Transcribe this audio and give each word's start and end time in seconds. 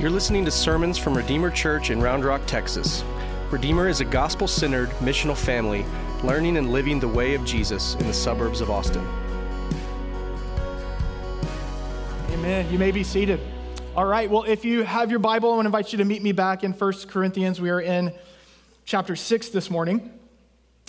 You're 0.00 0.10
listening 0.10 0.44
to 0.44 0.50
sermons 0.52 0.96
from 0.96 1.16
Redeemer 1.16 1.50
Church 1.50 1.90
in 1.90 2.00
Round 2.00 2.24
Rock, 2.24 2.42
Texas. 2.46 3.02
Redeemer 3.50 3.88
is 3.88 4.00
a 4.00 4.04
gospel 4.04 4.46
centered, 4.46 4.90
missional 5.00 5.36
family 5.36 5.84
learning 6.22 6.56
and 6.56 6.70
living 6.70 7.00
the 7.00 7.08
way 7.08 7.34
of 7.34 7.44
Jesus 7.44 7.96
in 7.96 8.06
the 8.06 8.12
suburbs 8.12 8.60
of 8.60 8.70
Austin. 8.70 9.04
Amen. 12.30 12.70
You 12.70 12.78
may 12.78 12.92
be 12.92 13.02
seated. 13.02 13.40
All 13.96 14.04
right. 14.04 14.30
Well, 14.30 14.44
if 14.44 14.64
you 14.64 14.84
have 14.84 15.10
your 15.10 15.18
Bible, 15.18 15.50
I 15.50 15.56
want 15.56 15.64
to 15.64 15.70
invite 15.70 15.90
you 15.90 15.98
to 15.98 16.04
meet 16.04 16.22
me 16.22 16.30
back 16.30 16.62
in 16.62 16.74
1 16.74 16.92
Corinthians. 17.08 17.60
We 17.60 17.70
are 17.70 17.80
in 17.80 18.14
chapter 18.84 19.16
6 19.16 19.48
this 19.48 19.68
morning, 19.68 20.12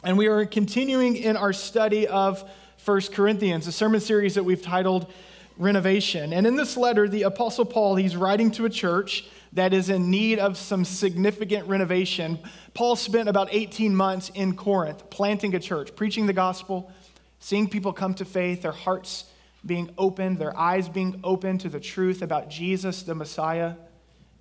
and 0.03 0.19
we 0.19 0.27
are 0.27 0.45
continuing 0.45 1.15
in 1.15 1.35
our 1.35 1.51
study 1.51 2.07
of 2.07 2.47
1 2.85 3.01
Corinthians, 3.11 3.65
a 3.65 3.71
sermon 3.71 4.01
series 4.01 4.35
that 4.35 4.43
we've 4.43 4.61
titled 4.61 5.11
renovation. 5.59 6.33
And 6.33 6.47
in 6.47 6.55
this 6.55 6.75
letter, 6.75 7.07
the 7.07 7.23
Apostle 7.23 7.65
Paul, 7.65 7.95
he's 7.95 8.15
writing 8.15 8.49
to 8.51 8.65
a 8.65 8.69
church 8.69 9.25
that 9.53 9.73
is 9.73 9.89
in 9.89 10.09
need 10.09 10.39
of 10.39 10.57
some 10.57 10.85
significant 10.85 11.67
renovation. 11.67 12.39
Paul 12.73 12.95
spent 12.95 13.29
about 13.29 13.49
18 13.51 13.95
months 13.95 14.31
in 14.33 14.55
Corinth 14.55 15.09
planting 15.09 15.53
a 15.53 15.59
church, 15.59 15.95
preaching 15.95 16.25
the 16.25 16.33
gospel, 16.33 16.91
seeing 17.39 17.67
people 17.67 17.93
come 17.93 18.13
to 18.15 18.25
faith, 18.25 18.61
their 18.61 18.71
hearts 18.71 19.25
being 19.65 19.89
opened, 19.97 20.37
their 20.37 20.57
eyes 20.57 20.87
being 20.87 21.19
opened 21.23 21.61
to 21.61 21.69
the 21.69 21.79
truth 21.79 22.21
about 22.21 22.49
Jesus, 22.49 23.03
the 23.03 23.15
Messiah, 23.15 23.75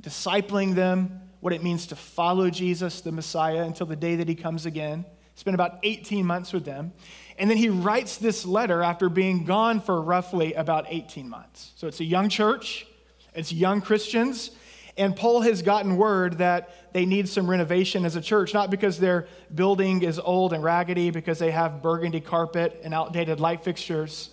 discipling 0.01 0.75
them, 0.75 1.21
what 1.41 1.53
it 1.53 1.63
means 1.63 1.87
to 1.89 1.97
follow 1.97 2.51
Jesus, 2.51 3.01
the 3.01 3.13
Messiah, 3.13 3.65
until 3.65 3.87
the 3.87 3.97
day 3.97 4.17
that 4.17 4.29
he 4.29 4.35
comes 4.35 4.67
again. 4.67 5.05
Spent 5.35 5.55
about 5.55 5.79
18 5.83 6.27
months 6.27 6.53
with 6.53 6.65
them. 6.65 6.93
And 7.39 7.49
then 7.49 7.57
he 7.57 7.69
writes 7.69 8.19
this 8.19 8.45
letter 8.45 8.83
after 8.83 9.09
being 9.09 9.45
gone 9.45 9.81
for 9.81 10.03
roughly 10.03 10.55
about 10.55 10.87
18 10.89 11.29
months. 11.29 11.73
So 11.77 11.87
it's 11.87 12.01
a 12.01 12.05
young 12.05 12.29
church, 12.29 12.87
it's 13.35 13.53
young 13.53 13.81
Christians, 13.81 14.51
and 14.97 15.15
Paul 15.15 15.43
has 15.43 15.63
gotten 15.63 15.97
word 15.97 16.39
that 16.39 16.93
they 16.93 17.07
need 17.07 17.29
some 17.29 17.49
renovation 17.49 18.05
as 18.05 18.17
a 18.17 18.21
church, 18.21 18.53
not 18.53 18.69
because 18.69 18.99
their 18.99 19.29
building 19.55 20.03
is 20.03 20.19
old 20.19 20.53
and 20.53 20.65
raggedy, 20.65 21.11
because 21.11 21.39
they 21.39 21.53
have 21.53 21.81
burgundy 21.81 22.21
carpet 22.21 22.81
and 22.83 22.93
outdated 22.93 23.39
light 23.39 23.63
fixtures, 23.63 24.31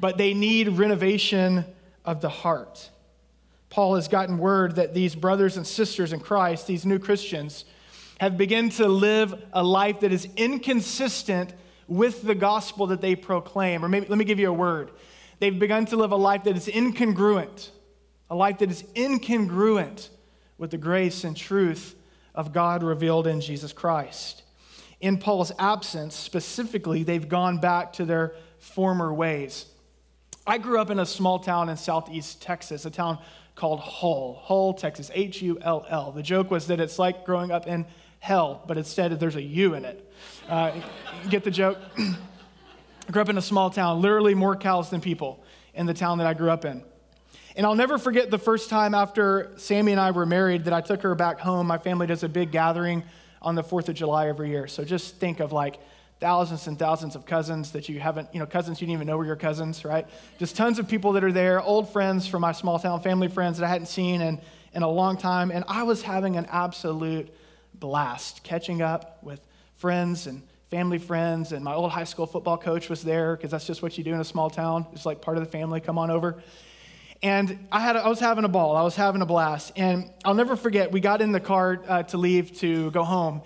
but 0.00 0.18
they 0.18 0.34
need 0.34 0.70
renovation 0.70 1.64
of 2.04 2.20
the 2.20 2.28
heart. 2.28 2.90
Paul 3.70 3.94
has 3.94 4.08
gotten 4.08 4.38
word 4.38 4.76
that 4.76 4.92
these 4.92 5.14
brothers 5.14 5.56
and 5.56 5.64
sisters 5.64 6.12
in 6.12 6.18
Christ, 6.18 6.66
these 6.66 6.84
new 6.84 6.98
Christians, 6.98 7.64
have 8.18 8.36
begun 8.36 8.70
to 8.70 8.88
live 8.88 9.40
a 9.52 9.62
life 9.62 10.00
that 10.00 10.12
is 10.12 10.26
inconsistent 10.36 11.52
with 11.88 12.22
the 12.22 12.34
gospel 12.34 12.86
that 12.88 13.00
they 13.00 13.16
proclaim. 13.16 13.84
Or 13.84 13.88
maybe, 13.88 14.06
let 14.06 14.18
me 14.18 14.24
give 14.24 14.38
you 14.38 14.50
a 14.50 14.52
word. 14.52 14.92
They've 15.40 15.58
begun 15.58 15.86
to 15.86 15.96
live 15.96 16.12
a 16.12 16.16
life 16.16 16.44
that 16.44 16.56
is 16.56 16.68
incongruent, 16.68 17.70
a 18.30 18.36
life 18.36 18.58
that 18.58 18.70
is 18.70 18.82
incongruent 18.94 20.08
with 20.58 20.70
the 20.70 20.78
grace 20.78 21.24
and 21.24 21.36
truth 21.36 21.94
of 22.34 22.52
God 22.52 22.82
revealed 22.82 23.26
in 23.26 23.40
Jesus 23.40 23.72
Christ. 23.72 24.42
In 25.00 25.18
Paul's 25.18 25.52
absence, 25.58 26.14
specifically, 26.14 27.04
they've 27.04 27.28
gone 27.28 27.58
back 27.58 27.92
to 27.94 28.04
their 28.04 28.34
former 28.58 29.14
ways. 29.14 29.66
I 30.46 30.58
grew 30.58 30.80
up 30.80 30.90
in 30.90 30.98
a 30.98 31.06
small 31.06 31.38
town 31.38 31.68
in 31.68 31.76
southeast 31.76 32.42
Texas, 32.42 32.84
a 32.84 32.90
town 32.90 33.18
called 33.54 33.80
Hull, 33.80 34.40
Hull, 34.42 34.74
Texas, 34.74 35.10
H 35.14 35.42
U 35.42 35.58
L 35.62 35.86
L. 35.88 36.10
The 36.10 36.22
joke 36.22 36.50
was 36.50 36.66
that 36.68 36.80
it's 36.80 36.98
like 36.98 37.24
growing 37.24 37.50
up 37.50 37.66
in 37.66 37.86
hell, 38.18 38.64
but 38.66 38.76
instead 38.76 39.18
there's 39.20 39.36
a 39.36 39.42
U 39.42 39.74
in 39.74 39.84
it. 39.84 40.07
Uh, 40.48 40.72
get 41.28 41.44
the 41.44 41.50
joke? 41.50 41.78
I 41.98 42.14
grew 43.10 43.20
up 43.20 43.28
in 43.28 43.36
a 43.36 43.42
small 43.42 43.68
town, 43.68 44.00
literally 44.00 44.34
more 44.34 44.56
cows 44.56 44.88
than 44.88 45.02
people 45.02 45.44
in 45.74 45.84
the 45.84 45.92
town 45.92 46.18
that 46.18 46.26
I 46.26 46.32
grew 46.32 46.50
up 46.50 46.64
in. 46.64 46.82
And 47.54 47.66
I'll 47.66 47.74
never 47.74 47.98
forget 47.98 48.30
the 48.30 48.38
first 48.38 48.70
time 48.70 48.94
after 48.94 49.52
Sammy 49.56 49.92
and 49.92 50.00
I 50.00 50.10
were 50.10 50.24
married 50.24 50.64
that 50.64 50.72
I 50.72 50.80
took 50.80 51.02
her 51.02 51.14
back 51.14 51.38
home. 51.38 51.66
My 51.66 51.76
family 51.76 52.06
does 52.06 52.22
a 52.22 52.30
big 52.30 52.50
gathering 52.50 53.04
on 53.42 53.56
the 53.56 53.62
4th 53.62 53.90
of 53.90 53.94
July 53.94 54.28
every 54.28 54.48
year. 54.48 54.66
So 54.68 54.84
just 54.84 55.16
think 55.16 55.40
of 55.40 55.52
like 55.52 55.78
thousands 56.18 56.66
and 56.66 56.78
thousands 56.78 57.14
of 57.14 57.26
cousins 57.26 57.72
that 57.72 57.90
you 57.90 58.00
haven't, 58.00 58.28
you 58.32 58.40
know, 58.40 58.46
cousins 58.46 58.80
you 58.80 58.86
didn't 58.86 58.94
even 58.94 59.06
know 59.06 59.18
were 59.18 59.26
your 59.26 59.36
cousins, 59.36 59.84
right? 59.84 60.06
Just 60.38 60.56
tons 60.56 60.78
of 60.78 60.88
people 60.88 61.12
that 61.12 61.24
are 61.24 61.32
there, 61.32 61.60
old 61.60 61.92
friends 61.92 62.26
from 62.26 62.40
my 62.40 62.52
small 62.52 62.78
town, 62.78 63.02
family 63.02 63.28
friends 63.28 63.58
that 63.58 63.66
I 63.66 63.68
hadn't 63.68 63.86
seen 63.86 64.22
in, 64.22 64.40
in 64.72 64.82
a 64.82 64.88
long 64.88 65.18
time. 65.18 65.50
And 65.50 65.64
I 65.68 65.82
was 65.82 66.02
having 66.02 66.36
an 66.36 66.46
absolute 66.46 67.28
blast 67.74 68.44
catching 68.44 68.80
up 68.80 69.22
with 69.22 69.40
friends 69.78 70.26
and 70.26 70.42
family 70.70 70.98
friends. 70.98 71.52
And 71.52 71.64
my 71.64 71.74
old 71.74 71.90
high 71.90 72.04
school 72.04 72.26
football 72.26 72.58
coach 72.58 72.88
was 72.88 73.02
there 73.02 73.36
because 73.36 73.50
that's 73.50 73.66
just 73.66 73.82
what 73.82 73.96
you 73.96 74.04
do 74.04 74.12
in 74.12 74.20
a 74.20 74.24
small 74.24 74.50
town. 74.50 74.86
It's 74.92 75.06
like 75.06 75.22
part 75.22 75.38
of 75.38 75.44
the 75.44 75.50
family, 75.50 75.80
come 75.80 75.98
on 75.98 76.10
over. 76.10 76.42
And 77.22 77.66
I, 77.72 77.80
had, 77.80 77.96
I 77.96 78.08
was 78.08 78.20
having 78.20 78.44
a 78.44 78.48
ball. 78.48 78.76
I 78.76 78.82
was 78.82 78.94
having 78.94 79.22
a 79.22 79.26
blast. 79.26 79.72
And 79.76 80.10
I'll 80.24 80.34
never 80.34 80.56
forget, 80.56 80.92
we 80.92 81.00
got 81.00 81.20
in 81.20 81.32
the 81.32 81.40
car 81.40 81.80
uh, 81.88 82.02
to 82.04 82.18
leave 82.18 82.56
to 82.58 82.90
go 82.90 83.02
home. 83.02 83.42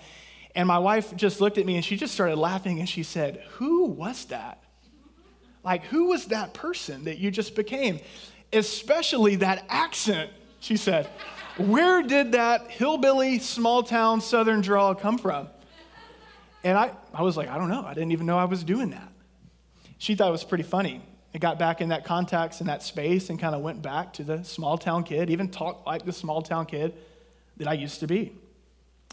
And 0.55 0.67
my 0.67 0.77
wife 0.77 1.15
just 1.15 1.41
looked 1.41 1.57
at 1.57 1.65
me 1.65 1.75
and 1.75 1.83
she 1.83 1.97
just 1.97 2.13
started 2.13 2.35
laughing 2.35 2.79
and 2.79 2.87
she 2.87 3.01
said, 3.01 3.43
Who 3.53 3.85
was 3.85 4.25
that? 4.25 4.61
Like, 5.63 5.85
who 5.85 6.07
was 6.07 6.25
that 6.25 6.53
person 6.53 7.05
that 7.05 7.17
you 7.17 7.31
just 7.31 7.55
became? 7.55 7.99
Especially 8.51 9.37
that 9.37 9.65
accent, 9.69 10.29
she 10.59 10.77
said. 10.77 11.07
Where 11.57 12.03
did 12.03 12.33
that 12.33 12.69
hillbilly, 12.69 13.39
small 13.39 13.81
town, 13.81 14.21
southern 14.21 14.61
drawl 14.61 14.93
come 14.93 15.17
from? 15.17 15.47
And 16.63 16.77
I, 16.77 16.91
I 17.13 17.21
was 17.23 17.35
like, 17.35 17.49
I 17.49 17.57
don't 17.57 17.69
know. 17.69 17.83
I 17.85 17.93
didn't 17.93 18.11
even 18.11 18.25
know 18.25 18.37
I 18.37 18.45
was 18.45 18.63
doing 18.63 18.91
that. 18.91 19.11
She 19.97 20.15
thought 20.15 20.29
it 20.29 20.31
was 20.31 20.43
pretty 20.43 20.63
funny. 20.63 21.01
I 21.33 21.39
got 21.39 21.57
back 21.57 21.81
in 21.81 21.89
that 21.89 22.05
context 22.05 22.59
and 22.59 22.69
that 22.69 22.83
space 22.83 23.29
and 23.29 23.39
kind 23.39 23.55
of 23.55 23.61
went 23.61 23.81
back 23.81 24.13
to 24.13 24.23
the 24.23 24.43
small 24.43 24.77
town 24.77 25.03
kid, 25.03 25.29
even 25.29 25.49
talked 25.49 25.87
like 25.87 26.05
the 26.05 26.13
small 26.13 26.41
town 26.41 26.65
kid 26.65 26.93
that 27.57 27.67
I 27.67 27.73
used 27.73 27.99
to 28.01 28.07
be. 28.07 28.33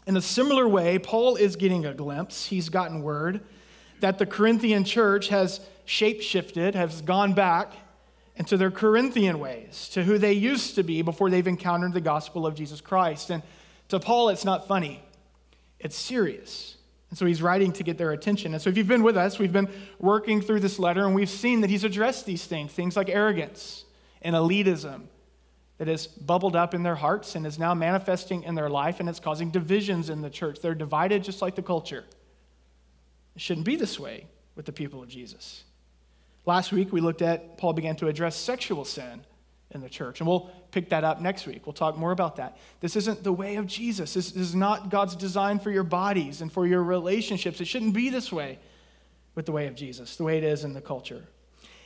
In 0.07 0.15
a 0.17 0.21
similar 0.21 0.67
way, 0.67 0.99
Paul 0.99 1.35
is 1.35 1.55
getting 1.55 1.85
a 1.85 1.93
glimpse. 1.93 2.45
He's 2.45 2.69
gotten 2.69 3.01
word 3.01 3.41
that 3.99 4.17
the 4.17 4.25
Corinthian 4.25 4.83
church 4.83 5.29
has 5.29 5.61
shapeshifted, 5.87 6.73
has 6.73 7.01
gone 7.01 7.33
back 7.33 7.73
into 8.35 8.57
their 8.57 8.71
Corinthian 8.71 9.39
ways, 9.39 9.89
to 9.93 10.03
who 10.03 10.17
they 10.17 10.33
used 10.33 10.75
to 10.75 10.83
be 10.83 11.01
before 11.01 11.29
they've 11.29 11.47
encountered 11.47 11.93
the 11.93 12.01
gospel 12.01 12.47
of 12.47 12.55
Jesus 12.55 12.81
Christ. 12.81 13.29
And 13.29 13.43
to 13.89 13.99
Paul, 13.99 14.29
it's 14.29 14.45
not 14.45 14.67
funny, 14.67 15.03
it's 15.79 15.95
serious. 15.95 16.70
And 17.11 17.17
so 17.17 17.25
he's 17.25 17.41
writing 17.41 17.73
to 17.73 17.83
get 17.83 17.97
their 17.97 18.11
attention. 18.11 18.53
And 18.53 18.61
so 18.61 18.69
if 18.69 18.77
you've 18.77 18.87
been 18.87 19.03
with 19.03 19.17
us, 19.17 19.37
we've 19.37 19.51
been 19.51 19.69
working 19.99 20.41
through 20.41 20.61
this 20.61 20.79
letter 20.79 21.05
and 21.05 21.13
we've 21.13 21.29
seen 21.29 21.61
that 21.61 21.69
he's 21.69 21.83
addressed 21.83 22.25
these 22.25 22.45
things, 22.45 22.71
things 22.71 22.95
like 22.95 23.09
arrogance 23.09 23.83
and 24.21 24.33
elitism 24.33 25.03
that 25.77 25.89
has 25.89 26.07
bubbled 26.07 26.55
up 26.55 26.73
in 26.73 26.83
their 26.83 26.95
hearts 26.95 27.35
and 27.35 27.45
is 27.45 27.59
now 27.59 27.73
manifesting 27.73 28.43
in 28.43 28.55
their 28.55 28.69
life 28.69 29.01
and 29.01 29.09
it's 29.09 29.19
causing 29.19 29.51
divisions 29.51 30.09
in 30.09 30.21
the 30.21 30.29
church. 30.29 30.61
They're 30.61 30.73
divided 30.73 31.23
just 31.23 31.41
like 31.41 31.55
the 31.55 31.61
culture. 31.61 32.05
It 33.35 33.41
shouldn't 33.41 33.65
be 33.65 33.75
this 33.75 33.99
way 33.99 34.27
with 34.55 34.65
the 34.65 34.71
people 34.71 35.03
of 35.03 35.09
Jesus. 35.09 35.65
Last 36.45 36.71
week, 36.71 36.93
we 36.93 37.01
looked 37.01 37.21
at, 37.21 37.57
Paul 37.57 37.73
began 37.73 37.97
to 37.97 38.07
address 38.07 38.37
sexual 38.37 38.85
sin 38.85 39.25
in 39.73 39.81
the 39.81 39.89
church. 39.89 40.19
And 40.19 40.27
we'll 40.27 40.51
pick 40.71 40.89
that 40.89 41.03
up 41.03 41.21
next 41.21 41.47
week. 41.47 41.65
We'll 41.65 41.73
talk 41.73 41.97
more 41.97 42.11
about 42.11 42.37
that. 42.37 42.57
This 42.79 42.95
isn't 42.95 43.23
the 43.23 43.33
way 43.33 43.55
of 43.55 43.67
Jesus. 43.67 44.13
This 44.13 44.35
is 44.35 44.55
not 44.55 44.89
God's 44.89 45.15
design 45.15 45.59
for 45.59 45.71
your 45.71 45.83
bodies 45.83 46.41
and 46.41 46.51
for 46.51 46.67
your 46.67 46.83
relationships. 46.83 47.61
It 47.61 47.65
shouldn't 47.65 47.93
be 47.93 48.09
this 48.09 48.31
way 48.31 48.59
with 49.35 49.45
the 49.45 49.51
way 49.51 49.67
of 49.67 49.75
Jesus, 49.75 50.15
the 50.15 50.23
way 50.23 50.37
it 50.37 50.43
is 50.43 50.63
in 50.63 50.73
the 50.73 50.81
culture. 50.81 51.23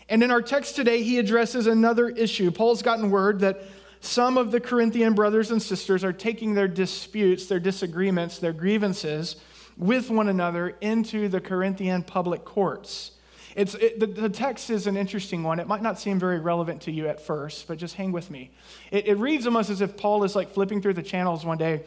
And 0.09 0.23
in 0.23 0.31
our 0.31 0.41
text 0.41 0.75
today, 0.75 1.03
he 1.03 1.17
addresses 1.17 1.67
another 1.67 2.09
issue. 2.09 2.51
Paul's 2.51 2.81
gotten 2.81 3.09
word 3.09 3.39
that 3.39 3.61
some 4.01 4.37
of 4.37 4.51
the 4.51 4.59
Corinthian 4.59 5.13
brothers 5.13 5.49
and 5.49 5.61
sisters 5.61 6.03
are 6.03 6.13
taking 6.13 6.53
their 6.53 6.67
disputes, 6.67 7.47
their 7.47 7.59
disagreements, 7.59 8.37
their 8.37 8.53
grievances 8.53 9.37
with 9.77 10.09
one 10.09 10.29
another 10.29 10.69
into 10.81 11.27
the 11.27 11.41
Corinthian 11.41 12.03
public 12.03 12.45
courts. 12.45 13.11
It's, 13.55 13.73
it, 13.75 14.01
the, 14.01 14.07
the, 14.07 14.29
text 14.29 14.69
is 14.69 14.85
an 14.85 14.97
interesting 14.97 15.41
one. 15.41 15.59
It 15.61 15.67
might 15.67 15.81
not 15.81 15.97
seem 15.97 16.19
very 16.19 16.39
relevant 16.39 16.81
to 16.83 16.91
you 16.91 17.07
at 17.07 17.21
first, 17.21 17.69
but 17.69 17.77
just 17.77 17.95
hang 17.95 18.11
with 18.11 18.29
me. 18.29 18.51
It, 18.91 19.07
it 19.07 19.17
reads 19.17 19.45
almost 19.45 19.69
as 19.69 19.79
if 19.79 19.95
Paul 19.95 20.25
is 20.25 20.35
like 20.35 20.51
flipping 20.51 20.81
through 20.81 20.95
the 20.95 21.03
channels 21.03 21.45
one 21.45 21.57
day, 21.57 21.83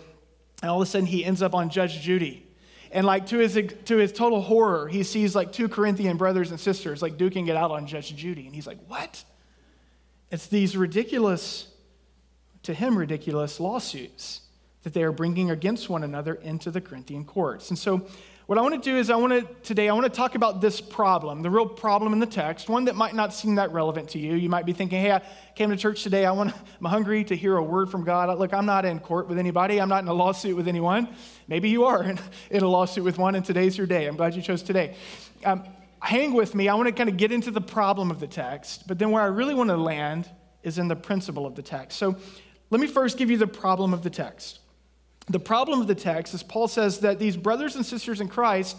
and 0.63 0.71
all 0.71 0.81
of 0.81 0.89
a 0.89 0.91
sudden 0.91 1.07
he 1.07 1.25
ends 1.25 1.43
up 1.43 1.55
on 1.55 1.69
Judge 1.69 2.01
Judy. 2.01 2.47
And 2.91 3.07
like 3.07 3.27
to 3.27 3.39
his, 3.39 3.53
to 3.85 3.97
his 3.99 4.13
total 4.13 4.41
horror, 4.41 4.89
he 4.89 5.03
sees 5.03 5.37
like 5.37 5.53
two 5.53 5.69
Corinthian 5.69 6.17
brothers 6.17 6.51
and 6.51 6.59
sisters 6.59 7.03
like 7.03 7.19
duking 7.19 7.49
it 7.49 7.57
out 7.57 7.71
on 7.71 7.87
Judge 7.87 8.17
Judy. 8.17 8.47
And 8.47 8.55
he's 8.55 8.67
like, 8.67 8.79
what? 8.89 9.23
It's 10.31 10.47
these 10.47 10.75
ridiculous, 10.75 11.69
to 12.63 12.73
him, 12.73 12.97
ridiculous 12.97 13.61
lawsuits 13.61 14.41
that 14.85 14.95
they 14.95 15.03
are 15.03 15.13
bringing 15.13 15.51
against 15.51 15.91
one 15.91 16.03
another 16.03 16.35
into 16.35 16.71
the 16.71 16.81
Corinthian 16.81 17.27
courts. 17.27 17.69
And 17.69 17.79
so 17.79 18.07
what 18.49 18.57
I 18.57 18.63
want 18.63 18.83
to 18.83 18.91
do 18.91 18.97
is 18.97 19.11
I 19.11 19.17
want 19.17 19.35
to 19.35 19.55
today 19.63 19.91
I 19.91 19.93
want 19.93 20.07
to 20.07 20.11
talk 20.11 20.35
about 20.35 20.63
this 20.63 20.81
problem, 20.81 21.43
the 21.43 21.51
real 21.51 21.67
problem 21.67 22.15
in 22.15 22.19
the 22.19 22.25
text, 22.25 22.67
one 22.67 22.87
that 22.87 22.97
might 22.97 23.15
not 23.15 23.35
seem 23.35 23.57
that 23.57 23.73
relevant 23.73 24.09
to 24.11 24.19
you. 24.19 24.37
You 24.37 24.49
might 24.49 24.65
be 24.65 24.73
thinking, 24.73 25.03
"Hey, 25.03 25.13
I 25.13 25.21
came 25.55 25.69
to 25.69 25.77
church 25.77 26.03
today. 26.03 26.25
I 26.25 26.33
want 26.33 26.55
I'm 26.81 26.87
hungry 26.87 27.25
to 27.25 27.37
hear 27.37 27.59
a 27.59 27.63
word 27.63 27.91
from 27.91 28.05
God." 28.05 28.39
Look, 28.39 28.55
I'm 28.55 28.65
not 28.65 28.87
in 28.87 29.01
court 29.01 29.29
with 29.29 29.39
anybody. 29.39 29.79
I'm 29.83 29.91
not 29.91 30.03
in 30.03 30.09
a 30.09 30.15
lawsuit 30.15 30.57
with 30.57 30.67
anyone. 30.67 31.09
Maybe 31.47 31.69
you 31.69 31.85
are 31.85 32.03
in, 32.51 32.63
a 32.63 32.67
lawsuit 32.67 33.05
with 33.05 33.19
one, 33.19 33.35
and 33.35 33.45
today's 33.45 33.77
your 33.77 33.87
day. 33.87 34.07
I'm 34.07 34.17
glad 34.17 34.35
you 34.35 34.41
chose 34.41 34.63
today. 34.63 34.97
Um, 35.45 35.65
hang 36.01 36.33
with 36.33 36.55
me. 36.55 36.71
I 36.71 36.75
want 36.75 36.87
to 36.87 36.93
kind 36.93 37.11
of 37.11 37.19
get 37.19 37.31
into 37.31 37.51
the 37.51 37.61
problem 37.61 38.11
of 38.11 38.19
the 38.19 38.27
text, 38.27 38.89
but 38.89 38.99
then 38.99 39.11
where 39.11 39.23
I 39.23 39.27
really 39.27 39.55
want 39.55 39.69
to 39.69 39.77
land 39.77 40.27
is 40.63 40.79
in 40.79 40.89
the 40.89 40.97
principle 40.97 41.45
of 41.45 41.55
the 41.55 41.63
text. 41.63 41.99
So 41.99 42.17
let 42.71 42.81
me 42.81 42.87
first 42.87 43.19
give 43.19 43.31
you 43.31 43.37
the 43.37 43.47
problem 43.47 43.93
of 43.93 44.03
the 44.03 44.11
text. 44.11 44.61
The 45.31 45.41
problem 45.41 45.81
of 45.81 45.87
the 45.87 45.95
text 45.95 46.33
is 46.35 46.43
Paul 46.43 46.69
says 46.69 47.01
that 47.01 47.19
these 47.19 47.37
brothers 47.37 47.77
and 47.77 47.85
sisters 47.85 48.21
in 48.21 48.29
Christ 48.29 48.77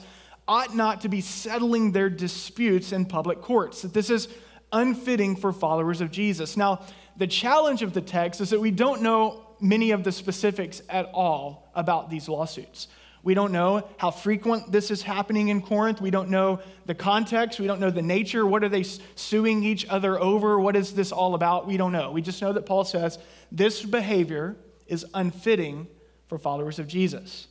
ought 0.48 0.76
not 0.76 1.02
to 1.02 1.10
be 1.10 1.22
settling 1.22 1.92
their 1.92 2.10
disputes 2.10 2.92
in 2.92 3.06
public 3.06 3.42
courts, 3.42 3.84
that 3.84 3.94
this 3.94 4.10
is 4.10 4.28
unfitting 4.72 5.36
for 5.36 5.54
followers 5.54 6.02
of 6.02 6.10
Jesus. 6.12 6.58
Now, 6.58 6.82
the 7.18 7.28
challenge 7.28 7.84
of 7.84 7.94
the 7.94 8.02
text 8.02 8.42
is 8.42 8.50
that 8.50 8.60
we 8.60 8.72
don't 8.72 9.02
know 9.02 9.46
many 9.60 9.92
of 9.92 10.04
the 10.04 10.12
specifics 10.12 10.82
at 10.90 11.06
all 11.14 11.70
about 11.76 12.10
these 12.10 12.28
lawsuits. 12.28 12.88
We 13.22 13.34
don't 13.34 13.52
know 13.52 13.88
how 13.98 14.12
frequent 14.12 14.72
this 14.72 14.90
is 14.90 15.02
happening 15.02 15.50
in 15.50 15.62
Corinth. 15.62 16.00
We 16.00 16.10
don't 16.10 16.30
know 16.30 16.62
the 16.86 16.96
context. 16.96 17.60
We 17.60 17.68
don't 17.68 17.82
know 17.82 17.92
the 17.92 18.02
nature. 18.02 18.46
What 18.46 18.64
are 18.64 18.70
they 18.70 18.84
suing 18.84 19.64
each 19.64 19.86
other 19.88 20.20
over? 20.20 20.58
What 20.58 20.76
is 20.78 20.94
this 20.94 21.12
all 21.12 21.36
about? 21.36 21.68
We 21.68 21.76
don't 21.76 21.92
know. 21.92 22.12
We 22.12 22.22
just 22.22 22.42
know 22.42 22.54
that 22.54 22.66
Paul 22.66 22.86
says 22.86 23.20
this 23.52 23.84
behavior 23.84 24.56
is 24.88 25.06
unfitting 25.14 25.88
for 26.30 26.38
followers 26.38 26.80
of 26.80 26.88
Jesus. 26.88 27.48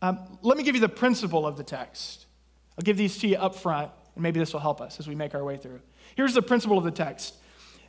Um, 0.00 0.18
let 0.42 0.56
me 0.56 0.64
give 0.64 0.74
you 0.74 0.80
the 0.80 0.88
principle 0.88 1.46
of 1.46 1.56
the 1.56 1.64
text. 1.64 2.26
I'll 2.78 2.82
give 2.82 2.96
these 2.96 3.18
to 3.18 3.28
you 3.28 3.36
up 3.36 3.54
front, 3.54 3.90
and 4.14 4.22
maybe 4.22 4.40
this 4.40 4.52
will 4.52 4.60
help 4.60 4.80
us 4.80 4.98
as 4.98 5.06
we 5.06 5.14
make 5.14 5.34
our 5.34 5.44
way 5.44 5.56
through. 5.56 5.80
Here's 6.14 6.34
the 6.34 6.42
principle 6.42 6.78
of 6.78 6.84
the 6.84 6.90
text 6.90 7.34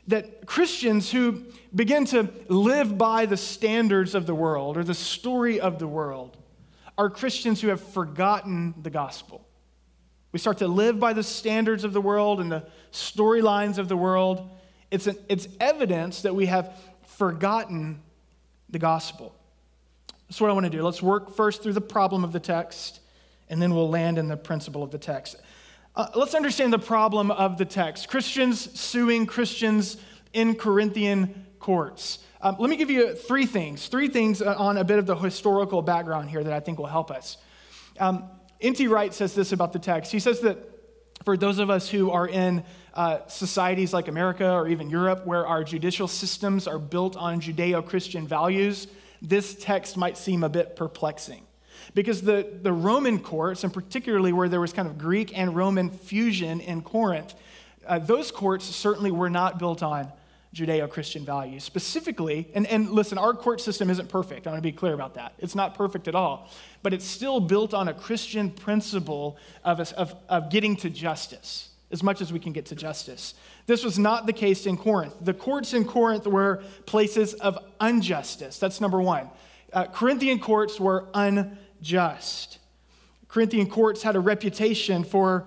that 0.08 0.46
Christians 0.46 1.10
who 1.10 1.42
begin 1.74 2.04
to 2.06 2.28
live 2.48 2.96
by 2.96 3.26
the 3.26 3.36
standards 3.36 4.14
of 4.14 4.26
the 4.26 4.34
world 4.34 4.76
or 4.76 4.84
the 4.84 4.94
story 4.94 5.58
of 5.58 5.80
the 5.80 5.86
world 5.88 6.36
are 6.96 7.10
Christians 7.10 7.60
who 7.60 7.68
have 7.68 7.80
forgotten 7.80 8.74
the 8.82 8.90
gospel. 8.90 9.46
We 10.32 10.38
start 10.38 10.58
to 10.58 10.68
live 10.68 11.00
by 11.00 11.12
the 11.12 11.22
standards 11.22 11.82
of 11.82 11.92
the 11.92 12.00
world 12.00 12.40
and 12.40 12.52
the 12.52 12.66
storylines 12.92 13.78
of 13.78 13.88
the 13.88 13.96
world. 13.96 14.48
It's, 14.90 15.06
an, 15.06 15.16
it's 15.28 15.48
evidence 15.58 16.22
that 16.22 16.34
we 16.34 16.46
have 16.46 16.78
forgotten 17.06 18.00
the 18.68 18.78
gospel. 18.78 19.34
That's 20.28 20.40
what 20.40 20.50
I 20.50 20.52
want 20.52 20.64
to 20.64 20.70
do. 20.70 20.82
Let's 20.82 21.02
work 21.02 21.34
first 21.34 21.62
through 21.62 21.74
the 21.74 21.80
problem 21.80 22.24
of 22.24 22.32
the 22.32 22.40
text, 22.40 23.00
and 23.48 23.62
then 23.62 23.74
we'll 23.74 23.88
land 23.88 24.18
in 24.18 24.28
the 24.28 24.36
principle 24.36 24.82
of 24.82 24.90
the 24.90 24.98
text. 24.98 25.36
Uh, 25.94 26.08
let's 26.14 26.34
understand 26.34 26.72
the 26.72 26.78
problem 26.78 27.30
of 27.30 27.58
the 27.58 27.64
text 27.64 28.08
Christians 28.08 28.78
suing 28.78 29.24
Christians 29.24 29.96
in 30.32 30.54
Corinthian 30.54 31.46
courts. 31.58 32.18
Um, 32.42 32.56
let 32.58 32.68
me 32.68 32.76
give 32.76 32.90
you 32.90 33.14
three 33.14 33.46
things, 33.46 33.86
three 33.86 34.08
things 34.08 34.42
uh, 34.42 34.54
on 34.58 34.76
a 34.76 34.84
bit 34.84 34.98
of 34.98 35.06
the 35.06 35.16
historical 35.16 35.80
background 35.80 36.28
here 36.28 36.44
that 36.44 36.52
I 36.52 36.60
think 36.60 36.78
will 36.78 36.86
help 36.86 37.10
us. 37.10 37.38
Um, 37.98 38.24
N.T. 38.60 38.88
Wright 38.88 39.12
says 39.14 39.34
this 39.34 39.52
about 39.52 39.72
the 39.72 39.78
text. 39.78 40.12
He 40.12 40.18
says 40.18 40.40
that 40.40 40.58
for 41.24 41.36
those 41.36 41.58
of 41.58 41.70
us 41.70 41.88
who 41.88 42.10
are 42.10 42.28
in 42.28 42.62
uh, 42.94 43.26
societies 43.26 43.92
like 43.92 44.08
America 44.08 44.50
or 44.50 44.68
even 44.68 44.90
Europe, 44.90 45.26
where 45.26 45.46
our 45.46 45.64
judicial 45.64 46.08
systems 46.08 46.66
are 46.66 46.78
built 46.78 47.16
on 47.16 47.40
Judeo 47.40 47.84
Christian 47.84 48.26
values, 48.26 48.86
this 49.22 49.54
text 49.54 49.96
might 49.96 50.16
seem 50.16 50.44
a 50.44 50.48
bit 50.48 50.76
perplexing. 50.76 51.42
Because 51.94 52.22
the, 52.22 52.46
the 52.62 52.72
Roman 52.72 53.18
courts, 53.18 53.64
and 53.64 53.72
particularly 53.72 54.32
where 54.32 54.48
there 54.48 54.60
was 54.60 54.72
kind 54.72 54.88
of 54.88 54.98
Greek 54.98 55.36
and 55.36 55.54
Roman 55.54 55.90
fusion 55.90 56.60
in 56.60 56.82
Corinth, 56.82 57.34
uh, 57.86 57.98
those 57.98 58.30
courts 58.30 58.64
certainly 58.64 59.10
were 59.10 59.30
not 59.30 59.58
built 59.58 59.82
on 59.82 60.10
Judeo 60.54 60.88
Christian 60.90 61.24
values. 61.24 61.64
Specifically, 61.64 62.48
and, 62.54 62.66
and 62.66 62.90
listen, 62.90 63.18
our 63.18 63.34
court 63.34 63.60
system 63.60 63.90
isn't 63.90 64.08
perfect. 64.08 64.46
I 64.46 64.50
want 64.50 64.58
to 64.58 64.66
be 64.66 64.72
clear 64.72 64.94
about 64.94 65.14
that. 65.14 65.34
It's 65.38 65.54
not 65.54 65.74
perfect 65.74 66.08
at 66.08 66.14
all. 66.14 66.50
But 66.82 66.94
it's 66.94 67.04
still 67.04 67.40
built 67.40 67.74
on 67.74 67.88
a 67.88 67.94
Christian 67.94 68.50
principle 68.50 69.36
of, 69.64 69.80
of, 69.80 70.14
of 70.28 70.50
getting 70.50 70.76
to 70.76 70.90
justice, 70.90 71.65
as 71.90 72.02
much 72.02 72.20
as 72.20 72.32
we 72.32 72.40
can 72.40 72.52
get 72.52 72.66
to 72.66 72.74
justice. 72.74 73.34
This 73.66 73.84
was 73.84 73.98
not 73.98 74.26
the 74.26 74.32
case 74.32 74.66
in 74.66 74.76
Corinth. 74.76 75.14
The 75.20 75.34
courts 75.34 75.72
in 75.72 75.84
Corinth 75.84 76.26
were 76.26 76.62
places 76.84 77.34
of 77.34 77.58
injustice. 77.80 78.58
That's 78.58 78.80
number 78.80 79.00
one. 79.00 79.30
Uh, 79.72 79.84
Corinthian 79.86 80.38
courts 80.38 80.80
were 80.80 81.06
unjust. 81.14 82.58
Corinthian 83.28 83.68
courts 83.68 84.02
had 84.02 84.16
a 84.16 84.20
reputation 84.20 85.04
for, 85.04 85.46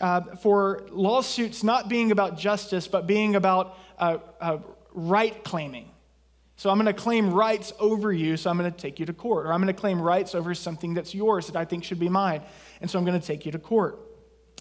uh, 0.00 0.20
for 0.36 0.86
lawsuits 0.90 1.64
not 1.64 1.88
being 1.88 2.12
about 2.12 2.38
justice, 2.38 2.86
but 2.86 3.06
being 3.06 3.34
about 3.34 3.76
uh, 3.98 4.18
uh, 4.40 4.58
right 4.92 5.42
claiming. 5.44 5.88
So 6.56 6.68
I'm 6.68 6.76
going 6.76 6.94
to 6.94 7.00
claim 7.00 7.32
rights 7.32 7.72
over 7.80 8.12
you, 8.12 8.36
so 8.36 8.50
I'm 8.50 8.58
going 8.58 8.70
to 8.70 8.76
take 8.76 9.00
you 9.00 9.06
to 9.06 9.14
court. 9.14 9.46
Or 9.46 9.52
I'm 9.52 9.62
going 9.62 9.74
to 9.74 9.80
claim 9.80 10.00
rights 10.00 10.34
over 10.34 10.54
something 10.54 10.92
that's 10.92 11.14
yours 11.14 11.46
that 11.46 11.56
I 11.56 11.64
think 11.64 11.84
should 11.84 11.98
be 11.98 12.10
mine, 12.10 12.42
and 12.82 12.90
so 12.90 12.98
I'm 12.98 13.04
going 13.06 13.18
to 13.18 13.26
take 13.26 13.46
you 13.46 13.52
to 13.52 13.58
court. 13.58 13.98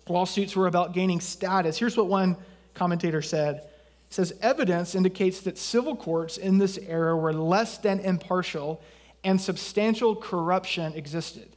Lawsuits 0.09 0.55
were 0.55 0.67
about 0.67 0.93
gaining 0.93 1.21
status. 1.21 1.77
Here's 1.77 1.95
what 1.95 2.07
one 2.07 2.35
commentator 2.73 3.21
said. 3.21 3.57
It 3.57 4.13
says 4.13 4.33
evidence 4.41 4.95
indicates 4.95 5.41
that 5.41 5.57
civil 5.57 5.95
courts 5.95 6.37
in 6.37 6.57
this 6.57 6.77
era 6.77 7.15
were 7.15 7.33
less 7.33 7.77
than 7.77 7.99
impartial 7.99 8.81
and 9.23 9.39
substantial 9.39 10.15
corruption 10.15 10.93
existed. 10.93 11.49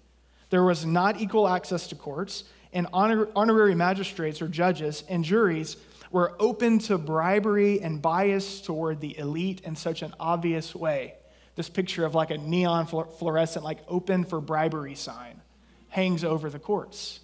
There 0.50 0.64
was 0.64 0.84
not 0.84 1.20
equal 1.20 1.48
access 1.48 1.86
to 1.88 1.94
courts, 1.94 2.44
and 2.74 2.86
honor, 2.92 3.28
honorary 3.34 3.74
magistrates 3.74 4.42
or 4.42 4.48
judges 4.48 5.02
and 5.08 5.24
juries 5.24 5.76
were 6.10 6.34
open 6.38 6.78
to 6.80 6.98
bribery 6.98 7.80
and 7.80 8.02
bias 8.02 8.60
toward 8.60 9.00
the 9.00 9.16
elite 9.18 9.62
in 9.64 9.76
such 9.76 10.02
an 10.02 10.12
obvious 10.20 10.74
way. 10.74 11.14
This 11.54 11.70
picture 11.70 12.04
of 12.04 12.14
like 12.14 12.30
a 12.30 12.38
neon 12.38 12.86
fluorescent, 12.86 13.64
like 13.64 13.78
open 13.88 14.24
for 14.24 14.40
bribery 14.40 14.94
sign 14.94 15.40
hangs 15.88 16.24
over 16.24 16.50
the 16.50 16.58
courts. 16.58 17.20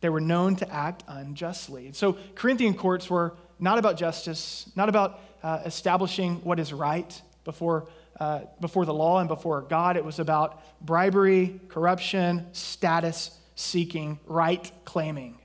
They 0.00 0.08
were 0.08 0.20
known 0.20 0.56
to 0.56 0.72
act 0.72 1.02
unjustly. 1.08 1.90
So, 1.92 2.18
Corinthian 2.34 2.74
courts 2.74 3.10
were 3.10 3.34
not 3.58 3.78
about 3.78 3.96
justice, 3.96 4.70
not 4.76 4.88
about 4.88 5.20
uh, 5.42 5.60
establishing 5.64 6.36
what 6.44 6.60
is 6.60 6.72
right 6.72 7.20
before, 7.44 7.88
uh, 8.20 8.42
before 8.60 8.84
the 8.84 8.94
law 8.94 9.18
and 9.18 9.28
before 9.28 9.62
God. 9.62 9.96
It 9.96 10.04
was 10.04 10.18
about 10.18 10.62
bribery, 10.84 11.60
corruption, 11.68 12.46
status 12.52 13.36
seeking, 13.54 14.20
right 14.26 14.70
claiming. 14.84 15.38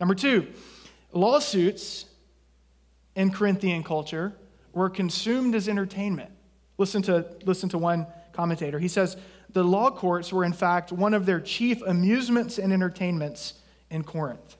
Number 0.00 0.14
two, 0.14 0.48
lawsuits 1.12 2.06
in 3.14 3.30
Corinthian 3.30 3.84
culture 3.84 4.34
were 4.72 4.90
consumed 4.90 5.54
as 5.54 5.68
entertainment. 5.68 6.30
Listen 6.78 7.02
to, 7.02 7.26
listen 7.44 7.68
to 7.68 7.78
one 7.78 8.06
commentator. 8.32 8.80
He 8.80 8.88
says, 8.88 9.16
the 9.50 9.62
law 9.62 9.92
courts 9.92 10.32
were, 10.32 10.44
in 10.44 10.52
fact, 10.52 10.90
one 10.90 11.14
of 11.14 11.26
their 11.26 11.40
chief 11.40 11.80
amusements 11.86 12.58
and 12.58 12.72
entertainments 12.72 13.54
in 13.94 14.02
Corinth. 14.02 14.56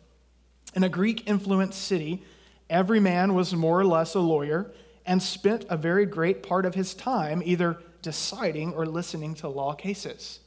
In 0.75 0.85
a 0.85 0.89
Greek 0.89 1.29
influenced 1.29 1.83
city, 1.83 2.23
every 2.71 3.01
man 3.01 3.35
was 3.35 3.53
more 3.53 3.81
or 3.81 3.85
less 3.85 4.15
a 4.15 4.21
lawyer 4.21 4.73
and 5.05 5.23
spent 5.23 5.67
a 5.69 5.77
very 5.77 6.07
great 6.07 6.43
part 6.43 6.65
of 6.65 6.75
his 6.75 6.95
time 6.95 7.43
either 7.45 7.79
deciding 8.01 8.73
or 8.73 8.87
listening 8.87 9.35
to 9.35 9.49
law 9.49 9.75
cases. 9.75 10.39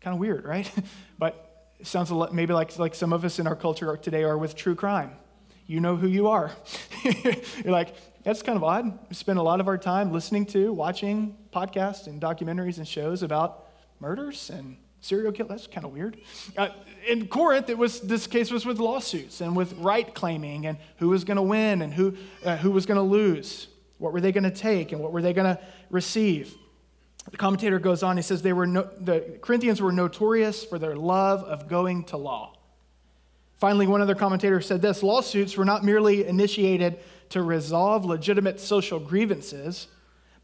Kind 0.00 0.14
of 0.14 0.20
weird, 0.20 0.44
right? 0.44 0.70
but 1.18 1.74
it 1.78 1.86
sounds 1.86 2.10
lot, 2.10 2.34
maybe 2.34 2.52
like, 2.52 2.76
like 2.78 2.94
some 2.94 3.12
of 3.12 3.24
us 3.24 3.38
in 3.38 3.46
our 3.46 3.56
culture 3.56 3.94
today 3.96 4.24
are 4.24 4.38
with 4.38 4.56
true 4.56 4.74
crime. 4.74 5.12
You 5.66 5.80
know 5.80 5.96
who 5.96 6.08
you 6.08 6.28
are. 6.28 6.50
You're 7.04 7.34
like, 7.66 7.94
that's 8.24 8.42
kind 8.42 8.56
of 8.56 8.64
odd. 8.64 8.98
We 9.08 9.14
spend 9.14 9.38
a 9.38 9.42
lot 9.42 9.60
of 9.60 9.68
our 9.68 9.76
time 9.76 10.12
listening 10.12 10.46
to, 10.46 10.72
watching 10.72 11.36
podcasts 11.52 12.06
and 12.06 12.20
documentaries 12.22 12.78
and 12.78 12.88
shows 12.88 13.22
about 13.22 13.66
murders 14.00 14.48
and 14.50 14.78
serial 15.00 15.32
killer. 15.32 15.48
That's 15.50 15.66
kind 15.66 15.84
of 15.84 15.92
weird. 15.92 16.18
Uh, 16.56 16.68
in 17.06 17.28
Corinth, 17.28 17.68
it 17.68 17.78
was 17.78 18.00
this 18.00 18.26
case 18.26 18.50
was 18.50 18.66
with 18.66 18.78
lawsuits 18.78 19.40
and 19.40 19.56
with 19.56 19.72
right 19.74 20.12
claiming 20.14 20.66
and 20.66 20.78
who 20.96 21.08
was 21.08 21.24
going 21.24 21.36
to 21.36 21.42
win 21.42 21.82
and 21.82 21.92
who 21.92 22.16
uh, 22.44 22.56
who 22.56 22.70
was 22.70 22.86
going 22.86 22.96
to 22.96 23.02
lose. 23.02 23.68
What 23.98 24.12
were 24.12 24.20
they 24.20 24.32
going 24.32 24.44
to 24.44 24.50
take 24.50 24.92
and 24.92 25.00
what 25.00 25.12
were 25.12 25.22
they 25.22 25.32
going 25.32 25.56
to 25.56 25.62
receive? 25.90 26.54
The 27.30 27.36
commentator 27.36 27.78
goes 27.78 28.02
on. 28.02 28.16
He 28.16 28.22
says 28.22 28.42
they 28.42 28.52
were 28.52 28.66
no, 28.66 28.88
the 29.00 29.38
Corinthians 29.42 29.82
were 29.82 29.92
notorious 29.92 30.64
for 30.64 30.78
their 30.78 30.96
love 30.96 31.42
of 31.44 31.68
going 31.68 32.04
to 32.04 32.16
law. 32.16 32.54
Finally, 33.58 33.86
one 33.86 34.00
other 34.00 34.14
commentator 34.14 34.60
said 34.60 34.80
this: 34.80 35.02
lawsuits 35.02 35.56
were 35.56 35.64
not 35.64 35.84
merely 35.84 36.26
initiated 36.26 36.98
to 37.30 37.42
resolve 37.42 38.04
legitimate 38.04 38.60
social 38.60 38.98
grievances, 38.98 39.88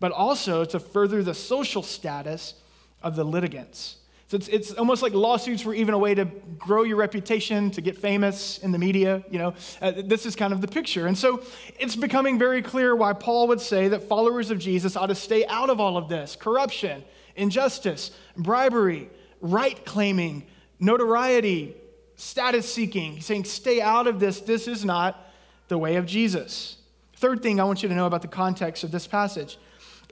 but 0.00 0.12
also 0.12 0.64
to 0.64 0.78
further 0.78 1.22
the 1.22 1.34
social 1.34 1.82
status 1.82 2.54
of 3.02 3.16
the 3.16 3.24
litigants. 3.24 3.96
So 4.34 4.38
it's, 4.38 4.48
it's 4.48 4.72
almost 4.72 5.00
like 5.00 5.12
lawsuits 5.12 5.64
were 5.64 5.74
even 5.74 5.94
a 5.94 5.98
way 5.98 6.12
to 6.12 6.24
grow 6.58 6.82
your 6.82 6.96
reputation, 6.96 7.70
to 7.70 7.80
get 7.80 7.96
famous 7.96 8.58
in 8.58 8.72
the 8.72 8.78
media. 8.80 9.22
You 9.30 9.38
know, 9.38 9.54
uh, 9.80 9.92
this 10.04 10.26
is 10.26 10.34
kind 10.34 10.52
of 10.52 10.60
the 10.60 10.66
picture. 10.66 11.06
And 11.06 11.16
so 11.16 11.44
it's 11.78 11.94
becoming 11.94 12.36
very 12.36 12.60
clear 12.60 12.96
why 12.96 13.12
Paul 13.12 13.46
would 13.46 13.60
say 13.60 13.86
that 13.86 14.08
followers 14.08 14.50
of 14.50 14.58
Jesus 14.58 14.96
ought 14.96 15.06
to 15.06 15.14
stay 15.14 15.46
out 15.46 15.70
of 15.70 15.78
all 15.78 15.96
of 15.96 16.08
this 16.08 16.34
corruption, 16.34 17.04
injustice, 17.36 18.10
bribery, 18.36 19.08
right 19.40 19.84
claiming, 19.84 20.48
notoriety, 20.80 21.76
status 22.16 22.68
seeking. 22.68 23.12
He's 23.12 23.26
saying, 23.26 23.44
stay 23.44 23.80
out 23.80 24.08
of 24.08 24.18
this. 24.18 24.40
This 24.40 24.66
is 24.66 24.84
not 24.84 25.32
the 25.68 25.78
way 25.78 25.94
of 25.94 26.06
Jesus. 26.06 26.78
Third 27.14 27.40
thing 27.40 27.60
I 27.60 27.64
want 27.64 27.84
you 27.84 27.88
to 27.88 27.94
know 27.94 28.06
about 28.06 28.22
the 28.22 28.26
context 28.26 28.82
of 28.82 28.90
this 28.90 29.06
passage 29.06 29.58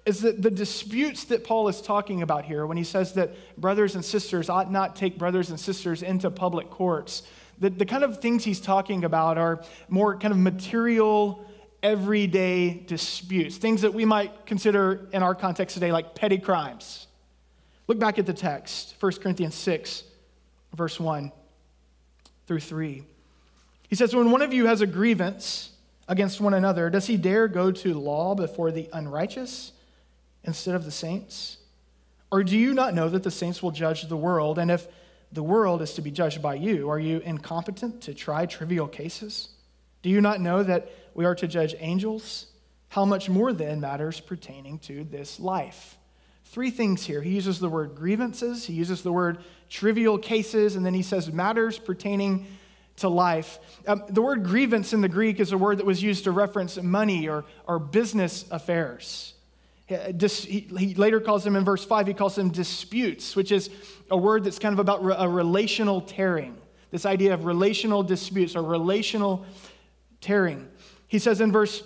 is 0.04 0.22
that 0.22 0.42
the 0.42 0.50
disputes 0.50 1.24
that 1.24 1.44
Paul 1.44 1.68
is 1.68 1.80
talking 1.80 2.22
about 2.22 2.44
here, 2.44 2.66
when 2.66 2.76
he 2.76 2.84
says 2.84 3.14
that 3.14 3.34
brothers 3.60 3.94
and 3.94 4.04
sisters 4.04 4.48
ought 4.48 4.70
not 4.70 4.96
take 4.96 5.16
brothers 5.16 5.50
and 5.50 5.60
sisters 5.60 6.02
into 6.02 6.30
public 6.30 6.70
courts, 6.70 7.22
the, 7.58 7.70
the 7.70 7.86
kind 7.86 8.02
of 8.02 8.20
things 8.20 8.44
he's 8.44 8.60
talking 8.60 9.04
about 9.04 9.38
are 9.38 9.62
more 9.88 10.16
kind 10.16 10.32
of 10.32 10.38
material 10.38 11.46
everyday 11.82 12.74
disputes, 12.74 13.56
things 13.56 13.82
that 13.82 13.94
we 13.94 14.04
might 14.04 14.46
consider 14.46 15.08
in 15.12 15.22
our 15.22 15.34
context 15.34 15.74
today 15.74 15.92
like 15.92 16.14
petty 16.14 16.38
crimes. 16.38 17.06
Look 17.86 17.98
back 17.98 18.18
at 18.18 18.26
the 18.26 18.32
text, 18.32 18.94
1 18.98 19.12
Corinthians 19.14 19.54
6, 19.54 20.04
verse 20.74 20.98
1 20.98 21.30
through 22.46 22.60
3. 22.60 23.04
He 23.88 23.96
says, 23.96 24.14
When 24.14 24.30
one 24.30 24.42
of 24.42 24.52
you 24.52 24.66
has 24.66 24.80
a 24.80 24.86
grievance 24.86 25.70
against 26.08 26.40
one 26.40 26.54
another, 26.54 26.90
does 26.90 27.06
he 27.06 27.16
dare 27.16 27.46
go 27.48 27.70
to 27.70 27.94
law 27.94 28.34
before 28.34 28.72
the 28.72 28.88
unrighteous 28.92 29.72
instead 30.44 30.74
of 30.74 30.84
the 30.84 30.90
saints? 30.90 31.58
Or 32.30 32.42
do 32.42 32.56
you 32.56 32.72
not 32.72 32.94
know 32.94 33.08
that 33.08 33.22
the 33.22 33.30
saints 33.30 33.62
will 33.62 33.70
judge 33.70 34.08
the 34.08 34.16
world? 34.16 34.58
And 34.58 34.70
if 34.70 34.88
the 35.32 35.42
world 35.42 35.82
is 35.82 35.94
to 35.94 36.02
be 36.02 36.10
judged 36.10 36.42
by 36.42 36.54
you, 36.54 36.90
are 36.90 36.98
you 36.98 37.18
incompetent 37.20 38.02
to 38.02 38.14
try 38.14 38.46
trivial 38.46 38.88
cases? 38.88 39.48
Do 40.02 40.10
you 40.10 40.20
not 40.20 40.40
know 40.40 40.62
that 40.62 40.90
we 41.14 41.24
are 41.24 41.34
to 41.34 41.46
judge 41.46 41.74
angels? 41.78 42.46
How 42.88 43.04
much 43.04 43.28
more 43.28 43.52
then 43.52 43.80
matters 43.80 44.20
pertaining 44.20 44.78
to 44.80 45.04
this 45.04 45.40
life? 45.40 45.96
Three 46.46 46.70
things 46.70 47.04
here. 47.04 47.22
He 47.22 47.30
uses 47.30 47.60
the 47.60 47.68
word 47.70 47.94
grievances, 47.94 48.66
he 48.66 48.74
uses 48.74 49.02
the 49.02 49.12
word 49.12 49.38
trivial 49.70 50.18
cases, 50.18 50.76
and 50.76 50.84
then 50.84 50.92
he 50.92 51.02
says 51.02 51.32
matters 51.32 51.78
pertaining 51.78 52.46
to 52.96 53.08
life. 53.08 53.58
Um, 53.86 54.02
the 54.08 54.20
word 54.20 54.44
grievance 54.44 54.92
in 54.92 55.00
the 55.00 55.08
Greek 55.08 55.40
is 55.40 55.52
a 55.52 55.58
word 55.58 55.78
that 55.78 55.86
was 55.86 56.02
used 56.02 56.24
to 56.24 56.30
reference 56.30 56.76
money 56.76 57.28
or, 57.28 57.44
or 57.66 57.78
business 57.78 58.44
affairs. 58.50 59.31
He, 60.20 60.60
he 60.76 60.94
later 60.94 61.20
calls 61.20 61.44
them 61.44 61.56
in 61.56 61.64
verse 61.64 61.84
5, 61.84 62.06
he 62.06 62.14
calls 62.14 62.34
them 62.34 62.50
disputes, 62.50 63.36
which 63.36 63.52
is 63.52 63.70
a 64.10 64.16
word 64.16 64.44
that's 64.44 64.58
kind 64.58 64.72
of 64.72 64.78
about 64.78 65.00
a 65.18 65.28
relational 65.28 66.00
tearing. 66.00 66.56
This 66.90 67.06
idea 67.06 67.34
of 67.34 67.44
relational 67.44 68.02
disputes 68.02 68.54
or 68.54 68.62
relational 68.62 69.46
tearing. 70.20 70.68
He 71.08 71.18
says 71.18 71.40
in 71.40 71.52
verse 71.52 71.82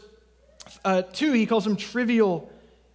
uh, 0.85 1.03
2, 1.03 1.33
he 1.33 1.47
calls 1.47 1.65
them 1.65 1.77
trivial 1.77 2.51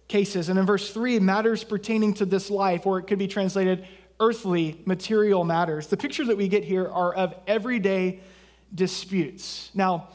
cases. 0.08 0.48
And 0.48 0.58
in 0.58 0.66
verse 0.66 0.92
3, 0.92 1.18
matters 1.20 1.64
pertaining 1.64 2.14
to 2.14 2.26
this 2.26 2.50
life, 2.50 2.86
or 2.86 2.98
it 2.98 3.04
could 3.04 3.18
be 3.18 3.28
translated 3.28 3.86
earthly, 4.20 4.80
material 4.84 5.42
matters. 5.42 5.88
The 5.88 5.96
pictures 5.96 6.28
that 6.28 6.36
we 6.36 6.48
get 6.48 6.64
here 6.64 6.88
are 6.88 7.14
of 7.14 7.34
everyday 7.46 8.20
disputes. 8.74 9.70
Now, 9.74 10.08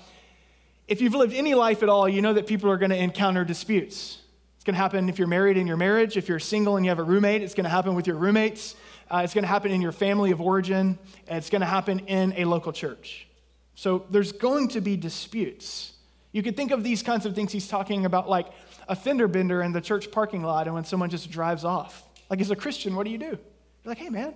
if 0.87 1.01
you've 1.01 1.15
lived 1.15 1.33
any 1.33 1.53
life 1.55 1.83
at 1.83 1.89
all, 1.89 2.07
you 2.07 2.21
know 2.21 2.33
that 2.33 2.47
people 2.47 2.71
are 2.71 2.77
going 2.77 2.91
to 2.91 2.97
encounter 2.97 3.43
disputes. 3.43 4.19
Going 4.67 4.73
to 4.73 4.81
happen 4.81 5.07
if 5.07 5.17
you're 5.17 5.29
married 5.29 5.55
in 5.55 5.65
your 5.65 5.77
marriage. 5.77 6.17
If 6.17 6.27
you're 6.27 6.39
single 6.39 6.75
and 6.75 6.85
you 6.85 6.89
have 6.89 6.99
a 6.99 7.03
roommate, 7.03 7.41
it's 7.41 7.53
going 7.53 7.63
to 7.63 7.69
happen 7.69 7.95
with 7.95 8.05
your 8.05 8.17
roommates. 8.17 8.75
Uh, 9.09 9.21
it's 9.23 9.33
going 9.33 9.45
to 9.45 9.47
happen 9.47 9.71
in 9.71 9.81
your 9.81 9.93
family 9.93 10.31
of 10.31 10.41
origin. 10.41 10.99
it's 11.25 11.49
going 11.49 11.61
to 11.61 11.65
happen 11.65 11.99
in 11.99 12.33
a 12.33 12.43
local 12.43 12.73
church. 12.73 13.29
So 13.75 14.05
there's 14.09 14.33
going 14.33 14.67
to 14.69 14.81
be 14.81 14.97
disputes. 14.97 15.93
You 16.33 16.43
could 16.43 16.57
think 16.57 16.71
of 16.71 16.83
these 16.83 17.01
kinds 17.01 17.25
of 17.25 17.33
things 17.33 17.53
he's 17.53 17.69
talking 17.69 18.05
about, 18.05 18.27
like 18.27 18.47
a 18.89 18.95
fender 18.97 19.29
bender 19.29 19.61
in 19.61 19.71
the 19.71 19.79
church 19.79 20.11
parking 20.11 20.43
lot, 20.43 20.67
and 20.67 20.73
when 20.73 20.83
someone 20.83 21.09
just 21.09 21.31
drives 21.31 21.63
off. 21.63 22.03
Like, 22.29 22.41
as 22.41 22.51
a 22.51 22.55
Christian, 22.57 22.93
what 22.93 23.05
do 23.05 23.11
you 23.11 23.19
do? 23.19 23.25
You're 23.25 23.37
like, 23.85 23.99
hey, 23.99 24.09
man, 24.09 24.33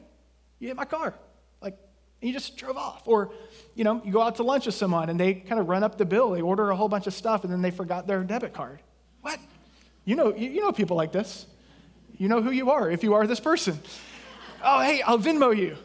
you 0.59 0.69
hit 0.69 0.77
my 0.77 0.85
car. 0.85 1.13
Like, 1.61 1.77
and 2.21 2.29
you 2.29 2.33
just 2.33 2.55
drove 2.55 2.77
off. 2.77 3.01
Or, 3.05 3.33
you 3.75 3.83
know, 3.83 4.01
you 4.05 4.13
go 4.13 4.21
out 4.21 4.38
to 4.38 4.43
lunch 4.43 4.65
with 4.65 4.75
someone 4.75 5.09
and 5.09 5.19
they 5.19 5.33
kind 5.33 5.59
of 5.59 5.67
run 5.67 5.83
up 5.83 5.97
the 5.97 6.05
bill. 6.05 6.31
They 6.31 6.41
order 6.41 6.69
a 6.69 6.75
whole 6.77 6.88
bunch 6.88 7.05
of 7.05 7.13
stuff 7.13 7.43
and 7.43 7.51
then 7.51 7.61
they 7.61 7.71
forgot 7.71 8.07
their 8.07 8.23
debit 8.23 8.53
card. 8.53 8.79
What? 9.19 9.38
You 10.05 10.15
know, 10.15 10.36
you, 10.36 10.62
know 10.62 10.72
people 10.72 10.98
like 10.98 11.12
this. 11.12 11.46
You 12.17 12.27
know 12.27 12.41
who 12.41 12.51
you 12.51 12.72
are 12.72 12.89
if 12.89 13.03
you 13.03 13.13
are 13.13 13.25
this 13.27 13.39
person. 13.39 13.79
Oh, 14.63 14.81
hey, 14.81 15.01
I'll 15.01 15.20
Venmo 15.20 15.55
you. 15.55 15.77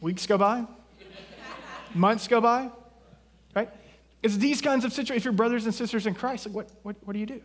Weeks 0.00 0.26
go 0.26 0.38
by, 0.38 0.64
months 1.92 2.28
go 2.28 2.40
by, 2.40 2.70
right? 3.54 3.68
It's 4.22 4.36
these 4.36 4.60
kinds 4.60 4.84
of 4.84 4.92
situations. 4.92 5.22
If 5.22 5.24
you're 5.24 5.32
brothers 5.32 5.64
and 5.64 5.74
sisters 5.74 6.06
in 6.06 6.14
Christ, 6.14 6.46
like 6.46 6.54
what, 6.54 6.70
what, 6.82 6.96
what 7.04 7.12
do 7.12 7.18
you 7.18 7.26
do? 7.26 7.40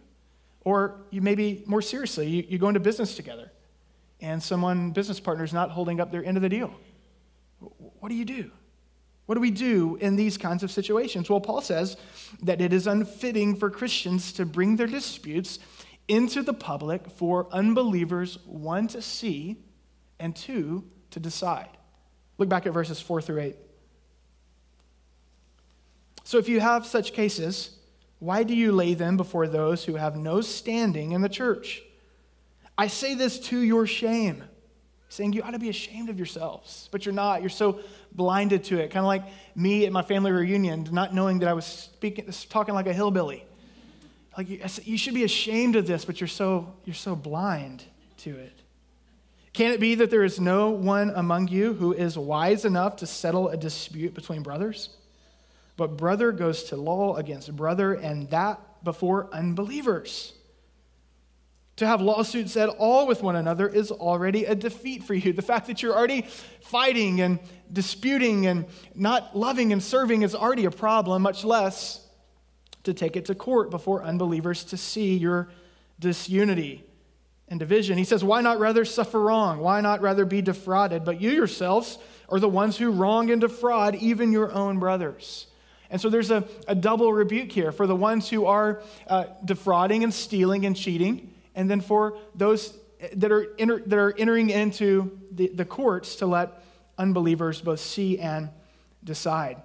Or 0.64 1.02
you 1.10 1.22
maybe 1.22 1.64
more 1.66 1.82
seriously, 1.82 2.28
you, 2.28 2.46
you 2.48 2.58
go 2.58 2.68
into 2.68 2.80
business 2.80 3.16
together 3.16 3.52
and 4.22 4.42
someone, 4.42 4.92
business 4.92 5.20
partner, 5.20 5.44
is 5.44 5.54
not 5.54 5.72
holding 5.72 6.00
up 6.00 6.12
their 6.12 6.24
end 6.24 6.38
of 6.38 6.44
the 6.44 6.50
deal. 6.50 6.74
What 7.60 8.10
do 8.10 8.16
you 8.16 8.26
do? 8.26 8.52
What 9.34 9.38
do 9.38 9.42
we 9.42 9.50
do 9.50 9.96
in 9.96 10.16
these 10.16 10.38
kinds 10.38 10.62
of 10.62 10.70
situations? 10.70 11.28
Well, 11.28 11.42
Paul 11.42 11.62
says 11.62 11.98
that 12.44 12.62
it 12.62 12.72
is 12.72 12.86
unfitting 12.86 13.56
for 13.56 13.72
Christians 13.72 14.32
to 14.34 14.46
bring 14.46 14.76
their 14.76 14.86
disputes 14.86 15.58
into 16.08 16.44
the 16.44 16.54
public 16.54 17.10
for 17.10 17.48
unbelievers, 17.52 18.38
one, 18.46 18.88
to 18.90 19.02
see, 19.02 19.58
and 20.20 20.36
two, 20.36 20.84
to 21.10 21.20
decide. 21.20 21.70
Look 22.38 22.48
back 22.48 22.68
at 22.68 22.74
verses 22.74 23.02
four 23.02 23.24
through 23.24 23.40
eight. 23.40 23.56
So 26.24 26.38
if 26.38 26.48
you 26.48 26.60
have 26.60 26.86
such 26.86 27.14
cases, 27.14 27.80
why 28.20 28.44
do 28.44 28.54
you 28.56 28.72
lay 28.72 28.94
them 28.94 29.18
before 29.18 29.48
those 29.48 29.84
who 29.84 29.96
have 29.96 30.16
no 30.16 30.42
standing 30.42 31.14
in 31.14 31.22
the 31.22 31.28
church? 31.28 31.82
I 32.78 32.86
say 32.86 33.16
this 33.16 33.40
to 33.48 33.60
your 33.60 33.88
shame, 33.88 34.44
saying 35.14 35.34
you 35.34 35.44
ought 35.44 35.52
to 35.52 35.60
be 35.60 35.70
ashamed 35.70 36.10
of 36.10 36.18
yourselves, 36.18 36.90
but 36.92 37.06
you're 37.06 37.14
not. 37.14 37.42
You're 37.42 37.50
so 37.50 37.80
blinded 38.12 38.64
to 38.66 38.80
it. 38.80 38.90
Kind 38.90 39.04
of 39.04 39.08
like 39.08 39.24
me 39.56 39.86
at 39.86 39.92
my 39.92 40.02
family 40.02 40.32
reunion, 40.32 40.88
not 40.92 41.14
knowing 41.14 41.40
that 41.40 41.50
I 41.50 41.54
was 41.54 41.66
speaking, 41.66 42.28
talking 42.50 42.74
like 42.74 42.88
a 42.88 42.94
hillbilly. 42.94 43.46
Like 44.36 44.50
you, 44.50 44.60
you 44.84 44.98
should 44.98 45.14
be 45.14 45.24
ashamed 45.24 45.76
of 45.76 45.86
this, 45.86 46.04
but 46.04 46.20
you're 46.20 46.28
so, 46.28 46.74
you're 46.86 46.96
so 46.96 47.16
blind 47.16 47.84
to 48.20 48.36
it. 48.36 48.54
Can 49.54 49.72
it 49.72 49.80
be 49.80 49.94
that 49.96 50.10
there 50.10 50.24
is 50.24 50.40
no 50.40 50.72
one 50.72 51.12
among 51.16 51.48
you 51.48 51.74
who 51.74 51.94
is 51.94 52.18
wise 52.18 52.66
enough 52.66 52.96
to 52.98 53.06
settle 53.06 53.50
a 53.50 53.58
dispute 53.58 54.16
between 54.16 54.42
brothers? 54.42 54.90
But 55.78 55.96
brother 55.96 56.32
goes 56.32 56.64
to 56.66 56.76
law 56.76 57.18
against 57.18 57.56
brother, 57.56 57.94
and 57.94 58.32
that 58.32 58.60
before 58.84 59.30
unbelievers. 59.32 60.34
To 61.78 61.88
have 61.88 62.02
lawsuits 62.02 62.56
at 62.56 62.70
all 62.70 63.08
with 63.08 63.24
one 63.24 63.36
another 63.36 63.68
is 63.68 63.92
already 63.92 64.46
a 64.46 64.54
defeat 64.54 65.04
for 65.04 65.16
you. 65.16 65.34
The 65.34 65.42
fact 65.42 65.68
that 65.68 65.82
you're 65.82 65.96
already 65.96 66.22
fighting 66.62 67.20
and 67.22 67.40
disputing 67.72 68.46
and 68.46 68.66
not 68.94 69.36
loving 69.36 69.74
and 69.74 69.82
serving 69.82 70.22
is 70.22 70.36
already 70.36 70.66
a 70.66 70.72
problem, 70.72 71.24
much 71.24 71.44
less 71.44 72.08
to 72.84 72.94
take 72.94 73.16
it 73.16 73.26
to 73.26 73.36
court 73.36 73.72
before 73.72 74.04
unbelievers 74.04 74.64
to 74.66 74.78
see 74.78 75.18
your 75.18 75.50
disunity 76.00 76.84
and 77.48 77.60
division. 77.60 77.98
He 77.98 78.04
says, 78.04 78.24
Why 78.24 78.42
not 78.42 78.60
rather 78.60 78.86
suffer 78.86 79.20
wrong? 79.20 79.60
Why 79.60 79.82
not 79.82 80.02
rather 80.02 80.26
be 80.26 80.44
defrauded? 80.44 81.04
But 81.04 81.22
you 81.22 81.32
yourselves 81.32 81.98
are 82.30 82.40
the 82.40 82.50
ones 82.50 82.78
who 82.78 82.92
wrong 82.92 83.32
and 83.32 83.42
defraud 83.42 83.96
even 83.96 84.32
your 84.32 84.52
own 84.52 84.78
brothers. 84.78 85.48
And 85.90 86.00
so 86.00 86.10
there's 86.10 86.32
a, 86.32 86.48
a 86.68 86.76
double 86.76 87.12
rebuke 87.14 87.52
here 87.52 87.72
for 87.72 87.88
the 87.88 87.96
ones 87.96 88.30
who 88.30 88.46
are 88.46 88.82
uh, 89.08 89.26
defrauding 89.44 90.04
and 90.04 90.14
stealing 90.14 90.66
and 90.66 90.76
cheating 90.76 91.33
and 91.56 91.70
then 91.70 91.82
for 91.82 92.18
those 92.36 92.78
that 93.14 93.32
are, 93.32 93.48
enter, 93.60 93.80
that 93.86 94.00
are 94.00 94.14
entering 94.18 94.50
into 94.50 95.20
the, 95.32 95.50
the 95.50 95.66
courts 95.66 96.18
to 96.18 96.26
let 96.26 96.64
unbelievers 96.98 97.62
both 97.62 97.80
see 97.80 98.20
and 98.20 98.50
decide. 99.04 99.58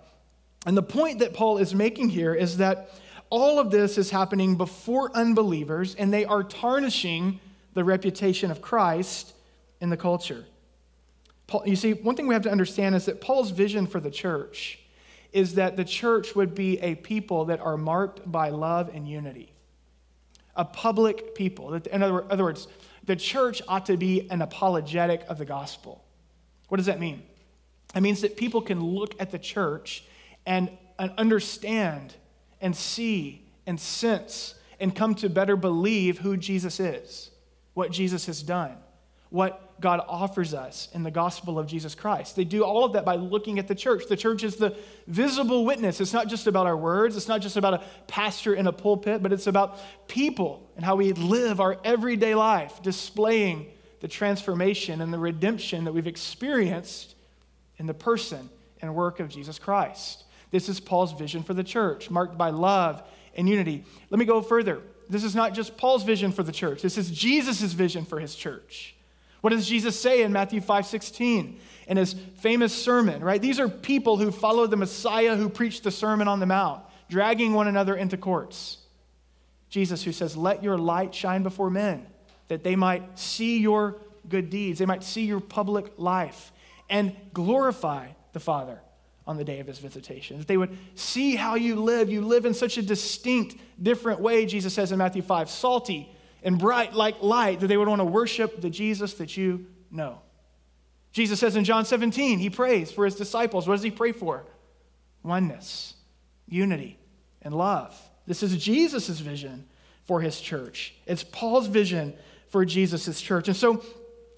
And 0.66 0.76
the 0.76 0.82
point 0.82 1.20
that 1.20 1.34
Paul 1.34 1.58
is 1.58 1.74
making 1.74 2.10
here 2.10 2.34
is 2.34 2.56
that 2.58 2.90
all 3.30 3.58
of 3.58 3.70
this 3.70 3.98
is 3.98 4.10
happening 4.10 4.56
before 4.56 5.14
unbelievers, 5.14 5.94
and 5.94 6.12
they 6.12 6.24
are 6.24 6.42
tarnishing 6.42 7.40
the 7.74 7.84
reputation 7.84 8.50
of 8.50 8.60
Christ 8.62 9.34
in 9.80 9.90
the 9.90 9.96
culture. 9.96 10.44
Paul, 11.46 11.62
you 11.66 11.76
see, 11.76 11.92
one 11.92 12.16
thing 12.16 12.26
we 12.26 12.34
have 12.34 12.42
to 12.42 12.50
understand 12.50 12.94
is 12.94 13.06
that 13.06 13.20
Paul's 13.20 13.50
vision 13.50 13.86
for 13.86 14.00
the 14.00 14.10
church 14.10 14.80
is 15.32 15.54
that 15.54 15.76
the 15.76 15.84
church 15.84 16.34
would 16.34 16.54
be 16.54 16.78
a 16.80 16.94
people 16.94 17.46
that 17.46 17.60
are 17.60 17.76
marked 17.76 18.30
by 18.30 18.48
love 18.48 18.90
and 18.92 19.06
unity 19.06 19.52
a 20.58 20.64
public 20.64 21.34
people. 21.34 21.72
In 21.72 22.02
other 22.02 22.44
words, 22.44 22.68
the 23.04 23.16
church 23.16 23.62
ought 23.68 23.86
to 23.86 23.96
be 23.96 24.28
an 24.30 24.42
apologetic 24.42 25.24
of 25.28 25.38
the 25.38 25.46
gospel. 25.46 26.04
What 26.68 26.76
does 26.76 26.86
that 26.86 27.00
mean? 27.00 27.22
It 27.94 28.02
means 28.02 28.20
that 28.20 28.36
people 28.36 28.60
can 28.60 28.84
look 28.84 29.14
at 29.18 29.30
the 29.30 29.38
church 29.38 30.04
and, 30.44 30.70
and 30.98 31.12
understand 31.16 32.14
and 32.60 32.76
see 32.76 33.46
and 33.66 33.80
sense 33.80 34.54
and 34.80 34.94
come 34.94 35.14
to 35.14 35.30
better 35.30 35.56
believe 35.56 36.18
who 36.18 36.36
Jesus 36.36 36.80
is, 36.80 37.30
what 37.74 37.90
Jesus 37.90 38.26
has 38.26 38.42
done, 38.42 38.76
what 39.30 39.80
God 39.80 40.00
offers 40.08 40.54
us 40.54 40.88
in 40.92 41.02
the 41.02 41.10
gospel 41.10 41.58
of 41.58 41.66
Jesus 41.66 41.94
Christ. 41.94 42.34
They 42.34 42.44
do 42.44 42.64
all 42.64 42.84
of 42.84 42.94
that 42.94 43.04
by 43.04 43.16
looking 43.16 43.58
at 43.58 43.68
the 43.68 43.74
church. 43.74 44.04
The 44.08 44.16
church 44.16 44.42
is 44.42 44.56
the 44.56 44.76
visible 45.06 45.64
witness. 45.64 46.00
It's 46.00 46.12
not 46.12 46.28
just 46.28 46.46
about 46.46 46.66
our 46.66 46.76
words, 46.76 47.16
it's 47.16 47.28
not 47.28 47.40
just 47.40 47.56
about 47.56 47.74
a 47.74 47.84
pastor 48.06 48.54
in 48.54 48.66
a 48.66 48.72
pulpit, 48.72 49.22
but 49.22 49.32
it's 49.32 49.46
about 49.46 49.78
people 50.08 50.68
and 50.76 50.84
how 50.84 50.96
we 50.96 51.12
live 51.12 51.60
our 51.60 51.78
everyday 51.84 52.34
life, 52.34 52.82
displaying 52.82 53.66
the 54.00 54.08
transformation 54.08 55.00
and 55.00 55.12
the 55.12 55.18
redemption 55.18 55.84
that 55.84 55.92
we've 55.92 56.06
experienced 56.06 57.14
in 57.76 57.86
the 57.86 57.94
person 57.94 58.48
and 58.80 58.94
work 58.94 59.20
of 59.20 59.28
Jesus 59.28 59.58
Christ. 59.58 60.24
This 60.50 60.68
is 60.68 60.80
Paul's 60.80 61.12
vision 61.12 61.42
for 61.42 61.54
the 61.54 61.64
church, 61.64 62.10
marked 62.10 62.38
by 62.38 62.50
love 62.50 63.02
and 63.34 63.48
unity. 63.48 63.84
Let 64.10 64.18
me 64.18 64.24
go 64.24 64.40
further. 64.40 64.80
This 65.08 65.24
is 65.24 65.34
not 65.34 65.54
just 65.54 65.76
Paul's 65.76 66.04
vision 66.04 66.32
for 66.32 66.42
the 66.42 66.52
church, 66.52 66.82
this 66.82 66.98
is 66.98 67.10
Jesus' 67.10 67.72
vision 67.72 68.04
for 68.04 68.18
his 68.18 68.34
church. 68.34 68.96
What 69.40 69.50
does 69.50 69.68
Jesus 69.68 69.98
say 69.98 70.22
in 70.22 70.32
Matthew 70.32 70.60
5 70.60 70.86
16 70.86 71.60
in 71.86 71.96
his 71.96 72.14
famous 72.36 72.74
sermon, 72.74 73.22
right? 73.22 73.40
These 73.40 73.58
are 73.58 73.68
people 73.68 74.18
who 74.18 74.30
follow 74.30 74.66
the 74.66 74.76
Messiah 74.76 75.36
who 75.36 75.48
preached 75.48 75.84
the 75.84 75.90
Sermon 75.90 76.28
on 76.28 76.40
the 76.40 76.46
Mount. 76.46 76.82
dragging 77.08 77.54
one 77.54 77.66
another 77.66 77.96
into 77.96 78.18
courts. 78.18 78.76
Jesus, 79.70 80.02
who 80.02 80.12
says, 80.12 80.36
Let 80.36 80.62
your 80.62 80.76
light 80.76 81.14
shine 81.14 81.42
before 81.42 81.70
men, 81.70 82.06
that 82.48 82.64
they 82.64 82.76
might 82.76 83.18
see 83.18 83.58
your 83.58 83.96
good 84.28 84.50
deeds, 84.50 84.78
they 84.78 84.86
might 84.86 85.02
see 85.02 85.24
your 85.24 85.40
public 85.40 85.92
life, 85.96 86.52
and 86.90 87.16
glorify 87.32 88.08
the 88.32 88.40
Father 88.40 88.80
on 89.26 89.36
the 89.36 89.44
day 89.44 89.60
of 89.60 89.66
his 89.66 89.78
visitation. 89.78 90.38
That 90.38 90.48
they 90.48 90.56
would 90.56 90.76
see 90.94 91.36
how 91.36 91.54
you 91.54 91.76
live. 91.76 92.10
You 92.10 92.22
live 92.22 92.44
in 92.44 92.54
such 92.54 92.76
a 92.78 92.82
distinct, 92.82 93.56
different 93.82 94.20
way, 94.20 94.46
Jesus 94.46 94.74
says 94.74 94.92
in 94.92 94.98
Matthew 94.98 95.22
5, 95.22 95.48
salty 95.48 96.10
and 96.42 96.58
bright 96.58 96.94
like 96.94 97.22
light, 97.22 97.60
that 97.60 97.66
they 97.66 97.76
would 97.76 97.88
want 97.88 98.00
to 98.00 98.04
worship 98.04 98.60
the 98.60 98.70
Jesus 98.70 99.14
that 99.14 99.36
you 99.36 99.66
know. 99.90 100.20
Jesus 101.12 101.40
says 101.40 101.56
in 101.56 101.64
John 101.64 101.84
17, 101.84 102.38
he 102.38 102.50
prays 102.50 102.90
for 102.90 103.04
his 103.04 103.14
disciples. 103.14 103.66
What 103.66 103.74
does 103.74 103.82
he 103.82 103.90
pray 103.90 104.12
for? 104.12 104.44
Oneness, 105.22 105.94
unity, 106.46 106.98
and 107.42 107.54
love. 107.54 107.98
This 108.26 108.42
is 108.42 108.56
Jesus' 108.62 109.18
vision 109.18 109.66
for 110.04 110.20
his 110.20 110.40
church. 110.40 110.94
It's 111.06 111.24
Paul's 111.24 111.66
vision 111.66 112.14
for 112.48 112.64
Jesus' 112.64 113.20
church. 113.20 113.48
And 113.48 113.56
so, 113.56 113.82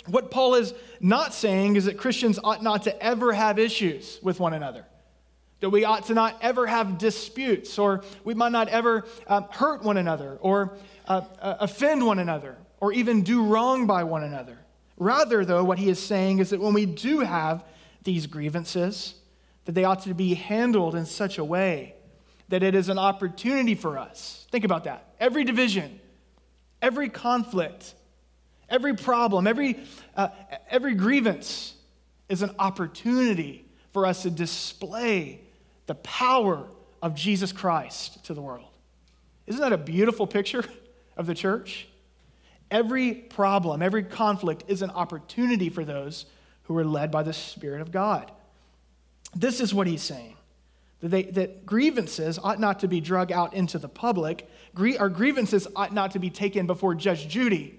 what 0.06 0.30
Paul 0.30 0.54
is 0.54 0.74
not 1.00 1.34
saying 1.34 1.76
is 1.76 1.84
that 1.84 1.98
Christians 1.98 2.38
ought 2.42 2.62
not 2.62 2.84
to 2.84 3.02
ever 3.02 3.32
have 3.32 3.58
issues 3.58 4.18
with 4.22 4.40
one 4.40 4.54
another, 4.54 4.84
that 5.60 5.70
we 5.70 5.84
ought 5.84 6.06
to 6.06 6.14
not 6.14 6.38
ever 6.40 6.66
have 6.66 6.98
disputes, 6.98 7.78
or 7.78 8.02
we 8.24 8.34
might 8.34 8.52
not 8.52 8.68
ever 8.68 9.04
uh, 9.26 9.42
hurt 9.50 9.82
one 9.82 9.96
another, 9.96 10.38
or 10.40 10.76
uh, 11.10 11.24
uh, 11.42 11.56
offend 11.58 12.06
one 12.06 12.20
another, 12.20 12.56
or 12.78 12.92
even 12.92 13.22
do 13.22 13.44
wrong 13.44 13.84
by 13.84 14.04
one 14.04 14.22
another. 14.22 14.56
Rather, 14.96 15.44
though, 15.44 15.64
what 15.64 15.76
he 15.76 15.90
is 15.90 15.98
saying 15.98 16.38
is 16.38 16.50
that 16.50 16.60
when 16.60 16.72
we 16.72 16.86
do 16.86 17.18
have 17.18 17.64
these 18.04 18.28
grievances, 18.28 19.16
that 19.64 19.72
they 19.72 19.82
ought 19.82 20.04
to 20.04 20.14
be 20.14 20.34
handled 20.34 20.94
in 20.94 21.04
such 21.04 21.38
a 21.38 21.44
way 21.44 21.96
that 22.48 22.62
it 22.62 22.76
is 22.76 22.88
an 22.88 22.96
opportunity 22.96 23.74
for 23.74 23.98
us. 23.98 24.46
Think 24.52 24.64
about 24.64 24.84
that. 24.84 25.14
Every 25.18 25.42
division, 25.42 25.98
every 26.80 27.08
conflict, 27.08 27.94
every 28.68 28.94
problem, 28.94 29.48
every, 29.48 29.80
uh, 30.16 30.28
every 30.68 30.94
grievance 30.94 31.74
is 32.28 32.42
an 32.42 32.54
opportunity 32.56 33.64
for 33.92 34.06
us 34.06 34.22
to 34.22 34.30
display 34.30 35.40
the 35.86 35.96
power 35.96 36.68
of 37.02 37.16
Jesus 37.16 37.50
Christ 37.50 38.24
to 38.26 38.34
the 38.34 38.40
world. 38.40 38.68
Isn't 39.48 39.60
that 39.60 39.72
a 39.72 39.78
beautiful 39.78 40.28
picture 40.28 40.64
of 41.20 41.26
the 41.26 41.34
church? 41.34 41.86
Every 42.70 43.12
problem, 43.14 43.82
every 43.82 44.02
conflict 44.02 44.64
is 44.68 44.82
an 44.82 44.90
opportunity 44.90 45.68
for 45.68 45.84
those 45.84 46.24
who 46.64 46.76
are 46.76 46.84
led 46.84 47.10
by 47.10 47.22
the 47.22 47.32
Spirit 47.32 47.82
of 47.82 47.92
God. 47.92 48.30
This 49.36 49.60
is 49.60 49.74
what 49.74 49.86
he's 49.86 50.02
saying 50.02 50.36
that, 51.00 51.08
they, 51.08 51.22
that 51.24 51.66
grievances 51.66 52.38
ought 52.38 52.58
not 52.58 52.80
to 52.80 52.88
be 52.88 53.00
drug 53.00 53.30
out 53.30 53.54
into 53.54 53.78
the 53.78 53.88
public. 53.88 54.48
Our 54.98 55.08
grievances 55.08 55.68
ought 55.76 55.92
not 55.92 56.12
to 56.12 56.18
be 56.18 56.30
taken 56.30 56.66
before 56.66 56.94
Judge 56.94 57.28
Judy, 57.28 57.78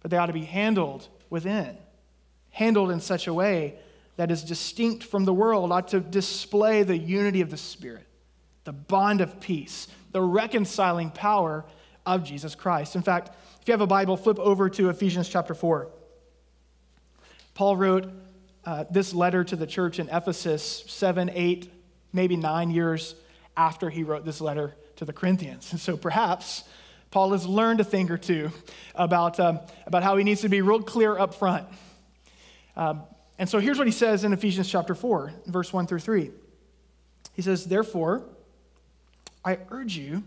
but 0.00 0.10
they 0.10 0.16
ought 0.16 0.26
to 0.26 0.32
be 0.32 0.44
handled 0.44 1.08
within, 1.30 1.76
handled 2.50 2.90
in 2.90 3.00
such 3.00 3.26
a 3.26 3.34
way 3.34 3.76
that 4.16 4.30
is 4.30 4.42
distinct 4.42 5.04
from 5.04 5.24
the 5.24 5.32
world, 5.32 5.70
ought 5.72 5.88
to 5.88 6.00
display 6.00 6.82
the 6.82 6.98
unity 6.98 7.40
of 7.40 7.50
the 7.50 7.56
Spirit, 7.56 8.06
the 8.64 8.72
bond 8.72 9.20
of 9.20 9.40
peace, 9.40 9.86
the 10.12 10.22
reconciling 10.22 11.10
power 11.10 11.64
of 12.08 12.24
Jesus 12.24 12.54
Christ. 12.54 12.96
In 12.96 13.02
fact, 13.02 13.28
if 13.60 13.68
you 13.68 13.72
have 13.72 13.82
a 13.82 13.86
Bible, 13.86 14.16
flip 14.16 14.38
over 14.38 14.70
to 14.70 14.88
Ephesians 14.88 15.28
chapter 15.28 15.54
4. 15.54 15.88
Paul 17.52 17.76
wrote 17.76 18.10
uh, 18.64 18.84
this 18.90 19.12
letter 19.12 19.44
to 19.44 19.56
the 19.56 19.66
church 19.66 19.98
in 19.98 20.08
Ephesus 20.08 20.84
seven, 20.86 21.30
eight, 21.34 21.70
maybe 22.12 22.34
nine 22.34 22.70
years 22.70 23.14
after 23.56 23.90
he 23.90 24.04
wrote 24.04 24.24
this 24.24 24.40
letter 24.40 24.74
to 24.96 25.04
the 25.04 25.12
Corinthians. 25.12 25.70
And 25.72 25.80
so 25.88 25.96
perhaps 25.96 26.64
Paul 27.10 27.32
has 27.32 27.46
learned 27.46 27.80
a 27.80 27.84
thing 27.84 28.10
or 28.10 28.16
two 28.16 28.50
about, 28.94 29.38
um, 29.38 29.60
about 29.86 30.02
how 30.02 30.16
he 30.16 30.24
needs 30.24 30.40
to 30.40 30.48
be 30.48 30.62
real 30.62 30.82
clear 30.82 31.18
up 31.18 31.34
front. 31.34 31.66
Um, 32.74 33.02
and 33.38 33.48
so 33.48 33.58
here's 33.58 33.76
what 33.76 33.86
he 33.86 33.92
says 33.92 34.24
in 34.24 34.32
Ephesians 34.32 34.68
chapter 34.68 34.94
4, 34.94 35.32
verse 35.46 35.72
1 35.74 35.86
through 35.86 36.00
3. 36.00 36.30
He 37.34 37.42
says, 37.42 37.66
Therefore, 37.66 38.24
I 39.44 39.58
urge 39.70 39.96
you 39.96 40.22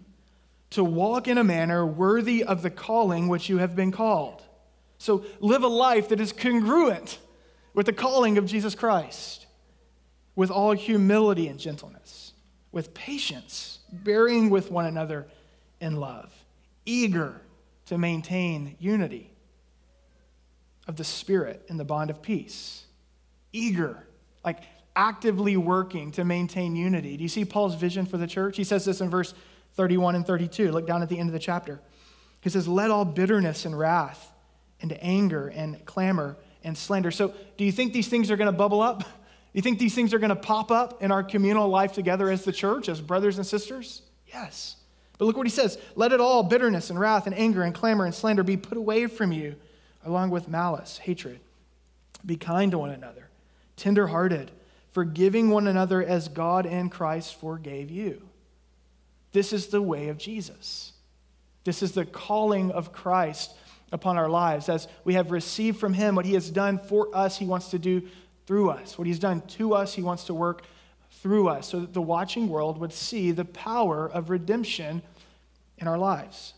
to 0.71 0.83
walk 0.83 1.27
in 1.27 1.37
a 1.37 1.43
manner 1.43 1.85
worthy 1.85 2.43
of 2.43 2.61
the 2.61 2.69
calling 2.69 3.27
which 3.27 3.49
you 3.49 3.59
have 3.59 3.75
been 3.75 3.91
called. 3.91 4.41
So 4.97 5.25
live 5.39 5.63
a 5.63 5.67
life 5.67 6.09
that 6.09 6.19
is 6.19 6.31
congruent 6.31 7.17
with 7.73 7.85
the 7.85 7.93
calling 7.93 8.37
of 8.37 8.45
Jesus 8.45 8.75
Christ, 8.75 9.45
with 10.35 10.51
all 10.51 10.71
humility 10.73 11.47
and 11.47 11.59
gentleness, 11.59 12.33
with 12.71 12.93
patience, 12.93 13.79
bearing 13.91 14.49
with 14.49 14.71
one 14.71 14.85
another 14.85 15.27
in 15.79 15.97
love, 15.97 16.31
eager 16.85 17.41
to 17.87 17.97
maintain 17.97 18.75
unity 18.79 19.31
of 20.87 20.95
the 20.95 21.03
Spirit 21.03 21.63
in 21.67 21.77
the 21.77 21.85
bond 21.85 22.09
of 22.09 22.21
peace. 22.21 22.85
Eager, 23.51 24.05
like 24.45 24.59
actively 24.95 25.57
working 25.57 26.11
to 26.11 26.23
maintain 26.23 26.75
unity. 26.75 27.17
Do 27.17 27.23
you 27.23 27.29
see 27.29 27.45
Paul's 27.45 27.75
vision 27.75 28.05
for 28.05 28.17
the 28.17 28.27
church? 28.27 28.57
He 28.57 28.63
says 28.63 28.85
this 28.85 29.01
in 29.01 29.09
verse 29.09 29.33
31 29.75 30.15
and 30.15 30.25
32. 30.25 30.71
Look 30.71 30.87
down 30.87 31.01
at 31.01 31.09
the 31.09 31.17
end 31.17 31.29
of 31.29 31.33
the 31.33 31.39
chapter. 31.39 31.79
He 32.41 32.49
says, 32.49 32.67
Let 32.67 32.91
all 32.91 33.05
bitterness 33.05 33.65
and 33.65 33.77
wrath 33.77 34.31
and 34.81 34.97
anger 35.01 35.47
and 35.47 35.83
clamor 35.85 36.37
and 36.63 36.77
slander. 36.77 37.11
So, 37.11 37.33
do 37.57 37.63
you 37.63 37.71
think 37.71 37.93
these 37.93 38.07
things 38.07 38.31
are 38.31 38.37
going 38.37 38.51
to 38.51 38.57
bubble 38.57 38.81
up? 38.81 38.99
Do 38.99 39.57
you 39.57 39.61
think 39.61 39.79
these 39.79 39.95
things 39.95 40.13
are 40.13 40.19
going 40.19 40.29
to 40.29 40.35
pop 40.35 40.71
up 40.71 41.03
in 41.03 41.11
our 41.11 41.23
communal 41.23 41.67
life 41.67 41.93
together 41.93 42.29
as 42.29 42.45
the 42.45 42.51
church, 42.51 42.89
as 42.89 43.01
brothers 43.01 43.37
and 43.37 43.45
sisters? 43.45 44.01
Yes. 44.27 44.77
But 45.17 45.25
look 45.25 45.37
what 45.37 45.45
he 45.45 45.51
says 45.51 45.77
Let 45.95 46.13
it 46.13 46.19
all, 46.19 46.43
bitterness 46.43 46.89
and 46.89 46.99
wrath 46.99 47.27
and 47.27 47.37
anger 47.37 47.63
and 47.63 47.73
clamor 47.73 48.05
and 48.05 48.15
slander, 48.15 48.43
be 48.43 48.57
put 48.57 48.77
away 48.77 49.07
from 49.07 49.31
you, 49.31 49.55
along 50.05 50.31
with 50.31 50.47
malice, 50.47 50.97
hatred. 50.97 51.39
Be 52.25 52.37
kind 52.37 52.71
to 52.71 52.77
one 52.77 52.91
another, 52.91 53.29
tenderhearted, 53.75 54.51
forgiving 54.91 55.49
one 55.49 55.67
another 55.67 56.03
as 56.03 56.27
God 56.27 56.65
and 56.65 56.91
Christ 56.91 57.39
forgave 57.39 57.89
you. 57.89 58.29
This 59.31 59.53
is 59.53 59.67
the 59.67 59.81
way 59.81 60.09
of 60.09 60.17
Jesus. 60.17 60.93
This 61.63 61.83
is 61.83 61.93
the 61.93 62.05
calling 62.05 62.71
of 62.71 62.91
Christ 62.91 63.53
upon 63.91 64.17
our 64.17 64.29
lives. 64.29 64.69
As 64.69 64.87
we 65.03 65.13
have 65.13 65.31
received 65.31 65.79
from 65.79 65.93
Him 65.93 66.15
what 66.15 66.25
He 66.25 66.33
has 66.33 66.49
done 66.49 66.79
for 66.79 67.15
us, 67.15 67.37
He 67.37 67.45
wants 67.45 67.69
to 67.69 67.79
do 67.79 68.03
through 68.45 68.69
us. 68.71 68.97
What 68.97 69.07
He's 69.07 69.19
done 69.19 69.41
to 69.41 69.73
us, 69.73 69.93
He 69.93 70.01
wants 70.01 70.25
to 70.25 70.33
work 70.33 70.63
through 71.21 71.49
us 71.49 71.69
so 71.69 71.79
that 71.81 71.93
the 71.93 72.01
watching 72.01 72.49
world 72.49 72.79
would 72.79 72.93
see 72.93 73.31
the 73.31 73.45
power 73.45 74.09
of 74.09 74.29
redemption 74.29 75.01
in 75.77 75.87
our 75.87 75.97
lives. 75.97 76.53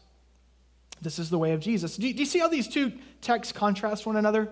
This 1.01 1.19
is 1.19 1.29
the 1.29 1.37
way 1.37 1.51
of 1.51 1.59
Jesus. 1.59 1.97
Do 1.97 2.07
you, 2.07 2.13
do 2.13 2.21
you 2.21 2.25
see 2.25 2.39
how 2.39 2.47
these 2.47 2.67
two 2.67 2.93
texts 3.21 3.51
contrast 3.51 4.05
one 4.05 4.15
another? 4.15 4.49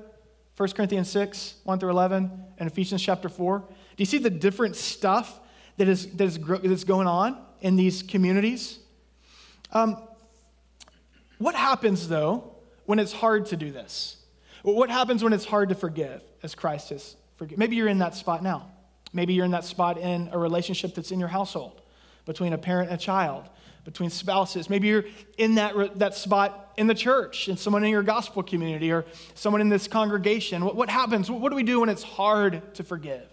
1 0.58 0.70
Corinthians 0.72 1.10
6, 1.10 1.56
1 1.64 1.80
through 1.80 1.90
11, 1.90 2.30
and 2.58 2.70
Ephesians 2.70 3.02
chapter 3.02 3.30
4. 3.30 3.60
Do 3.60 3.66
you 3.98 4.06
see 4.06 4.18
the 4.18 4.30
different 4.30 4.76
stuff 4.76 5.40
that 5.78 5.88
is, 5.88 6.08
that 6.18 6.26
is, 6.26 6.38
that 6.38 6.66
is 6.66 6.84
going 6.84 7.08
on 7.08 7.38
in 7.62 7.76
these 7.76 8.04
communities? 8.04 8.80
Um, 9.72 9.98
what 11.38 11.56
happens, 11.56 12.08
though, 12.08 12.56
when 12.86 13.00
it's 13.00 13.14
hard 13.14 13.46
to 13.48 13.58
do 13.58 13.72
this? 13.72 14.18
What 14.64 14.90
happens 14.90 15.24
when 15.24 15.34
it's 15.34 15.46
hard 15.46 15.70
to 15.70 15.76
forgive 15.76 16.22
as 16.44 16.54
Christ 16.54 16.90
has 16.90 17.16
forgiven? 17.38 17.60
Maybe 17.60 17.76
you're 17.76 17.88
in 17.88 18.00
that 18.00 18.16
spot 18.16 18.44
now. 18.44 18.70
Maybe 19.14 19.34
you're 19.34 19.46
in 19.46 19.52
that 19.52 19.66
spot 19.66 19.98
in 19.98 20.30
a 20.32 20.38
relationship 20.38 20.96
that's 20.96 21.12
in 21.12 21.20
your 21.20 21.30
household 21.30 21.82
between 22.26 22.54
a 22.54 22.58
parent 22.58 22.90
and 22.92 23.00
a 23.00 23.02
child, 23.02 23.50
between 23.84 24.10
spouses. 24.10 24.70
Maybe 24.70 24.88
you're 24.88 25.06
in 25.38 25.56
that, 25.56 25.98
that 26.00 26.16
spot 26.16 26.74
in 26.78 26.88
the 26.88 26.96
church, 26.96 27.48
and 27.48 27.58
someone 27.58 27.84
in 27.84 27.90
your 27.90 28.04
gospel 28.04 28.44
community, 28.44 28.92
or 28.92 29.06
someone 29.34 29.62
in 29.62 29.70
this 29.70 29.88
congregation. 29.88 30.64
What, 30.64 30.76
what 30.76 30.90
happens? 30.90 31.30
What, 31.30 31.42
what 31.42 31.50
do 31.50 31.56
we 31.56 31.64
do 31.64 31.80
when 31.80 31.90
it's 31.90 32.04
hard 32.04 32.76
to 32.76 32.84
forgive? 32.84 33.28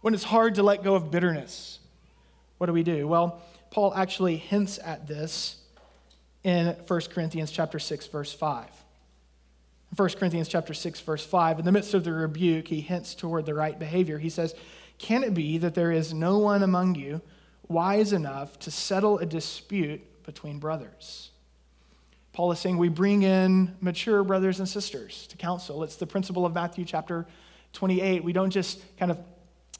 When 0.00 0.14
it's 0.14 0.24
hard 0.24 0.54
to 0.54 0.62
let 0.62 0.82
go 0.84 0.94
of 0.94 1.10
bitterness? 1.10 1.80
What 2.58 2.66
do 2.66 2.72
we 2.72 2.82
do? 2.82 3.06
Well, 3.06 3.42
Paul 3.70 3.94
actually 3.94 4.36
hints 4.36 4.78
at 4.82 5.06
this 5.06 5.56
in 6.42 6.68
1 6.86 7.00
Corinthians 7.12 7.50
chapter 7.50 7.78
6 7.78 8.06
verse 8.06 8.32
5. 8.32 8.66
1 9.94 10.08
Corinthians 10.10 10.48
chapter 10.48 10.74
6 10.74 11.00
verse 11.00 11.24
5, 11.24 11.60
in 11.60 11.64
the 11.64 11.72
midst 11.72 11.94
of 11.94 12.04
the 12.04 12.12
rebuke, 12.12 12.68
he 12.68 12.80
hints 12.80 13.14
toward 13.14 13.46
the 13.46 13.54
right 13.54 13.78
behavior. 13.78 14.18
He 14.18 14.30
says, 14.30 14.54
"Can 14.98 15.24
it 15.24 15.34
be 15.34 15.58
that 15.58 15.74
there 15.74 15.92
is 15.92 16.12
no 16.12 16.38
one 16.38 16.62
among 16.62 16.94
you 16.94 17.20
wise 17.68 18.12
enough 18.12 18.58
to 18.60 18.70
settle 18.70 19.18
a 19.18 19.26
dispute 19.26 20.02
between 20.24 20.58
brothers?" 20.58 21.30
Paul 22.32 22.52
is 22.52 22.58
saying 22.58 22.76
we 22.76 22.90
bring 22.90 23.22
in 23.22 23.76
mature 23.80 24.22
brothers 24.22 24.58
and 24.58 24.68
sisters 24.68 25.26
to 25.28 25.36
counsel. 25.36 25.82
It's 25.82 25.96
the 25.96 26.06
principle 26.06 26.44
of 26.44 26.54
Matthew 26.54 26.84
chapter 26.84 27.26
28. 27.72 28.24
We 28.24 28.34
don't 28.34 28.50
just 28.50 28.80
kind 28.98 29.10
of 29.10 29.18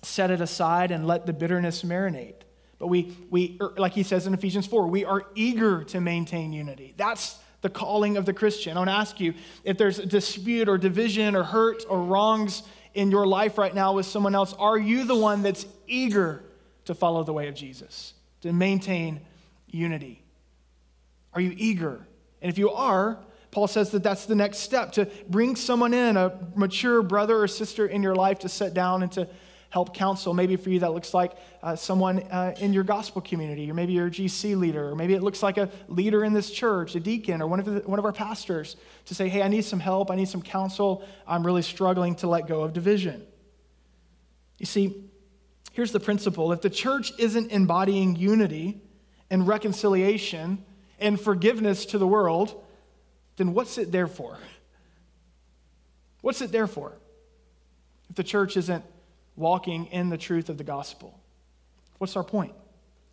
set 0.03 0.31
it 0.31 0.41
aside 0.41 0.91
and 0.91 1.07
let 1.07 1.27
the 1.27 1.35
bitterness 1.35 1.83
marinate. 1.83 2.46
But 2.79 2.89
we, 2.89 3.17
we, 3.31 3.57
er, 3.61 3.73
like 3.77 3.93
he 3.93 4.03
says 4.03 4.27
in 4.27 4.35
Ephesians 4.35 4.67
4, 4.67 4.87
we 4.87 5.05
are 5.05 5.27
eager 5.35 5.85
to 5.85 6.01
maintain 6.01 6.53
unity. 6.53 6.95
That's 6.97 7.39
the 7.63 7.71
calling 7.71 8.17
of 8.17 8.27
the 8.27 8.33
Christian. 8.33 8.77
I 8.77 8.81
want 8.81 8.91
to 8.91 8.95
ask 8.95 9.19
you 9.19 9.35
if 9.65 9.79
there's 9.79 9.99
a 9.99 10.07
dispute 10.07 10.69
or 10.69 10.77
division 10.79 11.35
or 11.35 11.43
hurt 11.43 11.85
or 11.89 12.03
wrongs 12.03 12.63
in 12.95 13.11
your 13.11 13.27
life 13.27 13.59
right 13.59 13.75
now 13.75 13.95
with 13.95 14.07
someone 14.07 14.35
else, 14.35 14.55
are 14.55 14.79
you 14.79 15.05
the 15.05 15.17
one 15.17 15.43
that's 15.43 15.67
eager 15.87 16.45
to 16.85 16.95
follow 16.95 17.25
the 17.25 17.33
way 17.33 17.49
of 17.49 17.55
Jesus? 17.55 18.15
to 18.47 18.53
maintain 18.53 19.21
unity? 19.67 20.23
Are 21.33 21.41
you 21.41 21.55
eager? 21.57 22.07
And 22.41 22.51
if 22.51 22.59
you 22.59 22.71
are, 22.71 23.19
Paul 23.51 23.67
says 23.67 23.91
that 23.91 24.03
that's 24.03 24.27
the 24.27 24.35
next 24.35 24.59
step 24.59 24.93
to 24.93 25.09
bring 25.29 25.57
someone 25.57 25.95
in, 25.95 26.17
a 26.17 26.39
mature 26.55 27.03
brother 27.03 27.43
or 27.43 27.49
sister 27.49 27.87
in 27.87 28.03
your 28.03 28.15
life 28.15 28.41
to 28.41 28.49
sit 28.49 28.75
down 28.75 29.03
and 29.03 29.11
to 29.13 29.29
help 29.77 29.93
counsel. 29.93 30.33
Maybe 30.33 30.57
for 30.57 30.71
you 30.71 30.81
that 30.81 30.95
looks 30.95 31.13
like 31.13 31.33
uh, 31.63 31.77
someone 31.77 32.21
uh, 32.31 32.55
in 32.59 32.73
your 32.73 32.83
gospel 32.83 33.21
community, 33.21 33.71
or 33.71 33.75
maybe 33.75 33.93
your 33.93 34.09
GC 34.09 34.57
leader, 34.57 34.89
or 34.89 34.97
maybe 34.97 35.13
it 35.13 35.23
looks 35.23 35.43
like 35.43 35.59
a 35.59 35.69
leader 35.87 36.25
in 36.25 36.33
this 36.33 36.51
church, 36.51 36.95
a 36.95 37.01
deacon, 37.01 37.43
or 37.43 37.47
one 37.47 37.61
of, 37.61 37.67
the, 37.67 37.81
one 37.81 37.99
of 37.99 38.07
our 38.07 38.13
pastors 38.13 38.77
to 39.05 39.15
say, 39.15 39.29
hey, 39.29 39.43
I 39.43 39.49
need 39.49 39.67
some 39.67 39.79
help, 39.79 40.11
I 40.11 40.15
need 40.15 40.31
some 40.31 40.41
counsel, 40.41 41.07
I'm 41.29 41.45
really 41.45 41.61
struggling 41.61 42.15
to 42.17 42.27
let 42.27 42.47
go 42.47 42.63
of 42.63 42.73
division. 42.73 43.27
You 44.57 44.65
see, 44.65 45.11
here's 45.73 45.93
the 45.93 46.01
principle 46.01 46.53
if 46.53 46.63
the 46.63 46.71
church 46.71 47.13
isn't 47.19 47.53
embodying 47.53 48.17
unity 48.17 48.81
and 49.29 49.47
reconciliation 49.47 50.65
and 50.99 51.21
forgiveness 51.21 51.85
to 51.85 51.99
the 51.99 52.07
world, 52.07 52.65
then 53.37 53.53
what's 53.53 53.77
it 53.77 53.93
there 53.93 54.07
for? 54.07 54.39
What's 56.23 56.41
it 56.41 56.51
there 56.51 56.67
for? 56.67 56.97
If 58.09 58.17
the 58.17 58.25
church 58.25 58.57
isn't 58.57 58.83
walking 59.37 59.87
in 59.87 60.09
the 60.09 60.19
truth 60.19 60.49
of 60.49 60.59
the 60.59 60.65
gospel, 60.65 61.19
what's 61.99 62.17
our 62.17 62.25
point? 62.25 62.55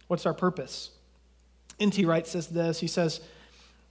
What's 0.08 0.26
our 0.26 0.34
purpose? 0.34 0.92
N.T. 1.80 2.06
Wright 2.06 2.26
says 2.26 2.48
this 2.48 2.80
He 2.80 2.88
says, 2.88 3.22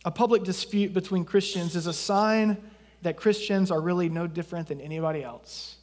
A 0.05 0.11
public 0.11 0.45
dispute 0.45 0.92
between 0.92 1.25
Christians 1.25 1.77
is 1.77 1.87
a 1.87 1.92
sign 1.92 2.57
that 3.03 3.16
Christians 3.16 3.71
are 3.71 3.81
really 3.81 4.09
no 4.09 4.27
different 4.27 4.68
than 4.68 4.81
anybody 4.81 5.23
else. 5.23 5.77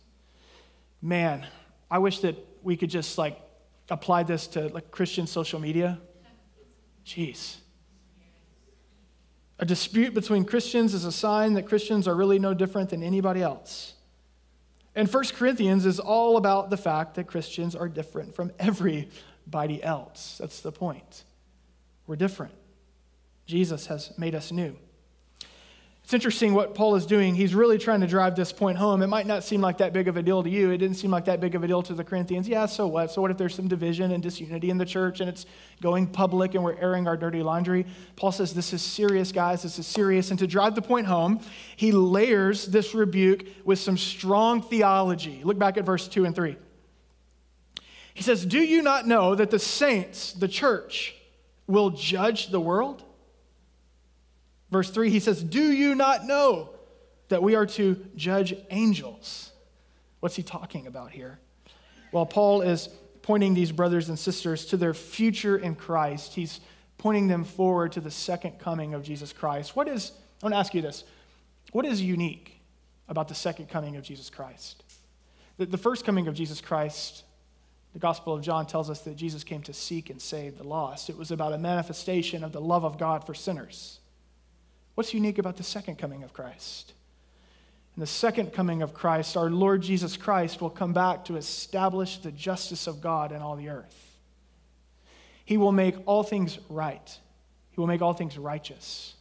Man, 1.02 1.46
I 1.92 2.00
wish 2.00 2.20
that 2.20 2.36
we 2.64 2.78
could 2.78 2.90
just 2.90 3.18
like 3.18 3.40
apply 3.90 4.24
this 4.24 4.48
to 4.48 4.68
like 4.70 4.92
Christian 4.92 5.28
social 5.28 5.60
media. 5.60 6.00
Jeez. 7.06 7.58
A 9.60 9.66
dispute 9.66 10.14
between 10.14 10.46
Christians 10.46 10.94
is 10.94 11.04
a 11.04 11.12
sign 11.12 11.54
that 11.54 11.66
Christians 11.68 12.08
are 12.08 12.16
really 12.16 12.40
no 12.40 12.54
different 12.54 12.90
than 12.90 13.04
anybody 13.04 13.42
else. 13.42 13.94
And 15.00 15.08
1 15.08 15.24
Corinthians 15.28 15.86
is 15.86 15.98
all 15.98 16.36
about 16.36 16.70
the 16.70 16.76
fact 16.76 17.16
that 17.16 17.26
Christians 17.26 17.74
are 17.74 17.88
different 17.88 18.36
from 18.36 18.52
everybody 18.60 19.82
else. 19.82 20.38
That's 20.42 20.60
the 20.60 20.74
point. 20.74 21.24
We're 22.06 22.18
different. 22.18 22.52
Jesus 23.46 23.86
has 23.86 24.12
made 24.18 24.36
us 24.36 24.52
new. 24.52 24.76
It's 26.10 26.13
interesting 26.15 26.56
what 26.56 26.74
Paul 26.74 26.95
is 26.95 27.06
doing. 27.06 27.36
He's 27.36 27.54
really 27.54 27.78
trying 27.78 28.02
to 28.02 28.08
drive 28.08 28.36
this 28.36 28.52
point 28.52 28.80
home. 28.80 29.04
It 29.04 29.08
might 29.10 29.28
not 29.28 29.43
seem 29.43 29.62
like 29.62 29.78
that 29.78 29.93
big 29.93 30.08
of 30.08 30.17
a 30.17 30.24
deal 30.24 30.41
to 30.41 30.50
you. 30.50 30.72
It 30.72 30.80
didn't 30.80 30.98
seem 30.98 31.12
like 31.12 31.26
that 31.26 31.39
big 31.39 31.54
of 31.54 31.63
a 31.63 31.67
deal 31.67 31.84
to 31.84 31.93
the 31.93 32.04
Corinthians. 32.04 32.48
Yeah, 32.48 32.65
so 32.65 32.88
what? 32.88 33.12
So 33.12 33.22
what 33.22 33.30
if 33.30 33.38
there's 33.38 33.54
some 33.54 33.67
division 33.67 34.12
and 34.12 34.24
disunity 34.24 34.72
in 34.72 34.80
the 34.80 34.88
church 34.88 35.19
and 35.19 35.30
it's 35.30 35.45
going 35.84 36.08
public 36.08 36.56
and 36.56 36.63
we're 36.63 36.80
airing 36.80 37.08
our 37.08 37.15
dirty 37.15 37.43
laundry? 37.43 37.86
Paul 38.15 38.32
says 38.32 38.56
this 38.56 38.74
is 38.74 38.82
serious, 38.82 39.32
guys. 39.32 39.62
This 39.62 39.78
is 39.78 39.86
serious. 39.86 40.32
And 40.32 40.39
to 40.39 40.48
drive 40.48 40.74
the 40.74 40.82
point 40.82 41.06
home, 41.06 41.41
he 41.76 41.91
layers 41.91 42.65
this 42.65 42.95
rebuke 42.95 43.45
with 43.63 43.78
some 43.78 43.95
strong 43.95 44.63
theology. 44.63 45.41
Look 45.43 45.60
back 45.60 45.78
at 45.78 45.86
verse 45.86 46.08
2 46.08 46.26
and 46.26 46.36
3. 46.36 46.58
He 48.15 48.24
says, 48.24 48.48
Do 48.48 48.58
you 48.58 48.82
not 48.82 49.06
know 49.06 49.36
that 49.36 49.52
the 49.52 49.60
saints, 49.60 50.34
the 50.34 50.48
church, 50.48 51.13
will 51.67 51.91
judge 51.91 52.48
the 52.48 52.60
world? 52.60 53.04
Verse 54.71 54.89
3, 54.89 55.10
he 55.10 55.19
says, 55.19 55.43
Do 55.43 55.71
you 55.71 55.95
not 55.95 56.25
know 56.25 56.69
that 57.29 57.41
we 57.41 57.55
are 57.55 57.65
to 57.65 58.05
judge 58.15 58.53
angels? 58.69 59.51
What's 60.19 60.36
he 60.36 60.43
talking 60.43 60.88
about 60.88 61.12
here? 61.12 61.39
Well, 62.12 62.25
Paul 62.25 62.62
is 62.62 62.89
pointing 63.21 63.53
these 63.53 63.71
brothers 63.71 64.10
and 64.10 64.17
sisters 64.17 64.65
to 64.65 64.77
their 64.77 64.93
future 64.93 65.58
in 65.58 65.75
Christ. 65.75 66.34
He's 66.34 66.60
pointing 66.97 67.27
them 67.27 67.43
forward 67.43 67.91
to 67.93 68.01
the 68.01 68.12
second 68.12 68.60
coming 68.60 68.93
of 68.93 69.03
Jesus 69.03 69.34
Christ. 69.34 69.75
What 69.75 69.88
is, 69.88 70.12
I 70.41 70.45
want 70.45 70.53
to 70.53 70.60
ask 70.60 70.73
you 70.73 70.82
this 70.82 71.03
what 71.71 71.86
is 71.86 72.01
unique 72.01 72.60
about 73.08 73.27
the 73.27 73.36
second 73.36 73.69
coming 73.69 73.95
of 73.95 74.03
Jesus 74.03 74.29
Christ? 74.29 74.84
The, 75.58 75.65
the 75.65 75.77
first 75.77 76.05
coming 76.05 76.27
of 76.27 76.34
Jesus 76.34 76.62
Christ, 76.62 77.23
the 77.93 77.99
Gospel 77.99 78.34
of 78.34 78.41
John 78.41 78.65
tells 78.65 78.89
us 78.89 79.01
that 79.01 79.15
Jesus 79.15 79.43
came 79.43 79.62
to 79.63 79.73
seek 79.73 80.10
and 80.10 80.21
save 80.21 80.58
the 80.58 80.63
lost. 80.63 81.10
It 81.10 81.17
was 81.17 81.32
about 81.32 81.53
a 81.53 81.58
manifestation 81.58 82.43
of 82.43 82.51
the 82.51 82.62
love 82.62 82.84
of 82.84 82.97
God 82.97 83.25
for 83.25 83.34
sinners. 83.34 83.99
What's 84.95 85.13
unique 85.13 85.38
about 85.38 85.58
the 85.58 85.63
second 85.63 85.97
coming 85.97 86.23
of 86.23 86.34
Christ? 86.34 86.93
In 87.95 88.02
the 88.02 88.08
second 88.08 88.54
coming 88.54 88.82
of 88.82 88.93
Christ, 88.93 89.36
our 89.36 89.49
Lord 89.49 89.82
Jesus 89.82 90.15
Christ 90.15 90.62
will 90.62 90.69
come 90.69 90.93
back 90.93 91.25
to 91.25 91.36
establish 91.36 92.17
the 92.17 92.32
justice 92.32 92.88
of 92.88 93.02
God 93.02 93.32
in 93.32 93.41
all 93.41 93.56
the 93.56 93.69
earth. 93.69 94.10
He 95.43 95.58
will 95.58 95.71
make 95.71 95.95
all 96.06 96.23
things 96.23 96.60
right, 96.69 97.19
He 97.71 97.80
will 97.82 97.88
make 97.88 98.02
all 98.02 98.13
things 98.13 98.38
righteous. 98.38 99.15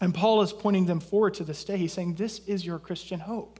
And 0.00 0.14
Paul 0.14 0.42
is 0.42 0.52
pointing 0.52 0.86
them 0.86 1.00
forward 1.00 1.34
to 1.34 1.44
this 1.44 1.64
day. 1.64 1.76
He's 1.76 1.92
saying, 1.92 2.14
This 2.14 2.40
is 2.46 2.64
your 2.64 2.78
Christian 2.78 3.20
hope. 3.20 3.58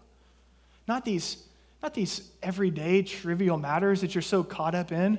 Not 0.87 1.05
these, 1.05 1.43
not 1.83 1.95
these 1.95 2.31
everyday 2.43 3.03
trivial 3.03 3.59
matters 3.59 4.01
that 4.03 4.15
you're 4.15 4.23
so 4.23 4.45
caught 4.45 4.75
up 4.75 4.93
in. 4.93 5.19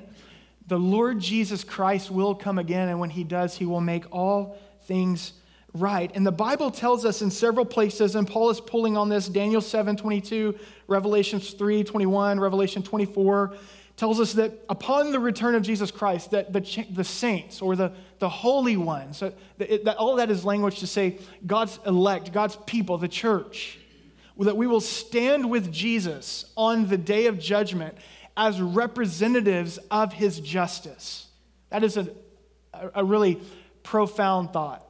The 0.66 0.78
Lord 0.78 1.18
Jesus 1.18 1.64
Christ 1.64 2.10
will 2.10 2.34
come 2.34 2.58
again, 2.58 2.88
and 2.88 3.00
when 3.00 3.10
He 3.10 3.24
does, 3.24 3.56
He 3.56 3.66
will 3.66 3.80
make 3.80 4.04
all 4.12 4.58
things 4.84 5.32
right. 5.74 6.10
And 6.14 6.26
the 6.26 6.32
Bible 6.32 6.70
tells 6.70 7.04
us 7.04 7.22
in 7.22 7.30
several 7.30 7.64
places, 7.64 8.14
and 8.14 8.26
Paul 8.26 8.50
is 8.50 8.60
pulling 8.60 8.96
on 8.96 9.08
this 9.08 9.28
Daniel 9.28 9.60
7 9.60 9.96
22, 9.96 10.58
Revelation 10.86 11.40
3 11.40 11.84
21, 11.84 12.40
Revelation 12.40 12.82
24, 12.82 13.54
tells 13.96 14.18
us 14.18 14.32
that 14.32 14.52
upon 14.68 15.12
the 15.12 15.20
return 15.20 15.54
of 15.54 15.62
Jesus 15.62 15.90
Christ, 15.90 16.30
that 16.30 16.52
the, 16.52 16.86
the 16.90 17.04
saints 17.04 17.60
or 17.60 17.76
the, 17.76 17.92
the 18.18 18.28
holy 18.28 18.76
ones, 18.76 19.20
that, 19.20 19.36
that 19.58 19.96
all 19.96 20.16
that 20.16 20.30
is 20.30 20.44
language 20.44 20.80
to 20.80 20.86
say 20.86 21.18
God's 21.46 21.78
elect, 21.86 22.32
God's 22.32 22.56
people, 22.66 22.96
the 22.96 23.08
church, 23.08 23.78
that 24.38 24.56
we 24.56 24.66
will 24.66 24.80
stand 24.80 25.50
with 25.50 25.70
Jesus 25.70 26.46
on 26.56 26.88
the 26.88 26.96
day 26.96 27.26
of 27.26 27.38
judgment 27.38 27.94
as 28.36 28.58
representatives 28.58 29.78
of 29.90 30.14
his 30.14 30.40
justice. 30.40 31.26
That 31.68 31.84
is 31.84 31.98
a, 31.98 32.08
a 32.94 33.04
really 33.04 33.38
profound 33.82 34.52
thought. 34.54 34.82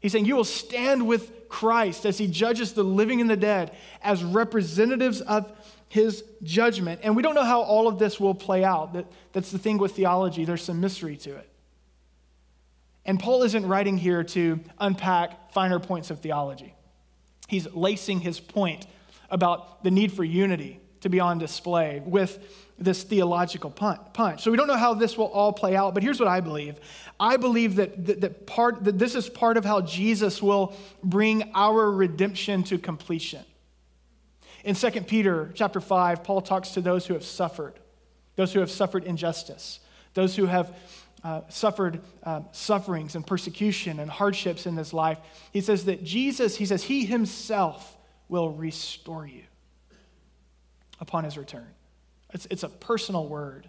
He's 0.00 0.12
saying, 0.12 0.24
You 0.24 0.36
will 0.36 0.44
stand 0.44 1.06
with 1.06 1.48
Christ 1.48 2.06
as 2.06 2.18
he 2.18 2.26
judges 2.26 2.72
the 2.72 2.82
living 2.82 3.20
and 3.20 3.28
the 3.28 3.36
dead 3.36 3.76
as 4.02 4.22
representatives 4.22 5.20
of 5.20 5.50
his 5.88 6.22
judgment. 6.42 7.00
And 7.02 7.16
we 7.16 7.22
don't 7.22 7.34
know 7.34 7.44
how 7.44 7.62
all 7.62 7.88
of 7.88 7.98
this 7.98 8.20
will 8.20 8.34
play 8.34 8.64
out. 8.64 8.92
That, 8.92 9.06
that's 9.32 9.50
the 9.50 9.58
thing 9.58 9.78
with 9.78 9.92
theology, 9.92 10.44
there's 10.44 10.62
some 10.62 10.80
mystery 10.80 11.16
to 11.18 11.36
it. 11.36 11.48
And 13.04 13.18
Paul 13.18 13.42
isn't 13.44 13.66
writing 13.66 13.96
here 13.96 14.22
to 14.22 14.60
unpack 14.78 15.52
finer 15.52 15.78
points 15.78 16.10
of 16.10 16.20
theology. 16.20 16.74
He's 17.48 17.66
lacing 17.72 18.20
his 18.20 18.38
point 18.38 18.86
about 19.30 19.82
the 19.82 19.90
need 19.90 20.12
for 20.12 20.24
unity 20.24 20.80
to 21.00 21.08
be 21.08 21.20
on 21.20 21.38
display 21.38 22.02
with 22.04 22.38
this 22.78 23.02
theological 23.02 23.70
punch. 23.70 24.42
So 24.42 24.50
we 24.50 24.56
don't 24.56 24.68
know 24.68 24.76
how 24.76 24.94
this 24.94 25.18
will 25.18 25.26
all 25.26 25.52
play 25.52 25.74
out, 25.74 25.94
but 25.94 26.02
here's 26.02 26.20
what 26.20 26.28
I 26.28 26.40
believe. 26.40 26.78
I 27.18 27.36
believe 27.36 27.76
that, 27.76 28.06
that, 28.06 28.20
that, 28.20 28.46
part, 28.46 28.84
that 28.84 28.98
this 28.98 29.16
is 29.16 29.28
part 29.28 29.56
of 29.56 29.64
how 29.64 29.80
Jesus 29.80 30.40
will 30.40 30.76
bring 31.02 31.50
our 31.54 31.90
redemption 31.90 32.62
to 32.64 32.78
completion. 32.78 33.44
In 34.64 34.76
2 34.76 34.90
Peter 35.02 35.50
chapter 35.54 35.80
5, 35.80 36.22
Paul 36.22 36.40
talks 36.40 36.70
to 36.70 36.80
those 36.80 37.06
who 37.06 37.14
have 37.14 37.24
suffered, 37.24 37.74
those 38.36 38.52
who 38.52 38.60
have 38.60 38.70
suffered 38.70 39.02
injustice, 39.02 39.80
those 40.14 40.36
who 40.36 40.46
have 40.46 40.74
uh, 41.24 41.40
suffered 41.48 42.00
uh, 42.22 42.42
sufferings 42.52 43.16
and 43.16 43.26
persecution 43.26 43.98
and 43.98 44.08
hardships 44.08 44.66
in 44.66 44.76
this 44.76 44.92
life. 44.92 45.18
He 45.52 45.60
says 45.60 45.86
that 45.86 46.04
Jesus, 46.04 46.56
he 46.56 46.66
says, 46.66 46.84
he 46.84 47.04
himself 47.04 47.96
will 48.28 48.50
restore 48.50 49.26
you 49.26 49.42
upon 51.00 51.24
his 51.24 51.38
return. 51.38 51.66
It's, 52.32 52.46
it's 52.50 52.62
a 52.62 52.68
personal 52.68 53.26
word. 53.26 53.68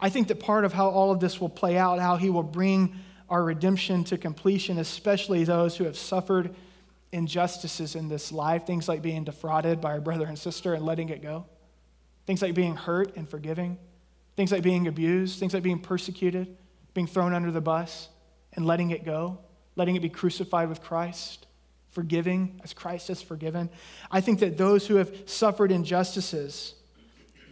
I 0.00 0.08
think 0.08 0.28
that 0.28 0.40
part 0.40 0.64
of 0.64 0.72
how 0.72 0.88
all 0.88 1.10
of 1.12 1.20
this 1.20 1.40
will 1.40 1.48
play 1.48 1.78
out, 1.78 1.98
how 1.98 2.16
he 2.16 2.30
will 2.30 2.42
bring 2.42 2.96
our 3.28 3.42
redemption 3.42 4.04
to 4.04 4.18
completion, 4.18 4.78
especially 4.78 5.44
those 5.44 5.76
who 5.76 5.84
have 5.84 5.96
suffered 5.96 6.54
injustices 7.12 7.94
in 7.94 8.08
this 8.08 8.30
life, 8.30 8.66
things 8.66 8.88
like 8.88 9.02
being 9.02 9.24
defrauded 9.24 9.80
by 9.80 9.96
a 9.96 10.00
brother 10.00 10.26
and 10.26 10.38
sister 10.38 10.74
and 10.74 10.84
letting 10.84 11.08
it 11.08 11.22
go, 11.22 11.46
things 12.26 12.42
like 12.42 12.54
being 12.54 12.76
hurt 12.76 13.16
and 13.16 13.28
forgiving, 13.28 13.78
things 14.36 14.52
like 14.52 14.62
being 14.62 14.86
abused, 14.86 15.38
things 15.38 15.54
like 15.54 15.62
being 15.62 15.78
persecuted, 15.78 16.56
being 16.94 17.06
thrown 17.06 17.32
under 17.32 17.50
the 17.50 17.60
bus 17.60 18.08
and 18.52 18.66
letting 18.66 18.90
it 18.90 19.04
go, 19.04 19.38
letting 19.76 19.96
it 19.96 20.00
be 20.00 20.08
crucified 20.08 20.68
with 20.68 20.82
Christ, 20.82 21.45
forgiving 21.96 22.60
as 22.62 22.74
Christ 22.74 23.08
has 23.08 23.22
forgiven. 23.22 23.70
I 24.10 24.20
think 24.20 24.40
that 24.40 24.58
those 24.58 24.86
who 24.86 24.96
have 24.96 25.10
suffered 25.24 25.72
injustices, 25.72 26.74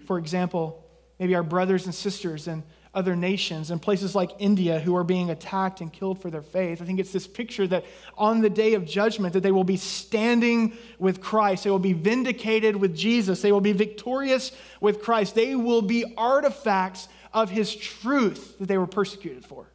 for 0.04 0.18
example, 0.18 0.85
maybe 1.18 1.35
our 1.35 1.42
brothers 1.42 1.87
and 1.87 1.94
sisters 1.94 2.46
in 2.46 2.62
other 2.92 3.16
nations 3.16 3.70
and 3.70 3.80
places 3.80 4.14
like 4.14 4.33
India 4.38 4.80
who 4.80 4.94
are 4.96 5.02
being 5.02 5.30
attacked 5.30 5.80
and 5.80 5.90
killed 5.90 6.20
for 6.20 6.30
their 6.30 6.42
faith. 6.42 6.83
I 6.83 6.85
think 6.85 7.00
it's 7.00 7.11
this 7.11 7.26
picture 7.26 7.66
that 7.68 7.87
on 8.18 8.42
the 8.42 8.50
day 8.50 8.74
of 8.74 8.85
judgment 8.85 9.33
that 9.33 9.40
they 9.40 9.50
will 9.50 9.64
be 9.64 9.78
standing 9.78 10.76
with 10.98 11.22
Christ. 11.22 11.64
They 11.64 11.70
will 11.70 11.78
be 11.78 11.94
vindicated 11.94 12.76
with 12.76 12.94
Jesus. 12.94 13.40
They 13.40 13.50
will 13.50 13.62
be 13.62 13.72
victorious 13.72 14.52
with 14.78 15.00
Christ. 15.00 15.35
They 15.35 15.54
will 15.54 15.80
be 15.80 16.04
artifacts 16.18 17.09
of 17.33 17.48
his 17.48 17.74
truth 17.74 18.59
that 18.59 18.68
they 18.68 18.76
were 18.76 18.87
persecuted 18.87 19.46
for. 19.46 19.70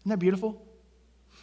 Isn't 0.00 0.10
that 0.10 0.18
beautiful? 0.18 0.60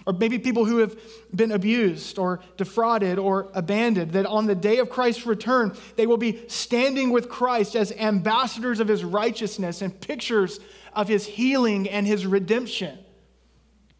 Or 0.09 0.13
maybe 0.13 0.39
people 0.39 0.65
who 0.65 0.79
have 0.79 0.99
been 1.35 1.51
abused 1.51 2.17
or 2.17 2.39
defrauded 2.57 3.19
or 3.19 3.51
abandoned, 3.53 4.13
that 4.13 4.25
on 4.25 4.47
the 4.47 4.55
day 4.55 4.79
of 4.79 4.89
Christ's 4.89 5.27
return, 5.27 5.77
they 5.97 6.07
will 6.07 6.17
be 6.17 6.41
standing 6.47 7.11
with 7.11 7.29
Christ 7.29 7.75
as 7.75 7.91
ambassadors 7.91 8.79
of 8.79 8.87
his 8.87 9.03
righteousness 9.03 9.83
and 9.83 10.01
pictures 10.01 10.59
of 10.93 11.07
his 11.07 11.27
healing 11.27 11.87
and 11.87 12.07
his 12.07 12.25
redemption, 12.25 12.97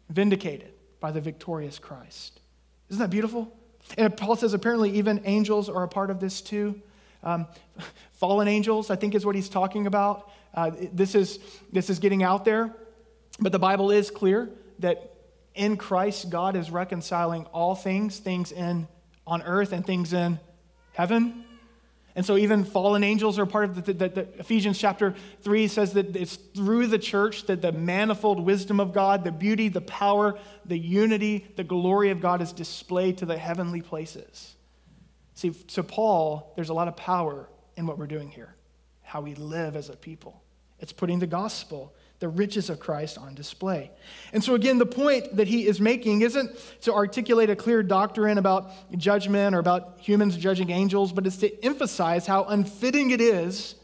vindicated 0.08 0.72
by 0.98 1.12
the 1.12 1.20
victorious 1.20 1.78
Christ. 1.78 2.40
Isn't 2.88 2.98
that 3.00 3.10
beautiful? 3.10 3.56
And 3.96 4.16
Paul 4.16 4.34
says 4.34 4.52
apparently 4.52 4.90
even 4.98 5.22
angels 5.24 5.68
are 5.68 5.84
a 5.84 5.88
part 5.88 6.10
of 6.10 6.18
this 6.18 6.40
too. 6.40 6.82
Um, 7.22 7.46
fallen 8.14 8.48
angels, 8.48 8.90
I 8.90 8.96
think, 8.96 9.14
is 9.14 9.24
what 9.24 9.36
he's 9.36 9.48
talking 9.48 9.86
about. 9.86 10.28
Uh, 10.54 10.72
this, 10.92 11.14
is, 11.14 11.38
this 11.70 11.88
is 11.88 12.00
getting 12.00 12.24
out 12.24 12.44
there, 12.44 12.74
but 13.38 13.52
the 13.52 13.60
Bible 13.60 13.92
is 13.92 14.10
clear 14.10 14.50
that 14.80 15.09
in 15.60 15.76
Christ, 15.76 16.30
God 16.30 16.56
is 16.56 16.70
reconciling 16.70 17.44
all 17.52 17.74
things, 17.74 18.18
things 18.18 18.50
in 18.50 18.88
on 19.26 19.42
earth 19.42 19.72
and 19.72 19.84
things 19.84 20.14
in 20.14 20.40
heaven. 20.94 21.44
And 22.16 22.24
so, 22.24 22.38
even 22.38 22.64
fallen 22.64 23.04
angels 23.04 23.38
are 23.38 23.44
part 23.44 23.66
of 23.66 23.84
the, 23.84 23.92
the, 23.92 24.08
the, 24.08 24.28
Ephesians 24.38 24.78
chapter 24.78 25.14
3 25.42 25.68
says 25.68 25.92
that 25.92 26.16
it's 26.16 26.36
through 26.36 26.86
the 26.86 26.98
church 26.98 27.44
that 27.44 27.60
the 27.60 27.72
manifold 27.72 28.40
wisdom 28.40 28.80
of 28.80 28.94
God, 28.94 29.22
the 29.22 29.30
beauty, 29.30 29.68
the 29.68 29.82
power, 29.82 30.38
the 30.64 30.78
unity, 30.78 31.46
the 31.56 31.64
glory 31.64 32.08
of 32.08 32.22
God 32.22 32.40
is 32.40 32.54
displayed 32.54 33.18
to 33.18 33.26
the 33.26 33.36
heavenly 33.36 33.82
places. 33.82 34.54
See, 35.34 35.50
to 35.50 35.82
Paul, 35.82 36.54
there's 36.56 36.70
a 36.70 36.74
lot 36.74 36.88
of 36.88 36.96
power 36.96 37.50
in 37.76 37.86
what 37.86 37.98
we're 37.98 38.06
doing 38.06 38.30
here, 38.30 38.54
how 39.02 39.20
we 39.20 39.34
live 39.34 39.76
as 39.76 39.90
a 39.90 39.96
people. 39.96 40.42
It's 40.78 40.92
putting 40.92 41.18
the 41.18 41.26
gospel 41.26 41.94
the 42.20 42.28
riches 42.28 42.70
of 42.70 42.78
Christ 42.78 43.18
on 43.18 43.34
display. 43.34 43.90
And 44.32 44.44
so, 44.44 44.54
again, 44.54 44.78
the 44.78 44.86
point 44.86 45.36
that 45.36 45.48
he 45.48 45.66
is 45.66 45.80
making 45.80 46.20
isn't 46.20 46.50
to 46.82 46.92
articulate 46.92 47.48
a 47.48 47.56
clear 47.56 47.82
doctrine 47.82 48.36
about 48.36 48.70
judgment 48.96 49.54
or 49.54 49.58
about 49.58 49.98
humans 50.00 50.36
judging 50.36 50.70
angels, 50.70 51.12
but 51.12 51.26
it's 51.26 51.38
to 51.38 51.64
emphasize 51.64 52.26
how 52.26 52.44
unfitting 52.44 53.10
it 53.10 53.22
is 53.22 53.74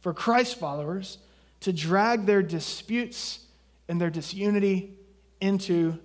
for 0.00 0.12
Christ 0.12 0.58
followers 0.58 1.18
to 1.60 1.72
drag 1.72 2.26
their 2.26 2.42
disputes 2.42 3.40
and 3.88 3.98
their 3.98 4.10
disunity 4.10 4.94
into 5.40 5.98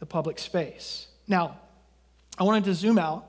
the 0.00 0.06
public 0.06 0.40
space. 0.40 1.06
Now, 1.28 1.58
I 2.36 2.42
wanted 2.42 2.64
to 2.64 2.74
zoom 2.74 2.98
out 2.98 3.26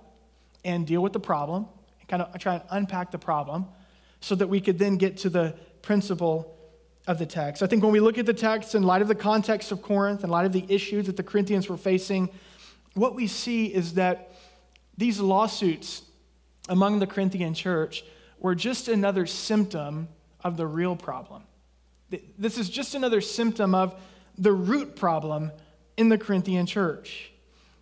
and 0.65 0.85
deal 0.85 1.01
with 1.01 1.13
the 1.13 1.19
problem, 1.19 1.67
and 1.99 2.09
kind 2.09 2.23
of 2.23 2.37
try 2.39 2.55
and 2.55 2.63
unpack 2.71 3.11
the 3.11 3.19
problem 3.19 3.67
so 4.19 4.35
that 4.35 4.47
we 4.47 4.59
could 4.59 4.79
then 4.79 4.97
get 4.97 5.17
to 5.17 5.29
the 5.29 5.55
principle 5.81 6.55
of 7.09 7.17
the 7.17 7.25
text. 7.25 7.63
I 7.63 7.65
think 7.65 7.81
when 7.81 7.91
we 7.91 7.99
look 7.99 8.19
at 8.19 8.27
the 8.27 8.35
text 8.35 8.75
in 8.75 8.83
light 8.83 9.01
of 9.01 9.07
the 9.07 9.15
context 9.15 9.71
of 9.71 9.81
Corinth, 9.81 10.23
in 10.23 10.29
light 10.29 10.45
of 10.45 10.53
the 10.53 10.63
issues 10.69 11.07
that 11.07 11.17
the 11.17 11.23
Corinthians 11.23 11.67
were 11.67 11.75
facing, 11.75 12.29
what 12.93 13.15
we 13.15 13.25
see 13.25 13.65
is 13.65 13.95
that 13.95 14.35
these 14.95 15.19
lawsuits 15.19 16.03
among 16.69 16.99
the 16.99 17.07
Corinthian 17.07 17.55
church 17.55 18.03
were 18.37 18.53
just 18.53 18.87
another 18.87 19.25
symptom 19.25 20.07
of 20.43 20.55
the 20.55 20.67
real 20.67 20.95
problem. 20.95 21.41
This 22.37 22.59
is 22.59 22.69
just 22.69 22.93
another 22.93 23.21
symptom 23.21 23.73
of 23.73 23.99
the 24.37 24.51
root 24.51 24.95
problem 24.95 25.51
in 25.97 26.09
the 26.09 26.17
Corinthian 26.17 26.67
church. 26.67 27.31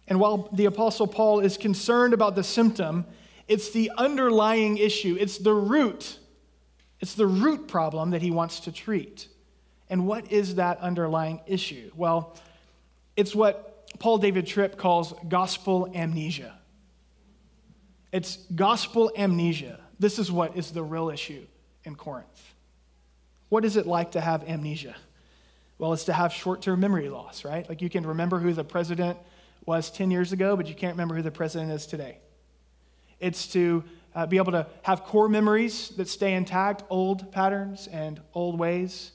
And 0.07 0.21
while 0.21 0.47
the 0.53 0.65
Apostle 0.65 1.05
Paul 1.05 1.41
is 1.41 1.57
concerned 1.57 2.13
about 2.13 2.35
the 2.35 2.45
symptom, 2.45 3.05
it's 3.49 3.71
the 3.71 3.91
underlying 3.97 4.77
issue, 4.77 5.17
it's 5.19 5.37
the 5.37 5.53
root 5.53 6.17
it's 6.99 7.13
the 7.13 7.27
root 7.27 7.67
problem 7.67 8.11
that 8.11 8.21
he 8.21 8.31
wants 8.31 8.61
to 8.61 8.71
treat. 8.71 9.27
And 9.89 10.07
what 10.07 10.31
is 10.31 10.55
that 10.55 10.79
underlying 10.79 11.41
issue? 11.45 11.91
Well, 11.95 12.35
it's 13.15 13.33
what 13.35 13.97
Paul 13.99 14.17
David 14.17 14.45
Tripp 14.47 14.77
calls 14.77 15.13
gospel 15.27 15.91
amnesia. 15.93 16.57
It's 18.11 18.37
gospel 18.55 19.11
amnesia. 19.17 19.79
This 19.99 20.19
is 20.19 20.31
what 20.31 20.57
is 20.57 20.71
the 20.71 20.83
real 20.83 21.09
issue 21.09 21.45
in 21.83 21.95
Corinth. 21.95 22.53
What 23.49 23.63
is 23.63 23.77
it 23.77 23.87
like 23.87 24.11
to 24.11 24.21
have 24.21 24.43
amnesia? 24.43 24.95
Well, 25.77 25.93
it's 25.93 26.05
to 26.05 26.13
have 26.13 26.33
short 26.33 26.61
term 26.61 26.79
memory 26.79 27.09
loss, 27.09 27.45
right? 27.45 27.67
Like 27.67 27.81
you 27.81 27.89
can 27.89 28.05
remember 28.05 28.39
who 28.39 28.53
the 28.53 28.63
president 28.63 29.17
was 29.65 29.91
10 29.91 30.11
years 30.11 30.31
ago, 30.31 30.55
but 30.55 30.67
you 30.67 30.75
can't 30.75 30.93
remember 30.93 31.15
who 31.15 31.21
the 31.21 31.31
president 31.31 31.71
is 31.71 31.85
today. 31.85 32.17
It's 33.19 33.47
to 33.47 33.83
uh, 34.17 34.25
be 34.25 34.37
able 34.37 34.51
to 34.51 34.65
have 34.81 35.03
core 35.03 35.29
memories 35.29 35.89
that 35.89 36.07
stay 36.07 36.33
intact, 36.33 36.81
old 36.89 37.31
patterns 37.31 37.85
and 37.85 38.19
old 38.33 38.59
ways, 38.59 39.11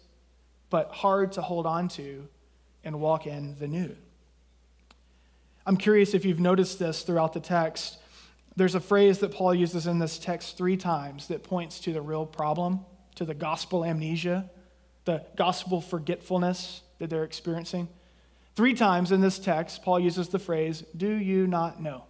but 0.71 0.93
hard 0.93 1.33
to 1.33 1.43
hold 1.43 1.67
on 1.67 1.89
to 1.89 2.29
and 2.85 3.01
walk 3.01 3.27
in 3.27 3.57
the 3.59 3.67
new. 3.67 3.97
I'm 5.67 5.77
curious 5.77 6.15
if 6.15 6.25
you've 6.25 6.39
noticed 6.39 6.79
this 6.79 7.03
throughout 7.03 7.33
the 7.33 7.41
text. 7.41 7.99
There's 8.55 8.77
a 8.77 8.81
phrase 8.81 9.19
that 9.19 9.33
Paul 9.33 9.57
uses 9.57 9.89
in 9.89 9.99
this 9.99 10.21
text 10.21 10.57
three 10.57 10.77
times 10.77 11.27
that 11.29 11.43
points 11.43 11.81
to 11.81 11.93
the 11.93 12.01
real 12.01 12.25
problem, 12.25 12.85
to 13.17 13.25
the 13.25 13.35
gospel 13.35 13.85
amnesia, 13.85 14.49
the 15.05 15.25
gospel 15.35 15.81
forgetfulness 15.81 16.83
that 17.01 17.11
they're 17.11 17.25
experiencing. 17.25 17.89
Three 18.55 18.75
times 18.75 19.11
in 19.11 19.21
this 19.21 19.41
text, 19.41 19.83
Paul 19.83 19.99
uses 19.99 20.29
the 20.29 20.39
phrase, 20.39 20.85
Do 20.97 21.11
you 21.11 21.49
not 21.49 21.83
know? 21.83 22.05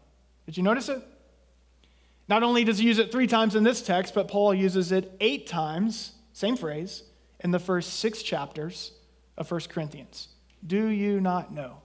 Did 0.44 0.58
you 0.58 0.62
notice 0.62 0.90
it? 0.90 1.02
Not 2.32 2.42
only 2.42 2.64
does 2.64 2.78
he 2.78 2.86
use 2.86 2.98
it 2.98 3.12
three 3.12 3.26
times 3.26 3.56
in 3.56 3.62
this 3.62 3.82
text, 3.82 4.14
but 4.14 4.26
Paul 4.26 4.54
uses 4.54 4.90
it 4.90 5.14
eight 5.20 5.46
times, 5.46 6.12
same 6.32 6.56
phrase, 6.56 7.02
in 7.40 7.50
the 7.50 7.58
first 7.58 7.98
six 7.98 8.22
chapters 8.22 8.92
of 9.36 9.50
1 9.50 9.60
Corinthians. 9.68 10.28
Do 10.66 10.86
you 10.86 11.20
not 11.20 11.52
know? 11.52 11.82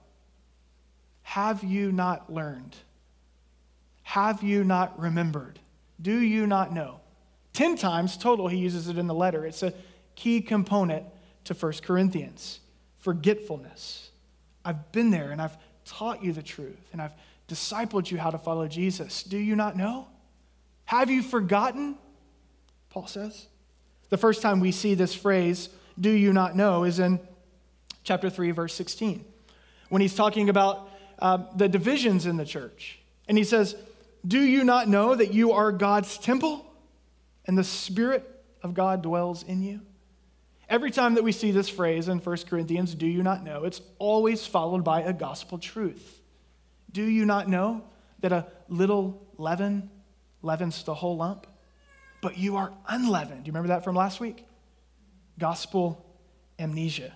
Have 1.20 1.62
you 1.62 1.92
not 1.92 2.32
learned? 2.32 2.74
Have 4.04 4.42
you 4.42 4.64
not 4.64 4.98
remembered? 4.98 5.58
Do 6.00 6.18
you 6.18 6.46
not 6.46 6.72
know? 6.72 7.00
Ten 7.52 7.76
times 7.76 8.16
total, 8.16 8.48
he 8.48 8.56
uses 8.56 8.88
it 8.88 8.96
in 8.96 9.06
the 9.06 9.12
letter. 9.12 9.44
It's 9.44 9.62
a 9.62 9.74
key 10.14 10.40
component 10.40 11.04
to 11.44 11.52
1 11.52 11.72
Corinthians 11.82 12.60
forgetfulness. 12.96 14.12
I've 14.64 14.92
been 14.92 15.10
there 15.10 15.30
and 15.30 15.42
I've 15.42 15.58
taught 15.84 16.24
you 16.24 16.32
the 16.32 16.42
truth 16.42 16.88
and 16.92 17.02
I've 17.02 17.12
discipled 17.48 18.10
you 18.10 18.16
how 18.16 18.30
to 18.30 18.38
follow 18.38 18.66
Jesus. 18.66 19.22
Do 19.22 19.36
you 19.36 19.54
not 19.54 19.76
know? 19.76 20.08
Have 20.88 21.10
you 21.10 21.22
forgotten? 21.22 21.96
Paul 22.88 23.06
says. 23.06 23.46
The 24.08 24.16
first 24.16 24.40
time 24.40 24.58
we 24.58 24.72
see 24.72 24.94
this 24.94 25.14
phrase, 25.14 25.68
do 26.00 26.08
you 26.08 26.32
not 26.32 26.56
know, 26.56 26.84
is 26.84 26.98
in 26.98 27.20
chapter 28.04 28.30
3, 28.30 28.52
verse 28.52 28.72
16, 28.72 29.22
when 29.90 30.00
he's 30.00 30.14
talking 30.14 30.48
about 30.48 30.88
uh, 31.18 31.40
the 31.54 31.68
divisions 31.68 32.24
in 32.24 32.38
the 32.38 32.44
church. 32.46 33.00
And 33.28 33.36
he 33.36 33.44
says, 33.44 33.76
Do 34.26 34.40
you 34.40 34.64
not 34.64 34.88
know 34.88 35.14
that 35.14 35.34
you 35.34 35.52
are 35.52 35.72
God's 35.72 36.16
temple 36.16 36.64
and 37.44 37.58
the 37.58 37.64
Spirit 37.64 38.26
of 38.62 38.72
God 38.72 39.02
dwells 39.02 39.42
in 39.42 39.62
you? 39.62 39.82
Every 40.70 40.90
time 40.90 41.16
that 41.16 41.22
we 41.22 41.32
see 41.32 41.50
this 41.50 41.68
phrase 41.68 42.08
in 42.08 42.16
1 42.16 42.36
Corinthians, 42.48 42.94
do 42.94 43.06
you 43.06 43.22
not 43.22 43.44
know, 43.44 43.64
it's 43.64 43.82
always 43.98 44.46
followed 44.46 44.84
by 44.84 45.02
a 45.02 45.12
gospel 45.12 45.58
truth. 45.58 46.22
Do 46.90 47.02
you 47.02 47.26
not 47.26 47.46
know 47.46 47.84
that 48.20 48.32
a 48.32 48.46
little 48.70 49.22
leaven 49.36 49.90
leavens 50.42 50.82
the 50.84 50.94
whole 50.94 51.16
lump, 51.16 51.46
but 52.20 52.36
you 52.36 52.56
are 52.56 52.72
unleavened. 52.86 53.46
You 53.46 53.52
remember 53.52 53.68
that 53.68 53.84
from 53.84 53.94
last 53.94 54.20
week? 54.20 54.44
Gospel 55.38 56.04
amnesia. 56.58 57.12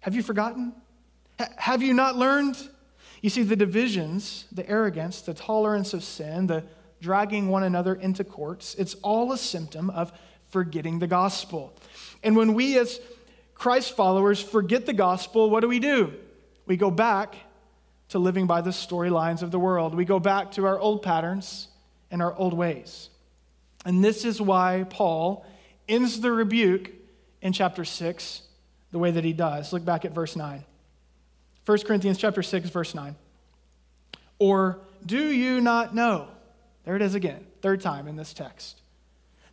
Have 0.00 0.14
you 0.14 0.22
forgotten? 0.22 0.72
H- 1.40 1.48
have 1.56 1.82
you 1.82 1.94
not 1.94 2.16
learned? 2.16 2.56
You 3.22 3.30
see, 3.30 3.42
the 3.42 3.56
divisions, 3.56 4.46
the 4.52 4.68
arrogance, 4.68 5.20
the 5.22 5.34
tolerance 5.34 5.94
of 5.94 6.04
sin, 6.04 6.46
the 6.46 6.64
dragging 7.00 7.48
one 7.48 7.62
another 7.62 7.94
into 7.94 8.24
courts, 8.24 8.74
it's 8.78 8.94
all 9.02 9.32
a 9.32 9.38
symptom 9.38 9.90
of 9.90 10.12
forgetting 10.50 10.98
the 10.98 11.06
gospel. 11.06 11.74
And 12.22 12.36
when 12.36 12.54
we 12.54 12.78
as 12.78 13.00
Christ 13.54 13.96
followers 13.96 14.40
forget 14.40 14.86
the 14.86 14.92
gospel, 14.92 15.50
what 15.50 15.60
do 15.60 15.68
we 15.68 15.78
do? 15.78 16.12
We 16.66 16.76
go 16.76 16.90
back 16.90 17.36
to 18.08 18.18
living 18.18 18.46
by 18.46 18.60
the 18.60 18.70
storylines 18.70 19.42
of 19.42 19.50
the 19.50 19.58
world. 19.58 19.94
We 19.94 20.04
go 20.04 20.20
back 20.20 20.52
to 20.52 20.66
our 20.66 20.78
old 20.78 21.02
patterns 21.02 21.68
and 22.10 22.22
our 22.22 22.34
old 22.34 22.54
ways. 22.54 23.10
And 23.84 24.02
this 24.02 24.24
is 24.24 24.40
why 24.40 24.84
Paul 24.90 25.46
ends 25.88 26.20
the 26.20 26.32
rebuke 26.32 26.90
in 27.42 27.52
chapter 27.52 27.84
6 27.84 28.42
the 28.90 28.98
way 28.98 29.10
that 29.10 29.24
he 29.24 29.32
does. 29.32 29.72
Look 29.72 29.84
back 29.84 30.04
at 30.04 30.12
verse 30.12 30.36
9. 30.36 30.64
1 31.64 31.78
Corinthians 31.80 32.18
chapter 32.18 32.42
6 32.42 32.70
verse 32.70 32.94
9. 32.94 33.14
Or 34.38 34.80
do 35.04 35.30
you 35.30 35.60
not 35.60 35.94
know? 35.94 36.28
There 36.84 36.96
it 36.96 37.02
is 37.02 37.14
again, 37.14 37.44
third 37.62 37.80
time 37.80 38.06
in 38.06 38.16
this 38.16 38.32
text. 38.32 38.80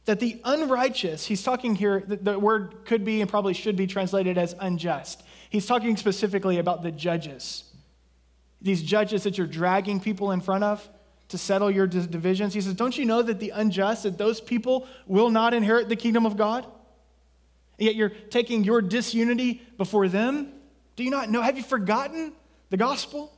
That 0.06 0.20
the 0.20 0.40
unrighteous, 0.44 1.26
he's 1.26 1.44
talking 1.44 1.76
here, 1.76 2.04
the, 2.06 2.18
the 2.18 2.40
word 2.40 2.86
could 2.86 3.06
be 3.06 3.22
and 3.22 3.30
probably 3.30 3.54
should 3.54 3.76
be 3.76 3.88
translated 3.88 4.38
as 4.38 4.56
unjust. 4.60 5.24
He's 5.50 5.66
talking 5.66 5.96
specifically 5.98 6.58
about 6.58 6.84
the 6.84 6.92
judges. 6.92 7.64
These 8.62 8.84
judges 8.84 9.24
that 9.24 9.38
you're 9.38 9.48
dragging 9.48 10.00
people 10.00 10.32
in 10.32 10.42
front 10.42 10.64
of 10.64 10.88
to 11.34 11.38
settle 11.40 11.72
your 11.72 11.88
divisions. 11.88 12.54
He 12.54 12.62
says, 12.62 12.76
Don't 12.76 12.96
you 12.96 13.06
know 13.06 13.24
that 13.24 13.40
the 13.40 13.50
unjust, 13.50 14.04
that 14.04 14.20
those 14.20 14.40
people 14.40 14.88
will 15.08 15.32
not 15.32 15.56
inherit 15.56 15.90
the 15.90 15.96
kingdom 15.96 16.28
of 16.28 16.38
God? 16.38 16.64
And 17.80 17.88
yet 17.88 17.96
you're 17.96 18.10
taking 18.10 18.64
your 18.64 18.84
disunity 18.84 19.64
before 19.78 20.08
them? 20.08 20.54
Do 20.96 21.04
you 21.04 21.10
not 21.10 21.32
know? 21.32 21.42
Have 21.42 21.58
you 21.58 21.64
forgotten 21.64 22.34
the 22.70 22.78
gospel? 22.78 23.34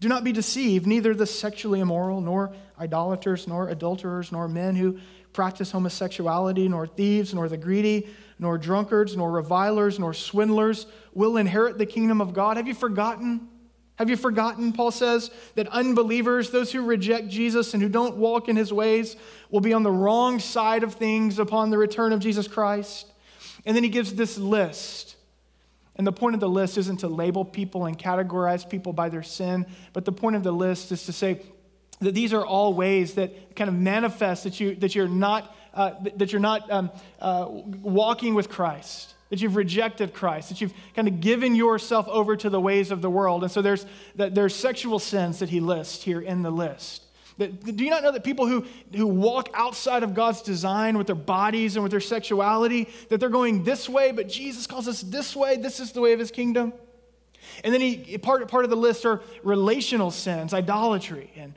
Do 0.00 0.08
not 0.08 0.24
be 0.24 0.32
deceived, 0.32 0.86
neither 0.86 1.12
the 1.12 1.26
sexually 1.26 1.80
immoral, 1.80 2.22
nor 2.22 2.54
idolaters, 2.80 3.46
nor 3.46 3.68
adulterers, 3.68 4.32
nor 4.32 4.48
men 4.48 4.76
who 4.76 4.98
practice 5.34 5.70
homosexuality, 5.70 6.68
nor 6.68 6.86
thieves, 6.86 7.34
nor 7.34 7.50
the 7.50 7.58
greedy, 7.58 8.08
nor 8.38 8.56
drunkards, 8.56 9.14
nor 9.14 9.30
revilers, 9.30 9.98
nor 9.98 10.14
swindlers 10.14 10.86
will 11.12 11.36
inherit 11.36 11.76
the 11.76 11.84
kingdom 11.84 12.22
of 12.22 12.32
God. 12.32 12.56
Have 12.56 12.66
you 12.66 12.74
forgotten? 12.74 13.48
Have 13.96 14.10
you 14.10 14.16
forgotten, 14.16 14.72
Paul 14.72 14.90
says, 14.90 15.30
that 15.54 15.68
unbelievers, 15.68 16.50
those 16.50 16.70
who 16.70 16.82
reject 16.82 17.28
Jesus 17.28 17.72
and 17.72 17.82
who 17.82 17.88
don't 17.88 18.16
walk 18.16 18.48
in 18.48 18.56
his 18.56 18.72
ways, 18.72 19.16
will 19.50 19.60
be 19.60 19.72
on 19.72 19.82
the 19.82 19.90
wrong 19.90 20.38
side 20.38 20.82
of 20.82 20.94
things 20.94 21.38
upon 21.38 21.70
the 21.70 21.78
return 21.78 22.12
of 22.12 22.20
Jesus 22.20 22.46
Christ? 22.46 23.06
And 23.64 23.74
then 23.74 23.82
he 23.82 23.88
gives 23.88 24.14
this 24.14 24.36
list. 24.36 25.16
And 25.96 26.06
the 26.06 26.12
point 26.12 26.34
of 26.34 26.40
the 26.40 26.48
list 26.48 26.76
isn't 26.76 27.00
to 27.00 27.08
label 27.08 27.42
people 27.44 27.86
and 27.86 27.98
categorize 27.98 28.68
people 28.68 28.92
by 28.92 29.08
their 29.08 29.22
sin, 29.22 29.64
but 29.94 30.04
the 30.04 30.12
point 30.12 30.36
of 30.36 30.42
the 30.42 30.52
list 30.52 30.92
is 30.92 31.06
to 31.06 31.12
say 31.12 31.40
that 32.00 32.14
these 32.14 32.34
are 32.34 32.44
all 32.44 32.74
ways 32.74 33.14
that 33.14 33.56
kind 33.56 33.68
of 33.68 33.74
manifest 33.74 34.44
that, 34.44 34.60
you, 34.60 34.74
that 34.76 34.94
you're 34.94 35.08
not, 35.08 35.56
uh, 35.72 35.92
that 36.16 36.32
you're 36.32 36.40
not 36.40 36.70
um, 36.70 36.90
uh, 37.18 37.46
walking 37.48 38.34
with 38.34 38.50
Christ 38.50 39.14
that 39.30 39.40
you've 39.40 39.56
rejected 39.56 40.14
Christ, 40.14 40.50
that 40.50 40.60
you've 40.60 40.74
kind 40.94 41.08
of 41.08 41.20
given 41.20 41.54
yourself 41.54 42.06
over 42.08 42.36
to 42.36 42.48
the 42.48 42.60
ways 42.60 42.90
of 42.90 43.02
the 43.02 43.10
world. 43.10 43.42
And 43.42 43.50
so 43.50 43.60
there's, 43.60 43.86
that 44.14 44.34
there's 44.34 44.54
sexual 44.54 44.98
sins 44.98 45.40
that 45.40 45.48
he 45.48 45.60
lists 45.60 46.02
here 46.02 46.20
in 46.20 46.42
the 46.42 46.50
list. 46.50 47.02
That, 47.38 47.76
do 47.76 47.84
you 47.84 47.90
not 47.90 48.02
know 48.02 48.12
that 48.12 48.24
people 48.24 48.46
who, 48.46 48.64
who 48.94 49.06
walk 49.06 49.50
outside 49.52 50.02
of 50.02 50.14
God's 50.14 50.40
design 50.42 50.96
with 50.96 51.06
their 51.06 51.16
bodies 51.16 51.76
and 51.76 51.82
with 51.82 51.90
their 51.90 52.00
sexuality, 52.00 52.88
that 53.08 53.20
they're 53.20 53.28
going 53.28 53.64
this 53.64 53.88
way, 53.88 54.12
but 54.12 54.28
Jesus 54.28 54.66
calls 54.66 54.88
us 54.88 55.02
this 55.02 55.36
way? 55.36 55.56
This 55.56 55.80
is 55.80 55.92
the 55.92 56.00
way 56.00 56.12
of 56.12 56.18
his 56.18 56.30
kingdom. 56.30 56.72
And 57.62 57.74
then 57.74 57.80
he, 57.80 58.18
part, 58.18 58.46
part 58.48 58.64
of 58.64 58.70
the 58.70 58.76
list 58.76 59.04
are 59.04 59.22
relational 59.42 60.10
sins, 60.10 60.54
idolatry 60.54 61.30
and, 61.36 61.54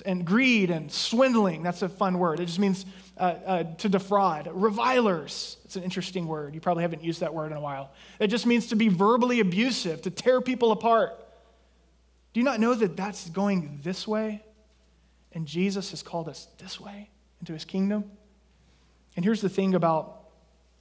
and 0.00 0.24
greed 0.24 0.70
and 0.70 0.90
swindling. 0.90 1.62
That's 1.62 1.82
a 1.82 1.88
fun 1.88 2.18
word. 2.18 2.40
It 2.40 2.46
just 2.46 2.58
means 2.58 2.86
uh, 3.18 3.20
uh, 3.20 3.62
to 3.74 3.88
defraud. 3.88 4.48
Revilers, 4.50 5.58
it's 5.64 5.76
an 5.76 5.82
interesting 5.82 6.26
word. 6.26 6.54
You 6.54 6.60
probably 6.60 6.82
haven't 6.82 7.04
used 7.04 7.20
that 7.20 7.34
word 7.34 7.52
in 7.52 7.58
a 7.58 7.60
while. 7.60 7.92
It 8.18 8.28
just 8.28 8.46
means 8.46 8.68
to 8.68 8.76
be 8.76 8.88
verbally 8.88 9.40
abusive, 9.40 10.02
to 10.02 10.10
tear 10.10 10.40
people 10.40 10.72
apart. 10.72 11.18
Do 12.32 12.40
you 12.40 12.44
not 12.44 12.60
know 12.60 12.74
that 12.74 12.96
that's 12.96 13.28
going 13.28 13.80
this 13.82 14.08
way? 14.08 14.42
And 15.32 15.46
Jesus 15.46 15.90
has 15.90 16.02
called 16.02 16.28
us 16.28 16.48
this 16.58 16.80
way 16.80 17.10
into 17.40 17.52
his 17.52 17.64
kingdom? 17.64 18.10
And 19.16 19.24
here's 19.24 19.40
the 19.40 19.48
thing 19.48 19.74
about 19.74 20.20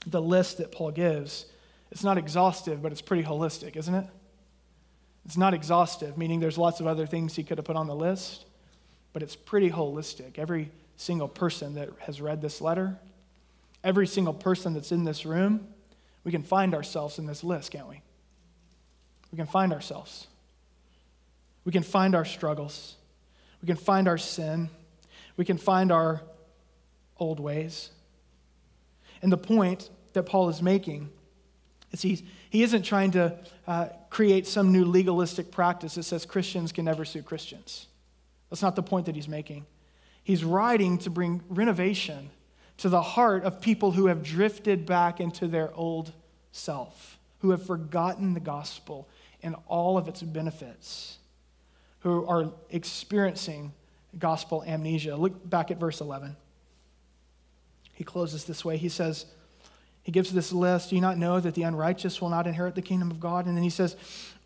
the 0.07 0.21
list 0.21 0.57
that 0.57 0.71
Paul 0.71 0.91
gives 0.91 1.45
it's 1.91 2.05
not 2.05 2.17
exhaustive, 2.17 2.81
but 2.81 2.93
it's 2.93 3.01
pretty 3.01 3.23
holistic, 3.23 3.75
isn't 3.75 3.93
it? 3.93 4.07
It's 5.25 5.37
not 5.37 5.53
exhaustive, 5.53 6.17
meaning 6.17 6.39
there's 6.39 6.57
lots 6.57 6.79
of 6.79 6.87
other 6.87 7.05
things 7.05 7.35
he 7.35 7.43
could 7.43 7.57
have 7.57 7.65
put 7.65 7.75
on 7.75 7.87
the 7.87 7.95
list, 7.95 8.45
but 9.13 9.23
it's 9.23 9.35
pretty 9.35 9.69
holistic. 9.69 10.37
Every 10.37 10.71
single 10.97 11.27
person 11.27 11.75
that 11.75 11.89
has 11.99 12.21
read 12.21 12.41
this 12.41 12.61
letter, 12.61 12.97
every 13.83 14.07
single 14.07 14.33
person 14.33 14.73
that's 14.73 14.91
in 14.91 15.03
this 15.03 15.25
room, 15.25 15.67
we 16.23 16.31
can 16.31 16.43
find 16.43 16.73
ourselves 16.73 17.17
in 17.17 17.25
this 17.25 17.43
list, 17.43 17.71
can't 17.71 17.87
we? 17.87 18.01
We 19.31 19.37
can 19.37 19.47
find 19.47 19.73
ourselves. 19.73 20.27
We 21.65 21.71
can 21.71 21.83
find 21.83 22.15
our 22.15 22.25
struggles. 22.25 22.95
We 23.61 23.67
can 23.67 23.77
find 23.77 24.07
our 24.07 24.17
sin. 24.17 24.69
We 25.37 25.45
can 25.45 25.57
find 25.57 25.91
our 25.91 26.21
old 27.17 27.39
ways. 27.39 27.89
And 29.21 29.31
the 29.31 29.37
point 29.37 29.89
that 30.13 30.23
Paul 30.23 30.49
is 30.49 30.61
making 30.61 31.09
is 31.91 32.01
he's, 32.01 32.23
he 32.49 32.63
isn't 32.63 32.83
trying 32.83 33.11
to 33.11 33.37
uh, 33.67 33.87
create 34.09 34.47
some 34.47 34.71
new 34.71 34.85
legalistic 34.85 35.51
practice 35.51 35.95
that 35.95 36.03
says 36.03 36.25
Christians 36.25 36.71
can 36.71 36.85
never 36.85 37.05
sue 37.05 37.21
Christians. 37.21 37.87
That's 38.51 38.61
not 38.61 38.75
the 38.75 38.83
point 38.83 39.07
that 39.07 39.15
he's 39.15 39.27
making. 39.27 39.65
He's 40.23 40.43
writing 40.43 40.99
to 40.99 41.09
bring 41.09 41.41
renovation 41.49 42.29
to 42.77 42.89
the 42.89 43.01
heart 43.01 43.43
of 43.43 43.61
people 43.61 43.93
who 43.93 44.05
have 44.05 44.21
drifted 44.21 44.85
back 44.85 45.19
into 45.19 45.47
their 45.47 45.73
old 45.73 46.13
self, 46.51 47.17
who 47.39 47.49
have 47.49 47.65
forgotten 47.65 48.35
the 48.35 48.39
gospel 48.39 49.09
and 49.41 49.55
all 49.67 49.97
of 49.97 50.07
its 50.07 50.21
benefits, 50.21 51.17
who 52.01 52.25
are 52.27 52.51
experiencing 52.69 53.73
gospel 54.19 54.63
amnesia. 54.67 55.15
Look 55.15 55.49
back 55.49 55.71
at 55.71 55.79
verse 55.79 56.01
11. 56.01 56.35
He 57.93 58.03
closes 58.03 58.45
this 58.45 58.63
way. 58.63 58.77
He 58.77 58.89
says, 58.89 59.25
he 60.03 60.11
gives 60.11 60.33
this 60.33 60.51
list 60.51 60.89
Do 60.89 60.95
you 60.95 61.01
not 61.01 61.17
know 61.17 61.39
that 61.39 61.53
the 61.53 61.63
unrighteous 61.63 62.21
will 62.21 62.29
not 62.29 62.47
inherit 62.47 62.75
the 62.75 62.81
kingdom 62.81 63.11
of 63.11 63.19
God? 63.19 63.45
And 63.45 63.55
then 63.55 63.63
he 63.63 63.69
says, 63.69 63.95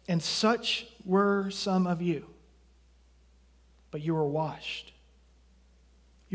And 0.07 0.21
such 0.21 0.87
were 1.05 1.49
some 1.49 1.87
of 1.87 2.01
you, 2.01 2.25
but 3.95 4.01
you 4.01 4.13
were 4.13 4.27
washed 4.27 4.91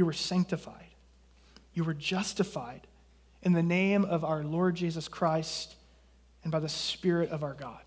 you 0.01 0.07
were 0.07 0.15
sanctified. 0.15 0.87
You 1.75 1.85
were 1.85 1.93
justified 1.93 2.87
in 3.43 3.53
the 3.53 3.63
name 3.63 4.05
of 4.05 4.25
our 4.25 4.43
Lord 4.43 4.75
Jesus 4.75 5.09
Christ 5.09 5.77
and 6.43 6.51
by 6.51 6.59
the 6.59 6.71
Spirit 6.71 7.29
of 7.29 7.43
our 7.43 7.53
God. 7.53 7.83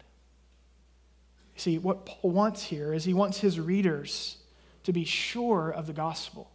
You 1.55 1.61
see, 1.61 1.77
what 1.79 2.05
Paul 2.05 2.29
wants 2.29 2.65
here 2.65 2.93
is 2.93 3.03
he 3.03 3.15
wants 3.15 3.39
his 3.39 3.59
readers 3.59 4.37
to 4.83 4.93
be 4.93 5.05
sure 5.05 5.71
of 5.71 5.87
the 5.87 5.93
gospel. 5.93 6.51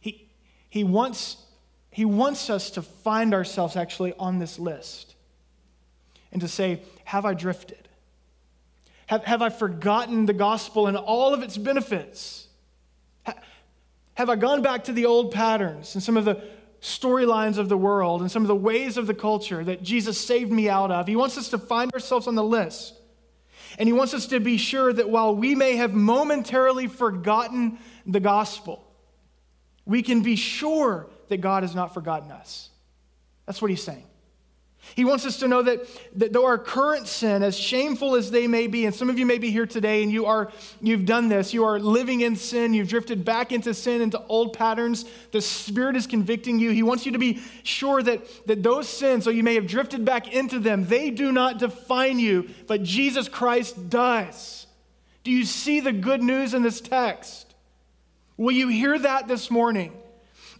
He, 0.00 0.28
he, 0.68 0.84
wants, 0.84 1.38
he 1.90 2.04
wants 2.04 2.50
us 2.50 2.70
to 2.72 2.82
find 2.82 3.32
ourselves 3.32 3.76
actually 3.76 4.12
on 4.18 4.40
this 4.40 4.58
list 4.58 5.14
and 6.32 6.40
to 6.42 6.48
say, 6.48 6.82
Have 7.04 7.24
I 7.24 7.32
drifted? 7.32 7.83
Have, 9.14 9.24
have 9.24 9.42
I 9.42 9.48
forgotten 9.48 10.26
the 10.26 10.32
gospel 10.32 10.88
and 10.88 10.96
all 10.96 11.32
of 11.34 11.44
its 11.44 11.56
benefits? 11.56 12.48
Have 14.14 14.28
I 14.28 14.34
gone 14.34 14.60
back 14.60 14.84
to 14.84 14.92
the 14.92 15.06
old 15.06 15.32
patterns 15.32 15.94
and 15.94 16.02
some 16.02 16.16
of 16.16 16.24
the 16.24 16.42
storylines 16.80 17.56
of 17.56 17.68
the 17.68 17.76
world 17.76 18.22
and 18.22 18.30
some 18.30 18.42
of 18.42 18.48
the 18.48 18.56
ways 18.56 18.96
of 18.96 19.06
the 19.06 19.14
culture 19.14 19.62
that 19.62 19.84
Jesus 19.84 20.18
saved 20.20 20.50
me 20.50 20.68
out 20.68 20.90
of? 20.90 21.06
He 21.06 21.14
wants 21.14 21.38
us 21.38 21.48
to 21.50 21.58
find 21.58 21.92
ourselves 21.92 22.26
on 22.26 22.34
the 22.34 22.42
list. 22.42 22.94
And 23.78 23.88
he 23.88 23.92
wants 23.92 24.14
us 24.14 24.26
to 24.26 24.40
be 24.40 24.56
sure 24.56 24.92
that 24.92 25.08
while 25.08 25.32
we 25.32 25.54
may 25.54 25.76
have 25.76 25.94
momentarily 25.94 26.88
forgotten 26.88 27.78
the 28.04 28.20
gospel, 28.20 28.84
we 29.84 30.02
can 30.02 30.22
be 30.22 30.34
sure 30.34 31.08
that 31.28 31.40
God 31.40 31.62
has 31.62 31.74
not 31.74 31.94
forgotten 31.94 32.32
us. 32.32 32.68
That's 33.46 33.62
what 33.62 33.70
he's 33.70 33.82
saying. 33.82 34.06
He 34.94 35.04
wants 35.04 35.26
us 35.26 35.38
to 35.38 35.48
know 35.48 35.62
that, 35.62 35.80
that 36.16 36.32
though 36.32 36.44
our 36.44 36.58
current 36.58 37.08
sin, 37.08 37.42
as 37.42 37.58
shameful 37.58 38.14
as 38.14 38.30
they 38.30 38.46
may 38.46 38.66
be, 38.66 38.86
and 38.86 38.94
some 38.94 39.10
of 39.10 39.18
you 39.18 39.26
may 39.26 39.38
be 39.38 39.50
here 39.50 39.66
today 39.66 40.02
and 40.02 40.12
you 40.12 40.26
are, 40.26 40.52
you've 40.80 41.04
done 41.04 41.28
this, 41.28 41.52
you 41.52 41.64
are 41.64 41.80
living 41.80 42.20
in 42.20 42.36
sin, 42.36 42.74
you've 42.74 42.88
drifted 42.88 43.24
back 43.24 43.50
into 43.50 43.74
sin, 43.74 44.00
into 44.00 44.20
old 44.26 44.52
patterns, 44.52 45.04
the 45.32 45.40
Spirit 45.40 45.96
is 45.96 46.06
convicting 46.06 46.60
you. 46.60 46.70
He 46.70 46.82
wants 46.82 47.06
you 47.06 47.12
to 47.12 47.18
be 47.18 47.42
sure 47.64 48.02
that, 48.02 48.46
that 48.46 48.62
those 48.62 48.88
sins, 48.88 49.24
though 49.24 49.32
you 49.32 49.42
may 49.42 49.54
have 49.54 49.66
drifted 49.66 50.04
back 50.04 50.32
into 50.32 50.60
them, 50.60 50.86
they 50.86 51.10
do 51.10 51.32
not 51.32 51.58
define 51.58 52.18
you, 52.20 52.48
but 52.66 52.82
Jesus 52.82 53.28
Christ 53.28 53.90
does. 53.90 54.66
Do 55.24 55.32
you 55.32 55.44
see 55.44 55.80
the 55.80 55.92
good 55.92 56.22
news 56.22 56.54
in 56.54 56.62
this 56.62 56.80
text? 56.80 57.54
Will 58.36 58.52
you 58.52 58.68
hear 58.68 58.98
that 58.98 59.26
this 59.26 59.50
morning? 59.50 59.92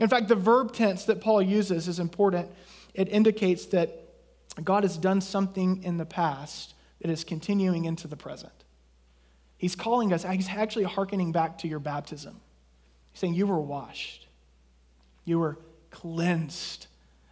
In 0.01 0.09
fact, 0.09 0.29
the 0.29 0.35
verb 0.35 0.73
tense 0.73 1.05
that 1.05 1.21
Paul 1.21 1.43
uses 1.43 1.87
is 1.87 2.01
important. 2.01 2.51
It 2.95 3.09
indicates 3.09 3.67
that 3.67 4.04
God 4.63 4.85
has 4.85 4.97
done 4.97 5.21
something 5.21 5.83
in 5.83 5.97
the 5.97 6.07
past 6.07 6.75
that 7.01 7.11
is 7.11 7.25
continuing 7.25 7.87
into 7.87 8.07
the 8.07 8.17
present. 8.17 8.53
He's 9.57 9.75
calling 9.75 10.13
us, 10.13 10.25
he's 10.25 10.49
actually 10.49 10.85
hearkening 10.85 11.33
back 11.33 11.59
to 11.59 11.69
your 11.69 11.79
baptism. 11.79 12.41
He's 13.13 13.21
saying, 13.21 13.35
You 13.35 13.47
were 13.47 13.61
washed, 13.61 14.27
you 15.25 15.39
were 15.39 15.59
cleansed 15.91 16.87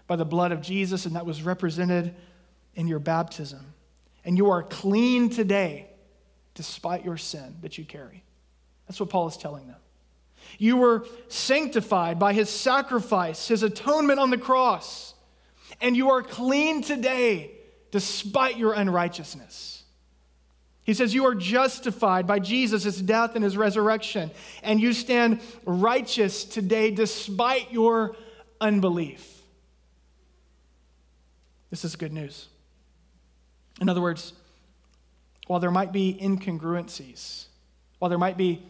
by 0.06 0.16
the 0.16 0.24
blood 0.24 0.52
of 0.52 0.62
Jesus, 0.62 1.06
and 1.06 1.16
that 1.16 1.26
was 1.26 1.42
represented 1.42 2.14
in 2.74 2.88
your 2.88 2.98
baptism. 2.98 3.74
And 4.24 4.36
you 4.36 4.50
are 4.50 4.62
clean 4.62 5.30
today 5.30 5.86
despite 6.54 7.04
your 7.04 7.16
sin 7.16 7.56
that 7.62 7.78
you 7.78 7.84
carry. 7.84 8.22
That's 8.86 9.00
what 9.00 9.10
Paul 9.10 9.28
is 9.28 9.36
telling 9.36 9.66
them. 9.66 9.76
You 10.58 10.76
were 10.76 11.06
sanctified 11.28 12.18
by 12.18 12.32
his 12.32 12.50
sacrifice, 12.50 13.48
his 13.48 13.62
atonement 13.62 14.18
on 14.18 14.30
the 14.30 14.38
cross 14.38 15.11
and 15.82 15.96
you 15.96 16.10
are 16.10 16.22
clean 16.22 16.80
today 16.80 17.50
despite 17.90 18.56
your 18.56 18.72
unrighteousness. 18.72 19.82
He 20.84 20.94
says, 20.94 21.12
You 21.12 21.26
are 21.26 21.34
justified 21.34 22.26
by 22.26 22.38
Jesus' 22.38 22.96
death 23.00 23.34
and 23.34 23.44
his 23.44 23.56
resurrection, 23.56 24.30
and 24.62 24.80
you 24.80 24.92
stand 24.92 25.40
righteous 25.66 26.44
today 26.44 26.90
despite 26.90 27.72
your 27.72 28.16
unbelief. 28.60 29.42
This 31.70 31.84
is 31.84 31.96
good 31.96 32.12
news. 32.12 32.48
In 33.80 33.88
other 33.88 34.00
words, 34.00 34.32
while 35.46 35.60
there 35.60 35.70
might 35.70 35.92
be 35.92 36.18
incongruencies, 36.20 37.46
while 37.98 38.08
there 38.08 38.18
might 38.18 38.36
be, 38.36 38.62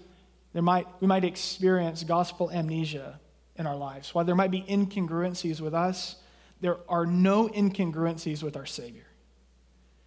there 0.53 0.63
might, 0.63 0.87
we 1.01 1.07
might 1.07 1.25
experience 1.25 2.05
gospel 2.05 2.51
amnesia 2.51 3.21
in 3.57 3.67
our 3.67 3.77
lives, 3.77 4.15
while 4.15 4.25
there 4.25 4.35
might 4.35 4.51
be 4.51 4.63
incongruencies 4.63 5.61
with 5.61 5.75
us 5.75 6.17
there 6.63 6.79
are 6.89 7.05
no 7.05 7.49
incongruencies 7.49 8.43
with 8.43 8.57
our 8.57 8.65
Savior. 8.65 9.07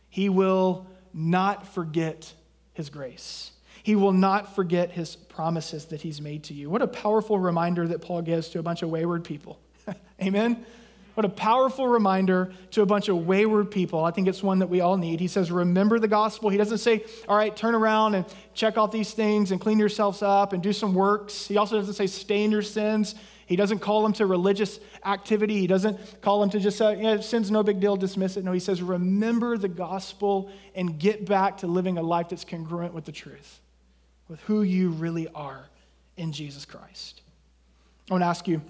He 0.09 0.29
will 0.29 0.87
not 1.13 1.67
forget 1.67 2.33
his 2.73 2.89
grace. 2.89 3.51
He 3.83 3.95
will 3.95 4.13
not 4.13 4.55
forget 4.55 4.89
his 4.89 5.15
promises 5.15 5.85
that 5.85 6.01
he's 6.01 6.21
made 6.21 6.45
to 6.45 6.53
you. 6.53 6.69
What 6.69 6.81
a 6.81 6.87
powerful 6.87 7.37
reminder 7.37 7.87
that 7.89 8.01
Paul 8.01 8.21
gives 8.21 8.49
to 8.49 8.59
a 8.59 8.63
bunch 8.63 8.81
of 8.81 8.89
wayward 8.89 9.25
people. 9.25 9.59
Amen? 10.21 10.65
What 11.15 11.25
a 11.25 11.29
powerful 11.29 11.87
reminder 11.87 12.53
to 12.71 12.81
a 12.81 12.85
bunch 12.85 13.09
of 13.09 13.25
wayward 13.25 13.69
people. 13.69 14.03
I 14.03 14.11
think 14.11 14.27
it's 14.29 14.41
one 14.41 14.59
that 14.59 14.67
we 14.67 14.79
all 14.79 14.97
need. 14.97 15.19
He 15.19 15.27
says, 15.27 15.51
Remember 15.51 15.99
the 15.99 16.07
gospel. 16.07 16.49
He 16.49 16.57
doesn't 16.57 16.79
say, 16.79 17.03
All 17.27 17.37
right, 17.37 17.55
turn 17.55 17.75
around 17.75 18.15
and 18.15 18.25
check 18.53 18.77
off 18.77 18.91
these 18.91 19.13
things 19.13 19.51
and 19.51 19.59
clean 19.59 19.77
yourselves 19.77 20.21
up 20.21 20.53
and 20.53 20.63
do 20.63 20.73
some 20.73 20.93
works. 20.93 21.47
He 21.47 21.57
also 21.57 21.77
doesn't 21.77 21.93
say, 21.93 22.07
Stay 22.07 22.43
in 22.43 22.51
your 22.51 22.61
sins. 22.61 23.15
He 23.45 23.55
doesn't 23.55 23.79
call 23.79 24.01
them 24.01 24.13
to 24.13 24.25
religious 24.25 24.79
activity. 25.05 25.59
He 25.59 25.67
doesn't 25.67 26.21
call 26.21 26.39
them 26.39 26.49
to 26.49 26.59
just 26.59 26.77
say, 26.77 27.01
yeah, 27.01 27.19
sin's 27.19 27.51
no 27.51 27.61
big 27.61 27.79
deal, 27.79 27.95
dismiss 27.95 28.37
it. 28.37 28.43
No, 28.43 28.51
he 28.51 28.59
says, 28.59 28.81
Remember 28.81 29.57
the 29.57 29.67
gospel 29.67 30.51
and 30.73 30.97
get 30.97 31.25
back 31.25 31.59
to 31.59 31.67
living 31.67 31.97
a 31.97 32.01
life 32.01 32.29
that's 32.29 32.43
congruent 32.43 32.93
with 32.93 33.05
the 33.05 33.11
truth, 33.11 33.59
with 34.27 34.39
who 34.41 34.63
you 34.63 34.89
really 34.89 35.27
are 35.35 35.69
in 36.17 36.31
Jesus 36.31 36.65
Christ. 36.65 37.21
I 38.09 38.13
want 38.13 38.21
to 38.23 38.27
ask 38.27 38.47
you, 38.47 38.61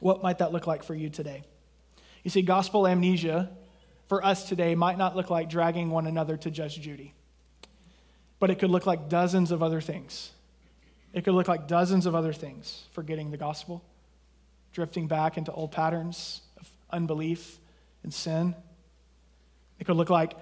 what 0.00 0.22
might 0.22 0.38
that 0.38 0.52
look 0.52 0.66
like 0.66 0.82
for 0.82 0.94
you 0.94 1.08
today? 1.08 1.42
You 2.24 2.30
see, 2.30 2.42
gospel 2.42 2.86
amnesia 2.86 3.50
for 4.08 4.24
us 4.24 4.48
today 4.48 4.74
might 4.74 4.98
not 4.98 5.16
look 5.16 5.30
like 5.30 5.48
dragging 5.48 5.90
one 5.90 6.06
another 6.06 6.36
to 6.38 6.50
Judge 6.50 6.78
Judy, 6.80 7.14
but 8.38 8.50
it 8.50 8.58
could 8.58 8.70
look 8.70 8.84
like 8.84 9.08
dozens 9.08 9.50
of 9.50 9.62
other 9.62 9.80
things. 9.80 10.30
It 11.14 11.24
could 11.24 11.34
look 11.34 11.48
like 11.48 11.68
dozens 11.68 12.06
of 12.06 12.14
other 12.14 12.32
things 12.32 12.84
forgetting 12.92 13.30
the 13.30 13.36
gospel, 13.36 13.82
drifting 14.74 15.06
back 15.06 15.38
into 15.38 15.52
old 15.52 15.72
patterns 15.72 16.42
of 16.60 16.68
unbelief 16.90 17.58
and 18.02 18.12
sin. 18.12 18.54
It 19.78 19.84
could 19.84 19.96
look 19.96 20.10
like 20.10 20.36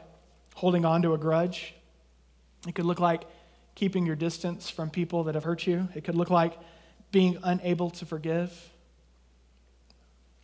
holding 0.55 0.85
on 0.85 1.03
to 1.03 1.13
a 1.15 1.19
grudge. 1.19 1.75
It 2.67 2.75
could 2.75 2.87
look 2.87 2.99
like 2.99 3.25
keeping 3.75 4.07
your 4.07 4.17
distance 4.17 4.71
from 4.71 4.91
people 4.91 5.25
that 5.25 5.35
have 5.35 5.45
hurt 5.45 5.67
you. 5.67 5.89
It 5.95 6.05
could 6.05 6.15
look 6.15 6.31
like 6.31 6.59
being 7.11 7.39
unable 7.43 7.91
to 7.91 8.07
forgive. 8.07 8.71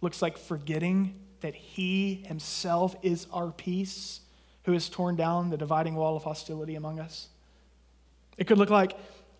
Looks 0.01 0.23
like 0.23 0.39
forgetting 0.39 1.19
that 1.41 1.55
He 1.55 2.23
Himself 2.27 2.95
is 3.03 3.27
our 3.33 3.51
peace, 3.51 4.21
who 4.65 4.73
has 4.73 4.89
torn 4.89 5.17
down 5.17 5.49
the 5.49 5.57
dividing 5.57 5.95
wall 5.95 6.17
of 6.17 6.25
hostility 6.25 6.75
among 6.75 7.01
us. 7.01 7.29
It 8.37 8.47
could 8.47 8.59
look 8.59 8.71
like 8.71 8.97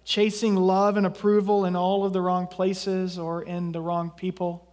chasing 0.09 0.57
love 0.57 0.97
and 0.97 1.05
approval 1.05 1.67
in 1.67 1.77
all 1.77 2.03
of 2.07 2.15
the 2.15 2.21
wrong 2.23 2.47
places 2.47 3.19
or 3.19 3.43
in 3.43 3.73
the 3.73 3.81
wrong 3.81 4.09
people, 4.09 4.67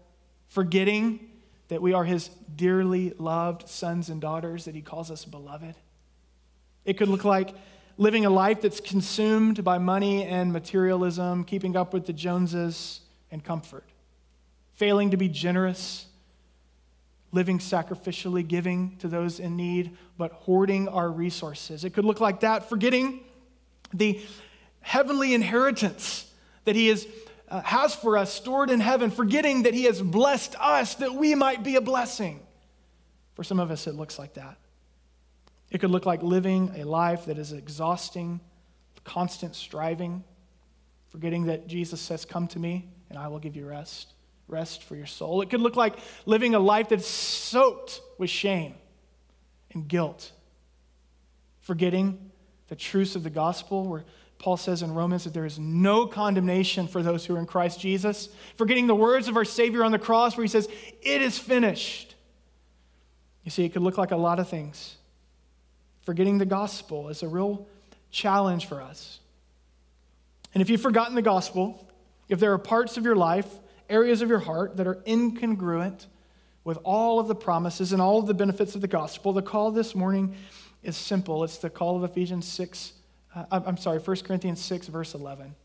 forgetting 0.47 1.29
that 1.67 1.81
we 1.81 1.91
are 1.91 2.05
His 2.05 2.29
dearly 2.55 3.11
loved 3.17 3.67
sons 3.67 4.07
and 4.07 4.21
daughters, 4.21 4.63
that 4.63 4.75
He 4.75 4.81
calls 4.81 5.11
us 5.11 5.25
beloved. 5.25 5.75
It 6.86 6.93
could 6.93 7.09
look 7.09 7.25
like 7.25 7.53
living 7.97 8.25
a 8.25 8.29
life 8.29 8.61
that's 8.61 8.79
consumed 8.79 9.61
by 9.61 9.77
money 9.77 10.23
and 10.23 10.53
materialism, 10.53 11.43
keeping 11.43 11.75
up 11.75 11.93
with 11.93 12.05
the 12.05 12.13
Joneses 12.13 13.01
and 13.29 13.43
comfort, 13.43 13.83
failing 14.75 15.11
to 15.11 15.17
be 15.17 15.27
generous 15.27 16.05
living 17.33 17.59
sacrificially, 17.59 18.47
giving 18.47 18.95
to 18.99 19.09
those 19.09 19.41
in 19.41 19.57
need, 19.57 19.97
but 20.17 20.31
hoarding 20.31 20.88
our 20.88 21.11
resources. 21.11 21.83
It 21.83 21.89
could 21.89 22.05
look 22.05 22.21
like 22.21 22.39
that, 22.39 22.69
forgetting 22.69 23.19
the 23.93 24.21
heavenly 24.86 25.33
inheritance 25.33 26.31
that 26.65 26.75
He 26.75 26.89
is, 26.89 27.07
uh, 27.49 27.61
has 27.61 27.95
for 27.95 28.17
us 28.17 28.31
stored 28.31 28.69
in 28.69 28.79
heaven, 28.79 29.09
forgetting 29.09 29.63
that 29.63 29.73
He 29.73 29.86
has 29.86 30.01
blessed 30.01 30.55
us 30.59 30.95
that 30.95 31.15
we 31.15 31.33
might 31.33 31.63
be 31.63 31.75
a 31.75 31.81
blessing. 31.81 32.39
For 33.33 33.43
some 33.43 33.59
of 33.59 33.71
us, 33.71 33.88
it 33.88 33.95
looks 33.95 34.19
like 34.19 34.36
that. 34.36 34.57
It 35.71 35.79
could 35.79 35.89
look 35.89 36.05
like 36.05 36.21
living 36.21 36.71
a 36.77 36.86
life 36.86 37.25
that 37.25 37.38
is 37.38 37.51
exhausting, 37.51 38.39
constant 39.03 39.55
striving, 39.55 40.23
forgetting 41.09 41.47
that 41.47 41.67
Jesus 41.67 41.99
says, 41.99 42.23
Come 42.23 42.47
to 42.49 42.59
me 42.59 42.88
and 43.09 43.17
I 43.17 43.27
will 43.27 43.39
give 43.39 43.55
you 43.55 43.67
rest 43.67 44.13
rest 44.47 44.83
for 44.83 44.95
your 44.95 45.07
soul. 45.07 45.41
It 45.41 45.49
could 45.49 45.61
look 45.61 45.75
like 45.75 45.97
living 46.27 46.53
a 46.53 46.59
life 46.59 46.89
that's 46.89 47.07
soaked 47.07 47.99
with 48.19 48.29
shame 48.29 48.75
and 49.73 49.88
guilt, 49.88 50.31
forgetting 51.61 52.31
the 52.67 52.75
truths 52.75 53.15
of 53.15 53.23
the 53.23 53.29
gospel, 53.29 53.86
where 53.86 54.05
Paul 54.38 54.57
says 54.57 54.81
in 54.81 54.93
Romans 54.93 55.23
that 55.23 55.33
there 55.33 55.45
is 55.45 55.57
no 55.57 56.07
condemnation 56.07 56.88
for 56.88 57.01
those 57.01 57.25
who 57.25 57.36
are 57.36 57.39
in 57.39 57.45
Christ 57.45 57.79
Jesus, 57.79 58.29
forgetting 58.57 58.88
the 58.88 58.95
words 58.95 59.27
of 59.27 59.38
our 59.38 59.45
Savior 59.45 59.83
on 59.83 59.91
the 59.91 59.99
cross, 59.99 60.36
where 60.36 60.43
he 60.43 60.49
says, 60.49 60.67
It 61.01 61.21
is 61.21 61.38
finished. 61.39 62.15
You 63.43 63.51
see, 63.51 63.63
it 63.63 63.69
could 63.69 63.81
look 63.81 63.97
like 63.97 64.11
a 64.11 64.17
lot 64.17 64.39
of 64.39 64.49
things. 64.49 64.97
Forgetting 66.01 66.38
the 66.38 66.45
gospel 66.45 67.09
is 67.09 67.23
a 67.23 67.27
real 67.27 67.67
challenge 68.11 68.67
for 68.67 68.81
us. 68.81 69.19
And 70.53 70.61
if 70.61 70.69
you've 70.69 70.81
forgotten 70.81 71.15
the 71.15 71.21
gospel, 71.21 71.88
if 72.29 72.39
there 72.39 72.53
are 72.53 72.57
parts 72.57 72.97
of 72.97 73.05
your 73.05 73.15
life 73.15 73.47
areas 73.89 74.21
of 74.21 74.29
your 74.29 74.39
heart 74.39 74.77
that 74.77 74.88
are 74.88 74.95
incongruent 75.05 76.07
with 76.63 76.77
all 76.83 77.19
of 77.19 77.27
the 77.27 77.36
promises 77.36 77.93
and 77.93 78.01
all 78.01 78.19
of 78.19 78.25
the 78.25 78.33
benefits 78.33 78.73
of 78.73 78.81
the 78.81 78.88
gospel, 78.88 79.33
the 79.33 79.41
call 79.41 79.69
this 79.71 79.93
morning 79.93 80.36
is 80.81 80.97
simple. 80.97 81.43
It's 81.43 81.57
the 81.57 81.69
call 81.69 81.95
of 81.95 82.03
Ephesians 82.03 82.47
6, 82.47 82.93
uh, 83.36 83.45
I'm 83.51 83.77
sorry, 83.77 83.99
1 83.99 84.17
Corinthians 84.17 84.61
6, 84.61 84.88
verse 84.88 85.13
11. 85.13 85.55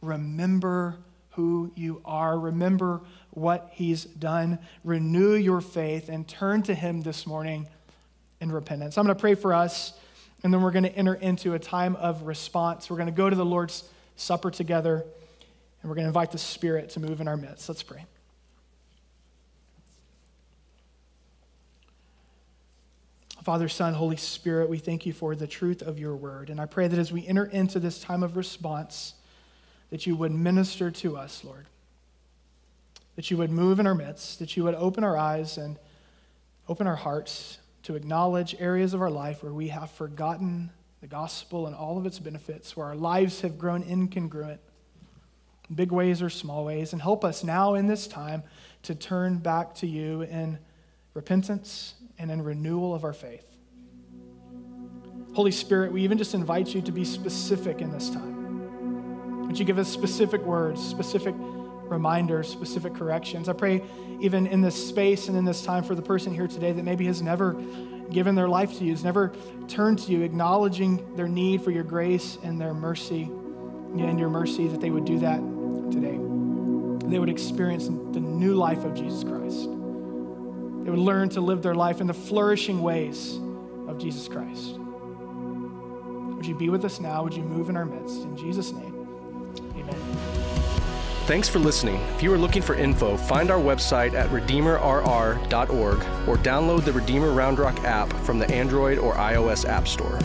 Remember 0.00 0.96
who 1.30 1.72
you 1.74 2.00
are, 2.04 2.38
remember 2.38 3.00
what 3.30 3.68
he's 3.72 4.04
done, 4.04 4.58
renew 4.84 5.34
your 5.34 5.60
faith, 5.60 6.08
and 6.08 6.26
turn 6.26 6.62
to 6.62 6.74
him 6.74 7.02
this 7.02 7.26
morning 7.26 7.68
in 8.40 8.50
repentance. 8.50 8.96
I'm 8.96 9.04
going 9.04 9.14
to 9.14 9.20
pray 9.20 9.34
for 9.34 9.52
us, 9.52 9.92
and 10.42 10.54
then 10.54 10.62
we're 10.62 10.70
going 10.70 10.84
to 10.84 10.96
enter 10.96 11.14
into 11.14 11.54
a 11.54 11.58
time 11.58 11.96
of 11.96 12.22
response. 12.22 12.88
We're 12.88 12.96
going 12.96 13.08
to 13.08 13.12
go 13.12 13.28
to 13.28 13.36
the 13.36 13.44
Lord's 13.44 13.84
Supper 14.16 14.50
together. 14.50 15.04
And 15.82 15.90
we're 15.90 15.94
going 15.94 16.04
to 16.04 16.08
invite 16.08 16.32
the 16.32 16.38
Spirit 16.38 16.90
to 16.90 17.00
move 17.00 17.20
in 17.20 17.28
our 17.28 17.36
midst. 17.36 17.68
Let's 17.68 17.82
pray. 17.82 18.06
Father, 23.46 23.68
Son, 23.68 23.94
Holy 23.94 24.16
Spirit, 24.16 24.68
we 24.68 24.78
thank 24.78 25.06
you 25.06 25.12
for 25.12 25.36
the 25.36 25.46
truth 25.46 25.80
of 25.80 26.00
your 26.00 26.16
word. 26.16 26.50
And 26.50 26.60
I 26.60 26.66
pray 26.66 26.88
that 26.88 26.98
as 26.98 27.12
we 27.12 27.24
enter 27.28 27.44
into 27.44 27.78
this 27.78 28.00
time 28.00 28.24
of 28.24 28.36
response, 28.36 29.14
that 29.90 30.04
you 30.04 30.16
would 30.16 30.32
minister 30.32 30.90
to 30.90 31.16
us, 31.16 31.44
Lord. 31.44 31.66
That 33.14 33.30
you 33.30 33.36
would 33.36 33.52
move 33.52 33.78
in 33.78 33.86
our 33.86 33.94
midst, 33.94 34.40
that 34.40 34.56
you 34.56 34.64
would 34.64 34.74
open 34.74 35.04
our 35.04 35.16
eyes 35.16 35.58
and 35.58 35.78
open 36.68 36.88
our 36.88 36.96
hearts 36.96 37.58
to 37.84 37.94
acknowledge 37.94 38.56
areas 38.58 38.94
of 38.94 39.00
our 39.00 39.10
life 39.12 39.44
where 39.44 39.52
we 39.52 39.68
have 39.68 39.92
forgotten 39.92 40.70
the 41.00 41.06
gospel 41.06 41.68
and 41.68 41.76
all 41.76 41.98
of 41.98 42.04
its 42.04 42.18
benefits, 42.18 42.76
where 42.76 42.86
our 42.86 42.96
lives 42.96 43.42
have 43.42 43.60
grown 43.60 43.84
incongruent 43.84 44.58
big 45.72 45.92
ways 45.92 46.20
or 46.20 46.30
small 46.30 46.64
ways, 46.64 46.92
and 46.92 47.00
help 47.00 47.24
us 47.24 47.44
now 47.44 47.74
in 47.74 47.86
this 47.86 48.08
time 48.08 48.42
to 48.82 48.96
turn 48.96 49.38
back 49.38 49.72
to 49.76 49.86
you 49.86 50.22
in 50.22 50.58
repentance 51.14 51.94
and 52.18 52.30
in 52.30 52.42
renewal 52.42 52.94
of 52.94 53.04
our 53.04 53.12
faith. 53.12 53.44
Holy 55.34 55.50
Spirit, 55.50 55.92
we 55.92 56.02
even 56.02 56.16
just 56.16 56.34
invite 56.34 56.74
you 56.74 56.80
to 56.80 56.92
be 56.92 57.04
specific 57.04 57.80
in 57.80 57.90
this 57.90 58.08
time. 58.08 59.46
Would 59.46 59.58
you 59.58 59.64
give 59.64 59.78
us 59.78 59.88
specific 59.88 60.40
words, 60.42 60.82
specific 60.82 61.34
reminders, 61.38 62.48
specific 62.48 62.94
corrections? 62.94 63.48
I 63.48 63.52
pray, 63.52 63.82
even 64.20 64.46
in 64.46 64.60
this 64.60 64.88
space 64.88 65.28
and 65.28 65.36
in 65.36 65.44
this 65.44 65.62
time, 65.62 65.84
for 65.84 65.94
the 65.94 66.02
person 66.02 66.34
here 66.34 66.48
today 66.48 66.72
that 66.72 66.82
maybe 66.82 67.06
has 67.06 67.20
never 67.20 67.52
given 68.10 68.34
their 68.34 68.48
life 68.48 68.78
to 68.78 68.84
you, 68.84 68.92
has 68.92 69.04
never 69.04 69.34
turned 69.68 69.98
to 69.98 70.12
you, 70.12 70.22
acknowledging 70.22 71.16
their 71.16 71.28
need 71.28 71.62
for 71.62 71.70
your 71.70 71.84
grace 71.84 72.38
and 72.42 72.60
their 72.60 72.72
mercy, 72.72 73.24
and 73.24 74.18
your 74.18 74.30
mercy, 74.30 74.68
that 74.68 74.80
they 74.80 74.90
would 74.90 75.04
do 75.04 75.18
that 75.18 75.38
today. 75.92 76.18
They 77.08 77.18
would 77.18 77.28
experience 77.28 77.86
the 77.86 78.20
new 78.20 78.54
life 78.54 78.84
of 78.84 78.94
Jesus 78.94 79.22
Christ. 79.22 79.68
They 80.86 80.90
would 80.90 81.00
learn 81.00 81.28
to 81.30 81.40
live 81.40 81.62
their 81.62 81.74
life 81.74 82.00
in 82.00 82.06
the 82.06 82.14
flourishing 82.14 82.80
ways 82.80 83.40
of 83.88 83.98
Jesus 83.98 84.28
Christ. 84.28 84.78
Would 84.78 86.46
you 86.46 86.54
be 86.54 86.68
with 86.68 86.84
us 86.84 87.00
now? 87.00 87.24
Would 87.24 87.34
you 87.34 87.42
move 87.42 87.70
in 87.70 87.76
our 87.76 87.84
midst? 87.84 88.22
In 88.22 88.36
Jesus' 88.36 88.70
name, 88.70 88.94
amen. 89.74 90.00
Thanks 91.24 91.48
for 91.48 91.58
listening. 91.58 91.96
If 92.14 92.22
you 92.22 92.32
are 92.32 92.38
looking 92.38 92.62
for 92.62 92.76
info, 92.76 93.16
find 93.16 93.50
our 93.50 93.58
website 93.58 94.14
at 94.14 94.30
redeemerrr.org 94.30 95.98
or 96.28 96.36
download 96.36 96.84
the 96.84 96.92
Redeemer 96.92 97.32
Round 97.32 97.58
Rock 97.58 97.82
app 97.82 98.12
from 98.24 98.38
the 98.38 98.48
Android 98.54 98.98
or 98.98 99.14
iOS 99.14 99.68
App 99.68 99.88
Store. 99.88 100.20